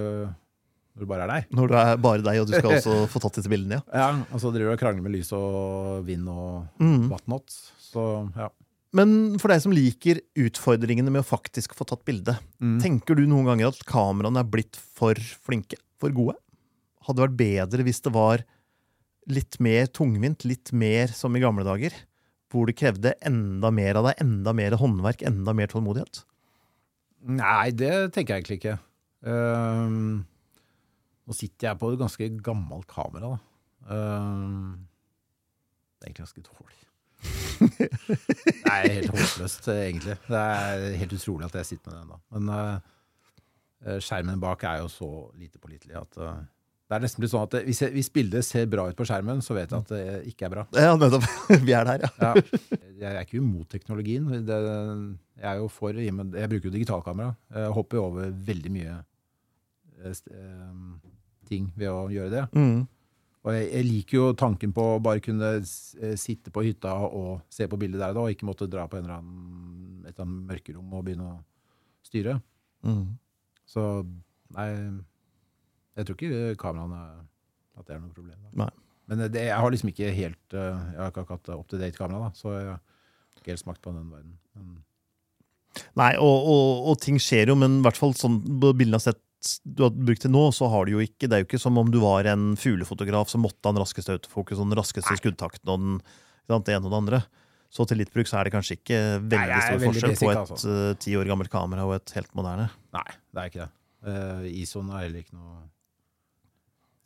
når 0.95 1.03
du 1.05 1.09
bare 1.09 1.23
er 1.27 1.31
deg. 1.33 1.47
Når 1.55 1.71
det 1.71 1.81
er 1.85 1.99
bare 2.03 2.23
deg, 2.27 2.39
og 2.43 2.47
du 2.49 2.55
skal 2.57 2.73
også 2.77 2.95
få 3.11 3.21
tatt 3.23 3.39
disse 3.39 3.51
bildene, 3.51 3.79
ja. 3.79 4.03
Ja, 4.03 4.09
Og 4.31 4.43
så 4.43 4.51
driver 4.51 4.73
du 4.73 4.77
og 4.77 4.81
krangler 4.83 5.05
med 5.07 5.15
lys 5.15 5.31
og 5.35 6.03
vind 6.07 6.27
og 6.31 6.67
Mm. 6.83 7.07
whatnot. 7.11 7.47
Så 7.87 8.03
ja. 8.35 8.49
Men 8.95 9.37
for 9.39 9.51
deg 9.51 9.63
som 9.63 9.73
liker 9.75 10.19
utfordringene 10.39 11.11
med 11.11 11.23
å 11.23 11.27
faktisk 11.27 11.75
få 11.75 11.87
tatt 11.87 12.03
bilde, 12.07 12.35
Mm. 12.63 12.79
tenker 12.83 13.15
du 13.19 13.25
noen 13.27 13.47
ganger 13.47 13.71
at 13.71 13.83
kameraene 13.87 14.39
er 14.43 14.51
blitt 14.51 14.75
for 14.75 15.15
flinke? 15.15 15.79
For 15.99 16.11
gode? 16.15 16.35
Hadde 17.07 17.19
det 17.19 17.27
vært 17.29 17.39
bedre 17.39 17.83
hvis 17.87 18.01
det 18.03 18.11
var 18.15 18.43
litt 19.31 19.59
mer 19.63 19.89
tungvint, 19.91 20.45
litt 20.47 20.71
mer 20.75 21.11
som 21.15 21.35
i 21.35 21.43
gamle 21.43 21.65
dager? 21.67 21.95
Hvor 22.51 22.69
det 22.69 22.77
krevde 22.79 23.13
enda 23.27 23.71
mer 23.75 23.99
av 23.99 24.07
deg, 24.09 24.21
enda 24.23 24.53
mer 24.55 24.77
håndverk, 24.79 25.23
enda 25.27 25.53
mer 25.57 25.71
tålmodighet? 25.71 26.23
Nei, 27.27 27.71
det 27.75 27.93
tenker 28.15 28.35
jeg 28.35 28.43
egentlig 28.43 28.59
ikke. 28.61 28.77
Uh, 29.27 30.21
nå 31.27 31.35
sitter 31.35 31.71
jeg 31.71 31.81
på 31.81 31.91
et 31.91 31.99
ganske 31.99 32.29
gammelt 32.45 32.87
kamera, 32.91 33.33
da. 33.35 33.39
Uh, 33.87 34.75
det 35.97 36.05
er 36.05 36.11
egentlig 36.11 36.27
ganske 36.27 36.45
dårlig. 36.47 36.83
det 37.77 38.69
er 38.69 38.93
helt 38.93 39.11
håpløst, 39.11 39.67
egentlig. 39.73 40.19
Det 40.27 40.43
er 40.43 40.85
helt 41.01 41.17
utrolig 41.17 41.49
at 41.49 41.57
jeg 41.59 41.71
sitter 41.73 41.89
med 41.89 41.97
den 41.97 42.05
ennå. 42.05 42.19
Men 42.37 42.53
uh, 42.53 43.97
skjermen 44.03 44.39
bak 44.41 44.63
er 44.69 44.83
jo 44.83 44.91
så 44.91 45.09
lite 45.37 45.59
pålitelig 45.61 45.97
at 45.99 46.17
eh, 46.17 46.39
det 46.87 46.95
er 46.95 47.03
nesten 47.03 47.19
blitt 47.19 47.33
sånn 47.33 47.43
at 47.43 47.55
hvis, 47.67 47.81
jeg, 47.83 47.91
hvis 47.97 48.09
bildet 48.15 48.45
ser 48.47 48.67
bra 48.71 48.85
ut 48.87 48.95
på 48.95 49.03
skjermen, 49.07 49.41
så 49.43 49.57
vet 49.57 49.73
jeg 49.73 49.83
at 49.83 49.89
det 49.91 50.03
ikke 50.31 50.47
er 50.47 50.53
bra. 50.53 50.63
Ja, 50.71 50.93
nettopp. 50.95 51.25
Vi 51.67 51.73
er 51.75 51.87
der, 51.89 52.05
ja. 52.05 52.11
Ja. 52.21 52.59
Jeg 52.97 53.09
er 53.09 53.19
ikke 53.25 53.41
imot 53.41 53.67
teknologien. 53.73 54.29
Det, 54.47 54.59
jeg 55.35 55.49
er 55.51 55.59
jo 55.59 55.67
for, 55.71 55.99
jeg 55.99 56.13
bruker 56.15 56.69
jo 56.69 56.75
digitalkamera. 56.77 57.33
Jeg 57.57 57.73
hopper 57.75 57.99
over 58.05 58.31
veldig 58.47 58.71
mye 58.71 58.93
eh, 58.95 60.15
eh, 60.15 61.17
ting 61.49 61.67
ved 61.75 61.91
å 61.91 62.07
gjøre 62.13 62.31
det. 62.37 62.45
Mm. 62.55 62.85
Og 63.43 63.51
jeg, 63.55 63.67
jeg 63.67 63.87
liker 63.89 64.19
jo 64.21 64.31
tanken 64.39 64.73
på 64.75 64.87
å 64.93 65.03
bare 65.03 65.23
kunne 65.23 65.51
eh, 65.59 66.15
sitte 66.19 66.55
på 66.55 66.63
hytta 66.69 66.95
og 67.07 67.43
se 67.51 67.67
på 67.67 67.79
bildet 67.79 67.99
der 67.99 68.15
og 68.15 68.21
da, 68.21 68.25
og 68.29 68.37
ikke 68.37 68.47
måtte 68.47 68.69
dra 68.71 68.87
på 68.87 69.01
en 69.01 69.05
eller 69.09 69.19
annen, 69.19 70.01
et 70.07 70.13
eller 70.13 70.23
annet 70.23 70.49
mørkerom 70.53 70.95
og 70.95 71.03
begynne 71.03 71.35
å 71.35 71.37
styre. 72.07 72.39
Mm. 72.87 73.05
Så 73.67 73.83
nei, 74.55 74.69
jeg 75.97 76.07
tror 76.07 76.17
ikke 76.17 76.57
kameraene 76.61 77.01
at 77.77 77.87
det 77.87 77.95
er 77.95 78.01
noe 78.03 78.13
problem. 78.13 78.37
Da. 78.41 78.65
Nei. 78.65 78.73
Men 79.07 79.23
det, 79.31 79.45
jeg 79.47 79.55
har 79.55 79.71
liksom 79.71 79.91
ikke 79.93 80.09
helt 80.11 80.55
eh, 80.57 80.81
Jeg 80.91 80.99
har 80.99 81.13
ikke 81.13 81.29
hatt 81.29 81.51
up 81.53 81.67
to 81.71 81.79
date 81.79 81.95
kamera, 81.95 82.27
da, 82.27 82.35
så 82.35 82.51
jeg 82.57 82.67
har 82.73 82.81
ikke 83.39 83.53
helt 83.53 83.63
smakt 83.63 83.81
på 83.83 83.93
den 83.95 84.09
verden. 84.11 84.35
Men, 84.57 84.75
Nei, 85.97 86.11
og, 86.17 86.49
og, 86.49 86.89
og 86.91 86.99
ting 87.03 87.19
skjer 87.21 87.51
jo, 87.51 87.55
men 87.59 87.79
i 87.79 87.85
hvert 87.85 87.99
fall 87.99 88.15
sånn 88.17 88.39
bildene 88.49 88.97
har 88.97 89.09
sett 89.11 89.21
du 89.63 89.83
har 89.85 89.91
brukt 89.93 90.23
til 90.23 90.33
nå, 90.33 90.47
så 90.55 90.65
har 90.73 90.87
du 90.87 90.95
jo 90.95 91.01
ikke 91.03 91.27
Det 91.29 91.35
er 91.35 91.43
jo 91.43 91.45
ikke 91.45 91.59
som 91.61 91.77
om 91.77 91.91
du 91.93 91.99
var 92.01 92.25
en 92.25 92.55
fuglefotograf 92.57 93.29
som 93.29 93.43
måtte 93.45 93.61
ha 93.69 93.75
den 93.75 93.83
raskeste 93.83 94.15
autofokus 94.17 94.57
og 94.57 94.65
den 94.65 94.79
raskeste 94.79 95.17
skuddtakten 95.19 95.69
og 95.69 95.77
den, 95.77 95.99
det 96.65 96.73
ene 96.73 96.89
og 96.89 96.89
det 96.89 96.99
andre. 97.03 97.19
Så 97.69 97.85
til 97.87 98.01
litt 98.01 98.09
bruk 98.13 98.27
så 98.29 98.39
er 98.39 98.47
det 98.47 98.55
kanskje 98.55 98.79
ikke 98.79 98.99
veldig 99.21 99.55
er 99.59 99.65
stor 99.67 99.81
veldig 99.83 99.91
forskjell 99.91 100.13
basic, 100.15 100.25
på 100.25 100.31
et 100.33 100.41
altså. 100.41 100.73
eh, 100.73 100.97
ti 101.03 101.15
år 101.19 101.29
gammelt 101.29 101.53
kamera 101.53 101.85
og 101.85 101.97
et 101.99 102.13
helt 102.17 102.33
moderne. 102.37 102.69
nei, 102.97 103.07
det 103.29 103.43
er 103.43 103.51
ikke 103.51 103.65
det. 103.65 103.71
Uh, 104.07 104.45
ISON 104.61 104.89
er 104.93 105.05
heller 105.05 105.21
ikke 105.21 105.35
noe 105.37 105.57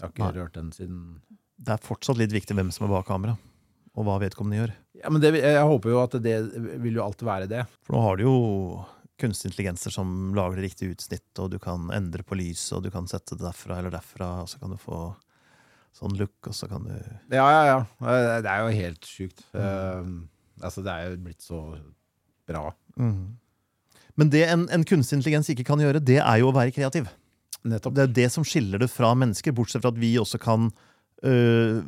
Jeg 0.02 0.08
har 0.08 0.14
ikke 0.16 0.26
Nei. 0.26 0.34
rørt 0.42 0.56
den 0.58 0.72
siden 0.74 1.02
Det 1.62 1.76
er 1.76 1.84
fortsatt 1.86 2.18
litt 2.18 2.34
viktig 2.34 2.56
hvem 2.58 2.72
som 2.74 2.88
er 2.88 2.94
bak 2.96 3.06
kamera, 3.06 3.36
og 3.94 4.08
hva 4.08 4.16
vedkommende 4.24 4.58
gjør. 4.58 4.72
Ja, 4.98 5.12
men 5.14 5.22
det, 5.22 5.36
Jeg 5.38 5.68
håper 5.70 5.94
jo 5.94 6.00
at 6.02 6.16
det 6.24 6.38
vil 6.82 6.98
jo 6.98 7.04
alltid 7.06 7.28
være 7.28 7.50
det. 7.52 7.66
For 7.86 7.94
nå 7.94 8.02
har 8.02 8.18
du 8.18 8.24
jo 8.26 8.38
kunstig 9.22 9.52
intelligenser 9.52 9.94
som 9.94 10.32
lager 10.34 10.58
det 10.58 10.72
riktige 10.72 10.96
utsnitt, 10.96 11.30
og 11.38 11.52
du 11.54 11.60
kan 11.62 11.92
endre 11.94 12.26
på 12.26 12.34
lyset, 12.40 12.74
og 12.80 12.88
du 12.88 12.90
kan 12.90 13.06
sette 13.06 13.38
det 13.38 13.46
derfra 13.46 13.78
eller 13.78 13.94
derfra, 13.94 14.32
og 14.42 14.50
så 14.50 14.58
kan 14.58 14.74
du 14.74 14.80
få 14.82 15.04
sånn 15.94 16.18
look, 16.18 16.34
og 16.48 16.56
så 16.58 16.70
kan 16.72 16.88
du 16.88 16.96
Ja, 17.36 17.46
ja, 17.46 17.62
ja. 17.70 17.80
Eh, 18.02 18.42
Det 18.42 18.50
er 18.50 18.66
jo 18.66 18.74
helt 18.80 19.06
sjukt. 19.06 19.46
Eh, 19.54 20.10
altså, 20.64 20.82
det 20.82 20.92
er 20.96 21.10
jo 21.12 21.22
blitt 21.28 21.46
så 21.46 21.62
bra. 22.50 22.72
Mm. 22.98 23.38
Men 24.18 24.30
det 24.34 24.44
en, 24.50 24.66
en 24.74 24.84
kunstig 24.88 25.20
intelligens 25.20 25.50
ikke 25.54 25.68
kan 25.68 25.80
gjøre, 25.84 26.02
det 26.04 26.18
er 26.20 26.42
jo 26.42 26.50
å 26.50 26.56
være 26.56 26.74
kreativ. 26.74 27.08
Nettopp. 27.68 27.94
Det 27.98 28.04
er 28.08 28.14
det 28.16 28.30
som 28.34 28.46
skiller 28.48 28.82
det 28.82 28.90
fra 28.90 29.12
mennesker, 29.18 29.54
bortsett 29.54 29.84
fra 29.84 29.92
at 29.94 30.00
vi 30.02 30.16
også 30.18 30.40
kan 30.42 30.72
øh, 31.24 31.82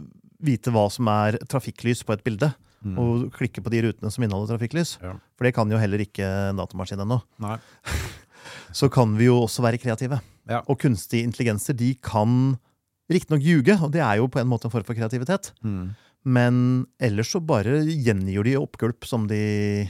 vite 0.43 0.73
hva 0.75 0.85
som 0.93 1.07
er 1.09 1.39
trafikklys 1.49 2.03
på 2.05 2.13
et 2.17 2.23
bilde, 2.25 2.53
Mm. 2.83 2.97
og 2.99 3.29
klikke 3.31 3.61
på 3.63 3.71
de 3.71 3.79
rutene 3.85 4.09
som 4.11 4.25
inneholder 4.25 4.57
trafikklys. 4.57 4.97
Ja. 4.99 5.13
For 5.39 5.47
det 5.47 5.53
kan 5.55 5.69
jo 5.71 5.77
heller 5.79 6.01
ikke 6.03 6.25
en 6.49 6.57
datamaskin 6.59 6.99
ennå. 6.99 7.21
Så 8.75 8.89
kan 8.91 9.13
vi 9.15 9.29
jo 9.29 9.37
også 9.45 9.63
være 9.63 9.79
kreative. 9.79 10.17
Ja. 10.49 10.59
Og 10.67 10.81
kunstige 10.81 11.23
intelligenser 11.23 11.77
de 11.79 11.93
kan 12.03 12.57
riktignok 13.07 13.39
ljuge, 13.45 13.77
og 13.79 13.93
det 13.95 14.01
er 14.03 14.17
jo 14.19 14.27
på 14.27 14.41
en 14.41 14.49
måte 14.51 14.67
en 14.67 14.73
form 14.73 14.83
for 14.83 14.97
kreativitet. 14.99 15.53
Mm. 15.63 15.93
Men 16.27 16.59
ellers 16.99 17.31
så 17.31 17.39
bare 17.39 17.79
gjengir 17.87 18.43
de 18.49 18.57
oppgulp 18.59 19.07
som 19.07 19.27
de 19.31 19.87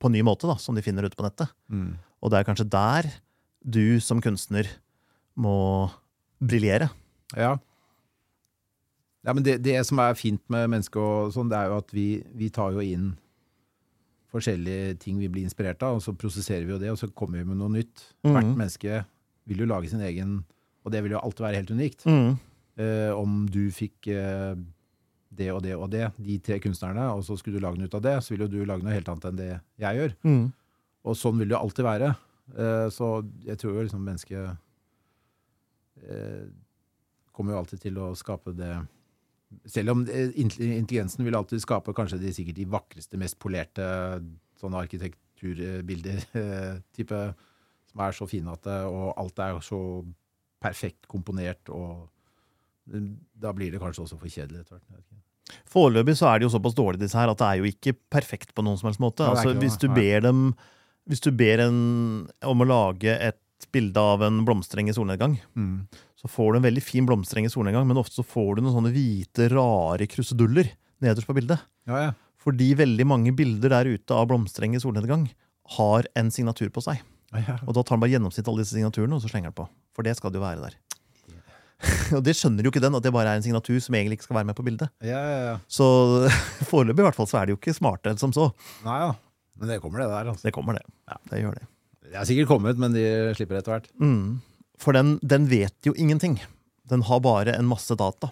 på 0.00 0.10
en 0.10 0.16
ny 0.18 0.20
måte, 0.28 0.44
da, 0.44 0.58
som 0.60 0.76
de 0.76 0.84
finner 0.84 1.08
ute 1.08 1.16
på 1.16 1.24
nettet. 1.24 1.48
Mm. 1.72 1.94
Og 2.20 2.28
det 2.28 2.42
er 2.42 2.48
kanskje 2.50 2.68
der 2.68 3.08
du 3.64 4.00
som 4.04 4.20
kunstner 4.20 4.68
må 5.36 5.90
briljere. 6.44 6.90
Ja. 7.36 7.56
Ja, 9.24 9.32
men 9.32 9.42
det, 9.46 9.58
det 9.64 9.78
som 9.88 9.98
er 10.04 10.14
fint 10.18 10.42
med 10.52 10.68
mennesket, 10.70 11.00
og 11.00 11.32
sånn, 11.32 11.48
det 11.48 11.56
er 11.56 11.70
jo 11.72 11.78
at 11.80 11.92
vi, 11.96 12.08
vi 12.36 12.50
tar 12.52 12.74
jo 12.76 12.82
inn 12.84 13.14
forskjellige 14.34 14.96
ting 15.04 15.18
vi 15.22 15.28
blir 15.30 15.46
inspirert 15.46 15.82
av, 15.86 15.96
og 15.98 16.02
så 16.04 16.12
prosesserer 16.18 16.66
vi 16.66 16.74
jo 16.74 16.80
det, 16.82 16.90
og 16.92 16.98
så 17.00 17.08
kommer 17.14 17.38
vi 17.40 17.46
med 17.48 17.60
noe 17.60 17.70
nytt. 17.70 18.02
Hvert 18.26 18.44
Mhm. 18.44 18.56
menneske 18.58 19.04
vil 19.46 19.58
jo 19.62 19.66
lage 19.70 19.88
sin 19.90 20.00
egen, 20.02 20.44
og 20.84 20.92
det 20.92 21.02
vil 21.02 21.12
jo 21.12 21.20
alltid 21.22 21.44
være 21.46 21.56
helt 21.60 21.70
unikt. 21.70 22.04
Mm. 22.04 22.38
Eh, 22.76 23.12
om 23.14 23.46
du 23.46 23.70
fikk 23.70 24.08
eh, 24.08 24.54
det 25.34 25.50
og 25.52 25.62
det 25.62 25.74
og 25.76 25.88
det, 25.90 26.12
de 26.18 26.38
tre 26.38 26.58
kunstnerne, 26.58 27.06
og 27.14 27.22
så 27.24 27.38
skulle 27.38 27.58
du 27.60 27.64
lage 27.64 27.78
noe 27.78 27.86
ut 27.86 27.94
av 27.94 28.02
det, 28.02 28.16
så 28.22 28.30
vil 28.34 28.40
jo 28.40 28.48
du 28.48 28.64
lage 28.66 28.82
noe 28.82 28.92
helt 28.92 29.08
annet 29.08 29.24
enn 29.30 29.36
det 29.38 29.60
jeg 29.78 29.96
gjør. 29.96 30.14
Mm. 30.24 30.52
Og 31.04 31.14
sånn 31.16 31.38
vil 31.38 31.48
det 31.48 31.54
jo 31.56 31.62
alltid 31.62 31.84
være. 31.84 32.16
Eh, 32.58 32.88
så 32.90 33.24
jeg 33.46 33.56
tror 33.58 33.72
jo 33.74 33.82
liksom 33.86 34.04
mennesket 34.04 34.58
kommer 37.34 37.54
jo 37.54 37.62
alltid 37.62 37.82
til 37.88 37.98
å 37.98 38.12
skape 38.18 38.54
det 38.56 38.72
Selv 39.70 39.94
om 39.94 40.04
eh, 40.10 40.32
intelligensen 40.40 41.26
vil 41.26 41.36
alltid 41.38 41.62
skape 41.62 41.94
kanskje 41.94 42.20
de, 42.22 42.32
sikkert 42.34 42.58
de 42.58 42.70
vakreste, 42.70 43.20
mest 43.20 43.38
polerte 43.42 43.84
sånne 44.58 44.80
arkitekturbilder, 44.82 46.24
eh, 46.40 46.80
type, 46.96 47.20
som 47.90 48.02
er 48.06 48.16
så 48.16 48.26
fine 48.30 48.54
at 48.54 48.64
det, 48.66 48.80
og 48.90 49.12
alt 49.20 49.42
er 49.44 49.60
så 49.62 49.78
perfekt 50.64 51.06
komponert, 51.10 51.70
og 51.70 52.08
eh, 52.90 53.12
da 53.38 53.52
blir 53.54 53.74
det 53.74 53.82
kanskje 53.82 54.08
også 54.08 54.18
for 54.18 54.32
kjedelig 54.32 54.64
etter 54.64 54.80
hvert. 54.80 55.22
Foreløpig 55.70 56.16
så 56.18 56.32
er 56.32 56.40
det 56.40 56.48
jo 56.48 56.54
såpass 56.56 56.74
dårlig 56.74 57.02
disse 57.04 57.20
her 57.20 57.30
at 57.30 57.38
det 57.38 57.46
er 57.46 57.60
jo 57.60 57.68
ikke 57.68 57.94
perfekt 58.10 58.54
på 58.56 58.64
noen 58.64 58.80
som 58.80 58.88
helst 58.88 59.02
måte. 59.02 59.26
Altså, 59.28 59.52
hvis 59.60 59.76
du 59.78 59.90
ber 59.92 60.24
dem 60.24 60.46
Hvis 61.04 61.20
du 61.20 61.28
ber 61.36 61.60
en 61.60 61.80
om 62.48 62.62
å 62.64 62.66
lage 62.66 63.12
et 63.12 63.36
bilde 63.72 64.00
av 64.00 64.22
en 64.26 64.42
blomstereng 64.44 64.90
i 64.90 64.96
solnedgang, 64.96 65.38
så 65.54 66.24
så 66.24 66.30
får 66.32 66.52
du 66.52 66.56
en 66.56 66.64
veldig 66.64 66.80
fin 66.80 67.04
blomstereng 67.04 67.44
i 67.44 67.50
solnedgang, 67.52 67.84
men 67.84 67.98
ofte 68.00 68.16
så 68.16 68.22
får 68.24 68.56
du 68.56 68.62
noen 68.64 68.72
sånne 68.78 68.92
hvite, 68.94 69.50
rare 69.52 70.06
kruseduller 70.08 70.70
nederst 71.04 71.28
på 71.28 71.34
bildet. 71.36 71.60
Ja, 71.84 71.98
ja. 72.00 72.12
Fordi 72.40 72.70
veldig 72.78 73.04
mange 73.08 73.32
bilder 73.36 73.74
der 73.74 73.90
ute 73.92 74.16
av 74.16 74.30
blomstereng 74.30 74.72
i 74.72 74.80
solnedgang 74.80 75.26
har 75.76 76.08
en 76.16 76.30
signatur 76.32 76.72
på 76.72 76.80
seg. 76.84 77.02
Ja, 77.34 77.42
ja. 77.44 77.58
Og 77.66 77.76
da 77.76 77.84
tar 77.84 77.98
han 77.98 78.04
bare 78.06 78.14
gjennomsnitt 78.14 78.48
alle 78.48 78.64
disse 78.64 78.76
signaturene, 78.76 79.18
og 79.18 79.20
så 79.20 79.28
slenger 79.28 79.52
han 79.52 79.58
på. 79.58 79.68
For 79.96 80.06
det 80.06 80.16
skal 80.16 80.32
det 80.32 80.40
jo 80.40 80.46
være 80.46 80.64
der. 80.64 80.80
og 82.16 82.24
det 82.24 82.36
skjønner 82.38 82.64
jo 82.64 82.72
ikke 82.72 82.80
den, 82.86 82.96
at 82.96 83.04
det 83.04 83.12
bare 83.12 83.34
er 83.34 83.42
en 83.42 83.44
signatur 83.44 83.76
som 83.84 83.96
egentlig 83.98 84.20
ikke 84.22 84.30
skal 84.30 84.40
være 84.40 84.48
med 84.48 84.56
på 84.56 84.64
bildet. 84.64 84.92
ja, 85.04 85.20
ja, 85.20 85.38
ja. 85.50 85.54
Så 85.68 85.84
foreløpig 86.72 87.04
i 87.04 87.08
hvert 87.10 87.20
fall 87.20 87.28
så 87.28 87.42
er 87.42 87.46
det 87.46 87.58
jo 87.58 87.60
ikke 87.60 87.76
smarte 87.76 88.16
som 88.20 88.32
så. 88.32 88.48
Nei 88.86 88.96
ja. 89.02 89.12
Men 89.60 89.70
det 89.70 89.82
kommer, 89.84 90.00
det 90.00 90.08
der. 90.10 90.32
altså. 90.32 90.48
Det 90.48 90.56
kommer, 90.56 90.80
det. 90.80 90.88
Ja, 91.06 91.20
det 91.30 91.44
gjør 91.44 91.60
det. 91.60 91.68
Det 92.14 92.20
er 92.20 92.28
sikkert 92.30 92.46
kommet, 92.52 92.78
men 92.78 92.94
de 92.94 93.02
slipper 93.34 93.58
etter 93.58 93.74
hvert. 93.74 93.88
Mm. 93.98 94.38
For 94.78 94.94
den, 94.94 95.16
den 95.26 95.48
vet 95.50 95.74
jo 95.88 95.94
ingenting. 95.98 96.36
Den 96.90 97.02
har 97.08 97.18
bare 97.24 97.56
en 97.58 97.66
masse 97.66 97.94
data. 97.98 98.30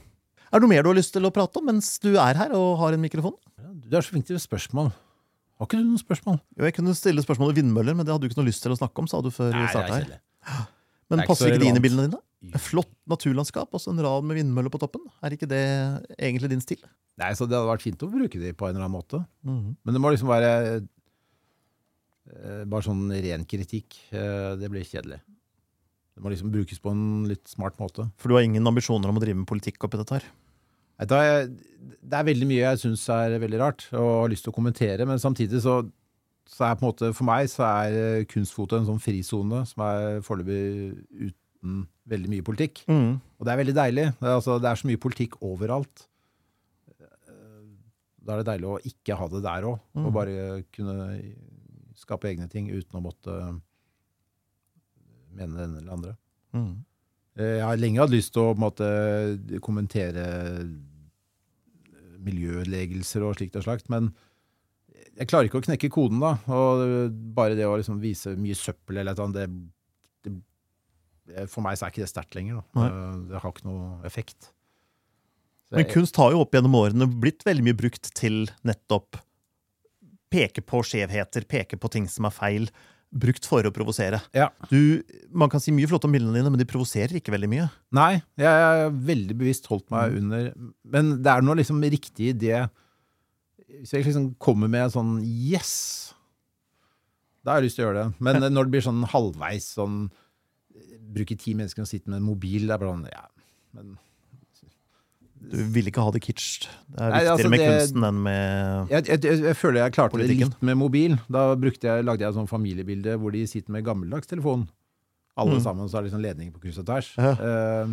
Er 0.52 0.60
det 0.60 0.66
noe 0.66 0.70
mer 0.70 0.84
du 0.86 0.90
har 0.92 0.98
lyst 1.00 1.14
til 1.16 1.24
å 1.26 1.32
prate 1.34 1.58
om 1.58 1.66
mens 1.66 1.96
du 2.02 2.12
er 2.14 2.38
her 2.38 2.52
og 2.54 2.76
har 2.82 2.94
en 2.94 3.02
mikrofon? 3.02 3.34
Ja, 3.58 3.72
Du 3.72 3.96
er 3.98 4.04
så 4.04 4.12
flink 4.14 4.28
til 4.28 4.38
spørsmål. 4.38 4.92
Har 5.58 5.66
ikke 5.66 5.80
du 5.80 5.86
noen 5.88 6.00
spørsmål? 6.00 6.38
Jo, 6.58 6.66
jeg 6.68 6.76
kunne 6.76 6.94
stille 6.98 7.24
spørsmål 7.24 7.50
om 7.52 7.58
vindmøller, 7.58 7.96
men 7.98 8.06
det 8.06 8.12
hadde 8.14 8.26
du 8.26 8.30
ikke 8.30 8.38
noe 8.42 8.50
lyst 8.50 8.62
til 8.64 8.74
å 8.74 8.78
snakke 8.78 9.02
om, 9.02 9.08
sa 9.10 9.20
du 9.24 9.30
før 9.34 9.50
vi 9.50 9.66
starta 9.72 9.96
her. 9.98 10.06
kjedelig. 10.06 10.20
Men 11.10 11.18
er 11.18 11.24
ikke 11.24 11.32
passer 11.32 11.50
ikke 11.50 11.62
det 11.62 11.68
inn 11.72 11.78
i 11.80 11.84
bildene 11.84 12.06
dine? 12.08 12.58
Flott 12.62 12.90
naturlandskap, 13.10 13.70
også 13.74 13.92
en 13.92 14.02
rad 14.02 14.26
med 14.26 14.38
vindmøller 14.40 14.72
på 14.72 14.80
toppen. 14.82 15.04
Er 15.22 15.34
ikke 15.36 15.48
det 15.50 15.62
egentlig 16.18 16.50
din 16.54 16.62
stil? 16.64 16.80
Nei, 17.20 17.30
så 17.36 17.44
Det 17.46 17.54
hadde 17.58 17.68
vært 17.68 17.84
fint 17.84 18.02
å 18.02 18.08
bruke 18.10 18.40
de 18.40 18.52
på 18.56 18.66
en 18.68 18.74
eller 18.74 18.86
annen 18.86 18.96
måte. 18.96 19.20
Mhm. 19.46 19.76
Men 19.84 19.94
det 19.94 20.00
må 20.02 20.10
liksom 20.14 20.30
være 20.32 20.82
bare 22.66 22.86
sånn 22.86 23.06
ren 23.12 23.44
kritikk. 23.48 23.98
Eh, 24.12 24.56
det 24.60 24.70
blir 24.72 24.84
kjedelig. 24.88 25.20
Det 26.12 26.20
må 26.24 26.28
liksom 26.32 26.50
brukes 26.52 26.78
på 26.82 26.90
en 26.92 27.24
litt 27.30 27.46
smart 27.48 27.78
måte. 27.80 28.04
For 28.20 28.28
du 28.28 28.34
har 28.36 28.44
ingen 28.44 28.66
ambisjoner 28.68 29.08
om 29.08 29.16
å 29.16 29.22
drive 29.22 29.38
med 29.40 29.48
politikk 29.48 29.84
oppi 29.86 29.96
dette 30.00 30.18
her? 30.18 30.26
Det 31.02 31.18
er 32.14 32.26
veldig 32.28 32.46
mye 32.46 32.62
jeg 32.62 32.80
syns 32.84 33.06
er 33.10 33.38
veldig 33.42 33.58
rart 33.58 33.86
og 33.96 34.08
har 34.22 34.28
lyst 34.30 34.44
til 34.46 34.52
å 34.52 34.56
kommentere, 34.56 35.06
men 35.08 35.18
samtidig 35.18 35.62
så, 35.64 35.80
så 36.46 36.66
er 36.68 36.76
på 36.78 36.84
en 36.84 36.90
måte 36.92 37.08
for 37.16 37.26
meg 37.26 37.48
så 37.50 37.64
er 37.66 37.96
eh, 38.20 38.26
kunstfoto 38.30 38.76
en 38.78 38.86
sånn 38.86 39.00
frisone 39.02 39.64
som 39.66 39.82
er 39.88 40.20
foreløpig 40.22 40.60
uten 41.32 41.80
veldig 42.12 42.30
mye 42.36 42.44
politikk. 42.46 42.84
Mm. 42.92 43.16
Og 43.38 43.46
det 43.48 43.52
er 43.54 43.60
veldig 43.62 43.74
deilig. 43.80 44.06
Det 44.20 44.28
er, 44.28 44.36
altså, 44.36 44.58
det 44.62 44.68
er 44.70 44.78
så 44.82 44.90
mye 44.92 45.00
politikk 45.02 45.40
overalt. 45.42 46.04
Eh, 47.00 47.64
Da 48.22 48.36
er 48.36 48.42
det 48.44 48.50
deilig 48.52 48.68
å 48.70 48.78
ikke 48.92 49.16
ha 49.18 49.26
det 49.32 49.42
der 49.48 49.66
òg, 49.72 49.80
Mm. 49.96 50.06
og 50.06 50.12
bare 50.14 50.62
kunne 50.76 50.96
skape 52.02 52.28
egne 52.32 52.48
ting 52.52 52.68
uten 52.72 52.98
å 52.98 53.04
måtte 53.04 53.36
mene 55.32 55.54
det 55.56 55.64
ene 55.68 55.78
eller 55.80 55.92
andre. 55.94 56.16
Mm. 56.52 56.72
Eh, 57.38 57.54
Jeg 57.56 57.64
har 57.64 57.80
lenge 57.80 58.02
hatt 58.02 58.12
lyst 58.12 58.34
til 58.34 58.50
å 58.50 58.56
måte, 58.58 58.88
kommentere 59.64 60.26
miljøødeleggelser 62.22 63.24
og 63.26 63.38
slikt 63.38 63.56
og 63.58 63.64
slakt, 63.66 63.88
men 63.92 64.10
jeg 65.18 65.28
klarer 65.28 65.48
ikke 65.48 65.60
å 65.60 65.64
knekke 65.66 65.90
koden, 65.92 66.20
da. 66.22 66.36
Og 66.52 67.12
bare 67.36 67.56
det 67.58 67.66
å 67.68 67.74
liksom 67.76 67.98
vise 68.02 68.32
mye 68.38 68.56
søppel 68.56 69.00
eller 69.02 69.16
noe, 69.18 69.32
det, 69.34 69.46
det 70.24 71.46
For 71.52 71.64
meg 71.64 71.76
så 71.78 71.86
er 71.86 71.92
ikke 71.92 72.02
det 72.04 72.10
sterkt 72.12 72.34
lenger. 72.36 72.62
Da. 72.74 72.86
Det, 72.86 73.28
det 73.32 73.40
har 73.42 73.52
ikke 73.52 73.66
noe 73.68 73.90
effekt. 74.08 74.48
Så 75.68 75.76
Men 75.76 75.84
jeg- 75.84 75.92
kunst 75.94 76.16
har 76.20 76.32
jo 76.34 76.40
opp 76.44 76.52
gjennom 76.56 76.74
årene 76.80 77.06
blitt 77.20 77.44
veldig 77.46 77.64
mye 77.68 77.78
brukt 77.78 78.10
til 78.18 78.46
nettopp 78.68 79.16
peke 80.32 80.64
på 80.64 80.80
skjevheter, 80.88 81.44
peke 81.48 81.78
på 81.80 81.90
ting 81.92 82.08
som 82.10 82.26
er 82.28 82.34
feil. 82.34 82.66
Brukt 83.12 83.44
for 83.44 83.60
å 83.68 83.72
provosere. 83.76 84.22
Ja. 84.32 84.46
Du, 84.70 85.02
man 85.36 85.50
kan 85.52 85.60
si 85.60 85.68
mye 85.76 85.84
flott 85.90 86.06
om 86.08 86.14
bildene 86.16 86.38
dine, 86.38 86.48
men 86.48 86.56
de 86.62 86.64
provoserer 86.64 87.12
ikke 87.18 87.34
veldig 87.34 87.50
mye. 87.52 87.66
Nei, 87.92 88.22
jeg 88.40 88.48
har 88.64 88.88
veldig 88.90 89.36
bevisst 89.42 89.68
holdt 89.68 89.84
Mm. 89.90 89.92
meg 89.98 90.16
under 90.22 90.46
Men 90.96 91.10
det 91.22 91.28
er 91.34 91.44
noe 91.44 91.58
liksom 91.60 91.82
riktig 91.84 92.30
i 92.30 92.32
det 92.32 92.62
Hvis 93.82 93.92
jeg 93.92 94.04
liksom 94.06 94.30
kommer 94.40 94.68
med 94.72 94.86
en 94.86 94.94
sånn 94.96 95.12
yes, 95.24 96.14
da 97.44 97.52
har 97.52 97.60
jeg 97.60 97.66
lyst 97.68 97.76
til 97.76 97.84
å 97.84 97.88
gjøre 97.90 98.02
det. 98.06 98.14
Men 98.22 98.40
når 98.54 98.64
det 98.68 98.72
blir 98.78 98.84
sånn 98.86 99.04
halvveis 99.12 99.68
sånn 99.76 100.10
Bruke 101.12 101.36
ti 101.36 101.52
mennesker 101.58 101.82
og 101.84 101.88
sitte 101.90 102.08
med 102.08 102.20
en 102.22 102.28
mobil, 102.30 102.64
det 102.64 102.72
er 102.72 102.80
bare 102.80 102.94
sånn 102.96 103.08
Ja, 103.12 103.26
men 103.76 103.98
Du 105.50 105.56
vil 105.74 105.88
ikke 105.90 106.02
ha 106.04 106.10
det 106.14 106.22
kitsch. 106.22 106.68
Det 106.92 107.00
er 107.02 107.10
viktigere 107.12 107.32
altså, 107.34 107.48
med 107.50 107.58
det- 107.60 107.68
kunsten 107.72 108.04
enn 108.08 108.20
med 108.22 108.88
jeg, 108.92 109.06
jeg, 109.08 109.40
jeg, 109.42 109.56
føler 109.56 109.80
jeg 109.82 109.92
klarte 109.92 110.14
Politikken. 110.14 110.48
det 110.52 110.54
litt 110.54 110.62
med 110.62 110.76
mobil. 110.78 111.16
Da 111.28 111.42
jeg, 111.56 112.04
lagde 112.04 112.20
jeg 112.22 112.28
et 112.28 112.34
sånt 112.38 112.48
familiebilde 112.52 113.16
hvor 113.18 113.32
de 113.32 113.42
sitter 113.46 113.72
med 113.72 113.84
gammeldags 113.84 114.26
telefon. 114.30 114.68
Alle 115.36 115.54
Mm. 115.58 115.62
sammen, 115.64 115.88
så 115.88 115.96
er 115.98 116.02
det 116.02 116.10
liksom 116.12 116.22
ledning 116.22 116.52
på 116.52 116.60
kryss 116.60 116.78
og 116.78 116.86
tvers. 116.86 117.14
Ja. 117.16 117.32
Uh, 117.32 117.88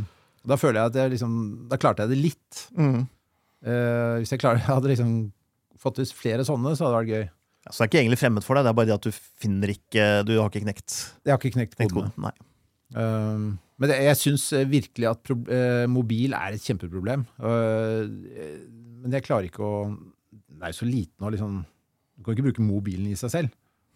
da 0.46 0.56
føler 0.56 0.80
jeg 0.82 0.86
at 0.92 0.96
jeg 0.96 1.12
liksom 1.12 1.68
Da 1.70 1.78
klarte 1.78 2.00
jeg 2.04 2.10
det 2.10 2.18
litt. 2.18 2.68
mm. 2.78 3.08
Uh, 3.66 4.20
hvis 4.20 4.30
jeg 4.32 4.40
klarer, 4.40 4.60
hadde 4.76 4.88
liksom 4.88 5.32
fått 5.80 6.00
ut 6.00 6.12
flere 6.16 6.44
sånne, 6.48 6.76
så 6.76 6.86
hadde 6.88 6.96
det 6.96 7.00
vært 7.00 7.14
gøy. 7.16 7.26
ja, 7.66 7.72
Så 7.72 7.78
det 7.80 7.84
er 7.84 7.90
ikke 7.92 8.02
egentlig 8.06 8.20
fremmed 8.20 8.44
for 8.44 8.56
deg, 8.56 8.64
det 8.64 8.70
er 8.70 8.78
bare 8.80 8.86
det 8.92 8.96
at 9.00 9.08
du 9.08 9.12
finner 9.12 9.68
ikke 9.74 10.26
Du 10.28 10.38
har 10.40 10.50
ikke 10.50 10.64
knekt, 10.64 11.14
Jeg 11.26 11.32
har 11.34 11.40
ikke 11.40 11.54
knekt 11.58 11.76
knekt 11.76 11.92
kodene. 11.92 12.12
koden. 12.12 12.24
Nei. 12.24 12.32
Eh, 13.00 13.58
men 13.80 13.90
det, 13.90 13.98
jeg 14.04 14.18
syns 14.20 14.46
virkelig 14.68 15.08
at 15.08 15.30
eh, 15.56 15.86
mobil 15.88 16.34
er 16.36 16.56
et 16.58 16.64
kjempeproblem. 16.68 17.24
Eh, 17.40 18.02
men 19.00 19.16
jeg 19.16 19.24
klarer 19.24 19.48
ikke 19.48 19.64
å 19.64 19.76
Den 20.50 20.66
er 20.68 20.74
jo 20.74 20.80
så 20.82 20.88
liten 20.90 21.24
og 21.24 21.32
liksom 21.32 21.54
Du 22.18 22.24
kan 22.26 22.36
ikke 22.36 22.50
bruke 22.50 22.66
mobilen 22.66 23.08
i 23.08 23.16
seg 23.16 23.32
selv. 23.32 23.54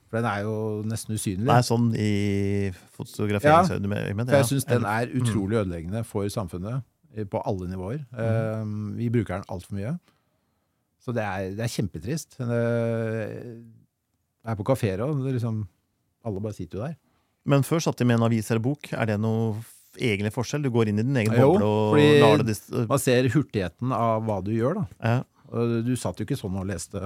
For 0.07 0.21
den 0.21 0.29
er 0.29 0.43
jo 0.45 0.55
nesten 0.87 1.17
usynlig. 1.17 1.49
Er 1.51 1.65
sånn 1.67 1.89
i 1.99 2.69
fotograferingsøyemed. 2.95 4.27
For 4.29 4.37
jeg 4.39 4.49
syns 4.51 4.67
den 4.69 4.85
er 4.87 5.11
utrolig 5.19 5.57
ødeleggende 5.63 6.03
for 6.07 6.29
samfunnet 6.31 6.83
eh, 7.17 7.25
på 7.27 7.41
alle 7.43 7.67
nivåer. 7.71 8.03
Eh, 8.13 8.63
vi 8.99 9.09
bruker 9.13 9.41
den 9.41 9.49
altfor 9.51 9.75
mye. 9.79 9.95
Så 11.03 11.11
det 11.17 11.23
er, 11.27 11.49
det 11.57 11.65
er 11.65 11.73
kjempetrist. 11.73 12.37
Eh, 12.39 13.57
Jeg 14.43 14.51
er 14.53 14.59
på 14.59 14.65
kafeer 14.67 15.01
er 15.03 15.33
liksom 15.35 15.63
Alle 16.23 16.39
bare 16.39 16.55
sitter 16.55 16.77
jo 16.79 16.85
der. 16.85 16.95
Men 17.45 17.65
før 17.67 17.81
satt 17.83 17.99
de 17.99 18.07
med 18.07 18.19
en 18.19 18.27
avis 18.29 18.49
eller 18.51 18.63
bok. 18.63 18.91
Er 18.95 19.09
det 19.09 19.19
noe 19.19 19.57
egentlig 19.99 20.31
forskjell? 20.33 20.63
Du 20.63 20.71
går 20.73 20.89
inn 20.89 21.01
i 21.01 21.05
din 21.05 21.17
egen 21.21 21.35
boble 21.35 21.67
og 21.67 21.97
lar 22.23 22.43
det 22.47 22.55
Man 22.89 23.01
ser 23.01 23.27
hurtigheten 23.33 23.91
av 23.93 24.23
hva 24.25 24.39
du 24.45 24.51
gjør, 24.55 24.81
da. 24.81 24.85
ja. 25.03 25.21
Du 25.85 25.91
satt 25.99 26.17
jo 26.17 26.25
ikke 26.25 26.39
sånn 26.39 26.55
og 26.57 26.65
leste 26.65 26.97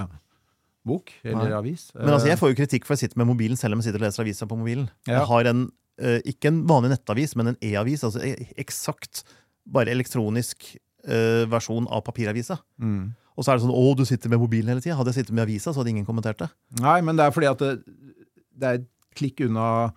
bok 0.88 1.10
eller 1.26 1.50
Nei. 1.50 1.58
avis. 1.58 1.90
Men 1.98 2.14
altså, 2.14 2.30
jeg 2.30 2.40
får 2.40 2.54
jo 2.54 2.58
kritikk 2.62 2.86
for 2.88 2.96
jeg 2.96 3.10
sitter 3.10 3.20
med 3.20 3.28
mobilen 3.28 3.60
selv 3.60 3.76
om 3.76 3.82
jeg 3.82 3.90
sitter 3.90 4.00
og 4.00 4.08
leser 4.08 4.24
avisa 4.24 4.48
på 4.48 4.56
mobilen. 4.56 4.86
Ja. 5.04 5.18
Jeg 5.18 5.28
har 5.34 5.50
en, 5.52 5.66
eh, 6.00 6.22
ikke 6.32 6.48
en 6.54 6.62
vanlig 6.70 6.94
nettavis, 6.94 7.36
men 7.36 7.52
en 7.52 7.58
e-avis. 7.60 8.06
Altså 8.08 8.24
e- 8.24 8.48
eksakt 8.64 9.26
bare 9.68 9.92
elektronisk 9.92 10.78
eh, 11.04 11.44
versjon 11.52 11.90
av 11.92 12.06
papiravisa. 12.08 12.60
Mm. 12.80 13.12
Og 13.36 13.44
så 13.44 13.52
er 13.52 13.60
det 13.60 13.66
sånn 13.68 13.76
'Å, 13.76 13.98
du 13.98 14.06
sitter 14.06 14.30
med 14.30 14.40
mobilen 14.40 14.72
hele 14.72 14.82
tida'. 14.82 14.96
Hadde 14.96 15.12
jeg 15.12 15.26
sittet 15.26 15.36
med 15.36 15.44
avisa, 15.44 15.74
så 15.74 15.84
hadde 15.84 15.92
ingen 15.92 16.08
kommentert 16.08 16.40
det. 16.40 16.50
Nei, 16.80 17.02
men 17.02 17.18
det 17.20 17.26
er 17.28 17.32
fordi 17.36 17.52
at 17.52 17.60
det, 17.60 17.84
det 18.56 18.64
er 18.72 18.80
et 18.80 18.88
klikk 19.14 19.44
unna 19.46 19.92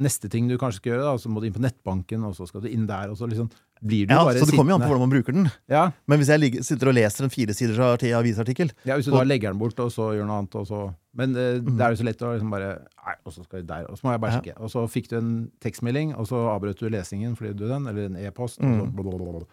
neste 0.00 0.28
ting 0.30 0.48
du 0.48 0.56
kanskje 0.58 0.80
skal 0.82 0.92
gjøre. 0.94 1.04
Da. 1.06 1.16
Så 1.22 1.30
må 1.30 1.40
du 1.40 1.46
inn 1.46 1.54
på 1.54 1.62
nettbanken, 1.62 2.24
og 2.26 2.34
så 2.34 2.46
skal 2.48 2.60
du 2.64 2.68
inn 2.68 2.86
der, 2.86 3.10
og 3.12 3.16
så 3.16 3.28
liksom 3.30 3.50
blir 3.84 4.06
du 4.08 4.14
Ja, 4.14 4.24
bare 4.24 4.38
Så 4.40 4.46
det 4.48 4.56
kommer 4.56 4.72
jo 4.72 4.76
an 4.78 4.82
på 4.82 4.88
hvordan 4.88 5.02
man 5.04 5.10
bruker 5.12 5.32
den. 5.36 5.50
Ja, 5.68 5.90
Men 6.08 6.18
hvis 6.18 6.28
jeg 6.32 6.40
ligger, 6.40 6.62
sitter 6.64 6.88
og 6.88 6.94
leser 6.94 7.24
en 7.26 7.30
firesiders 7.30 7.76
arti- 7.78 8.14
avisartikkel 8.16 8.70
Ja, 8.86 8.96
hvis 8.96 9.04
du 9.06 9.12
Og- 9.12 9.18
da 9.18 9.24
legger 9.28 9.50
den 9.52 9.58
bort, 9.58 9.78
og 9.78 9.90
så 9.92 10.14
gjør 10.16 10.26
noe 10.26 10.38
annet, 10.40 10.54
og 10.56 10.66
så 10.66 10.94
Men 11.14 11.36
eh, 11.36 11.58
det 11.60 11.80
er 11.80 11.90
jo 11.92 12.00
så 12.00 12.04
lett 12.08 12.22
å 12.22 12.32
liksom 12.32 12.50
bare 12.50 12.70
Nei, 13.04 13.14
og 13.26 13.32
så 13.34 13.44
skal 13.44 13.58
jeg 13.60 13.66
der, 13.68 13.84
og 13.90 13.98
så 13.98 14.02
må 14.06 14.12
jeg 14.14 14.20
bare 14.22 14.40
Ja. 14.46 14.54
Og 14.58 14.70
så 14.70 14.86
fikk 14.88 15.08
du 15.08 15.16
en 15.18 15.50
tekstmelding, 15.60 16.14
og 16.16 16.26
så 16.26 16.40
avbrøt 16.54 16.78
du 16.78 16.88
lesingen 16.88 17.36
fordi 17.36 17.52
du 17.54 17.68
den, 17.68 17.86
eller 17.86 18.06
en 18.06 18.16
e-post, 18.16 18.58
Mm. 18.60 18.80
og, 18.80 18.94
så 18.96 19.46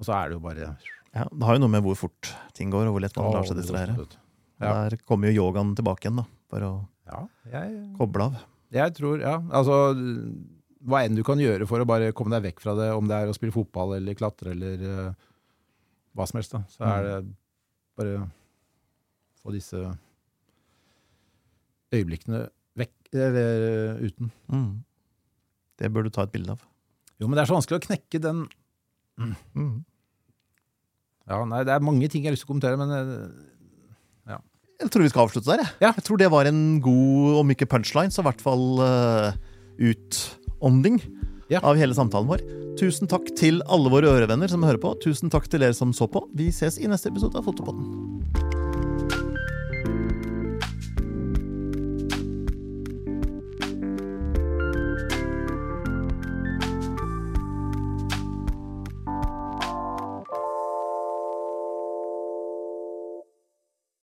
og 0.00 0.02
så 0.04 0.12
er 0.24 0.28
det 0.30 0.32
jo 0.32 0.40
bare 0.40 0.76
ja, 1.14 1.24
Det 1.30 1.42
har 1.46 1.54
jo 1.54 1.60
noe 1.60 1.68
med 1.70 1.82
hvor 1.84 1.94
fort 1.96 2.34
ting 2.54 2.70
går, 2.72 2.88
og 2.88 2.94
hvor 2.96 3.00
lett 3.00 3.16
man 3.16 3.32
lar 3.32 3.44
seg 3.44 3.56
distrahere. 3.56 4.08
Ja. 4.60 4.88
Der 4.88 4.96
kommer 5.06 5.30
jo 5.32 5.42
yogaen 5.52 5.76
tilbake 5.76 6.08
igjen, 6.10 6.16
da, 6.16 6.24
for 6.50 6.58
å 6.60 6.88
koble 7.96 8.22
av. 8.24 8.34
jeg 8.74 8.94
tror 8.96 9.22
Ja, 9.22 9.36
altså 9.54 9.94
Hva 10.84 11.04
enn 11.04 11.16
du 11.16 11.22
kan 11.26 11.40
gjøre 11.40 11.68
for 11.70 11.80
å 11.80 11.88
bare 11.88 12.12
komme 12.16 12.34
deg 12.34 12.50
vekk 12.50 12.64
fra 12.64 12.74
det, 12.78 12.90
om 12.92 13.06
det 13.08 13.16
er 13.16 13.30
å 13.30 13.36
spille 13.36 13.54
fotball 13.54 13.96
eller 13.98 14.18
klatre 14.18 14.52
eller 14.52 14.82
uh, 14.84 15.30
hva 16.14 16.26
som 16.28 16.38
helst, 16.38 16.52
da, 16.54 16.60
så 16.70 16.84
er 16.86 17.06
det 17.06 17.14
bare 17.98 18.18
å 18.20 18.26
få 19.42 19.54
disse 19.54 19.80
øyeblikkene 21.94 22.44
vekk, 22.78 22.94
eller 23.14 23.98
uten. 24.02 24.30
Mm. 24.52 24.68
Det 25.80 25.90
bør 25.90 26.06
du 26.06 26.12
ta 26.14 26.26
et 26.26 26.34
bilde 26.34 26.54
av. 26.54 26.62
Jo, 27.18 27.26
men 27.26 27.34
det 27.34 27.42
er 27.42 27.50
så 27.50 27.56
vanskelig 27.56 27.80
å 27.80 27.86
knekke 27.88 28.20
den 28.22 28.44
Mm. 29.20 29.84
Ja, 31.28 31.38
nei, 31.48 31.62
det 31.64 31.72
er 31.72 31.84
mange 31.84 32.08
ting 32.10 32.24
jeg 32.24 32.32
har 32.32 32.34
lyst 32.34 32.44
til 32.44 32.50
å 32.50 32.52
kommentere, 32.52 32.78
men 32.80 32.90
eh, 32.92 33.52
Jeg 34.82 34.90
tror 34.90 35.02
vi 35.04 35.08
skal 35.12 35.26
avslutte 35.28 35.46
der. 35.52 35.62
Jeg, 35.62 35.70
Ja. 35.80 35.92
jeg 35.94 36.04
tror 36.04 36.18
det 36.18 36.30
var 36.30 36.46
en 36.50 36.80
god, 36.80 37.36
om 37.40 37.50
ikke 37.54 37.66
punchline, 37.70 38.10
så 38.10 38.20
i 38.22 38.26
hvert 38.28 38.40
fall 38.42 38.80
uh, 38.80 39.32
utånding 39.78 41.00
Ja. 41.50 41.60
av 41.62 41.76
hele 41.76 41.94
samtalen 41.94 42.26
vår. 42.28 42.40
Tusen 42.80 43.06
takk 43.06 43.28
til 43.36 43.62
alle 43.70 43.90
våre 43.92 44.10
ørevenner 44.10 44.48
som 44.50 44.62
hører 44.66 44.80
på. 44.82 44.94
Tusen 45.00 45.30
takk 45.30 45.46
til 45.48 45.60
dere 45.60 45.74
som 45.74 45.92
så 45.92 46.08
på. 46.10 46.24
Vi 46.34 46.48
ses 46.50 46.78
i 46.78 46.88
neste 46.90 47.06
episode 47.12 47.36
av 47.38 47.44
Fotopodden. 47.46 48.53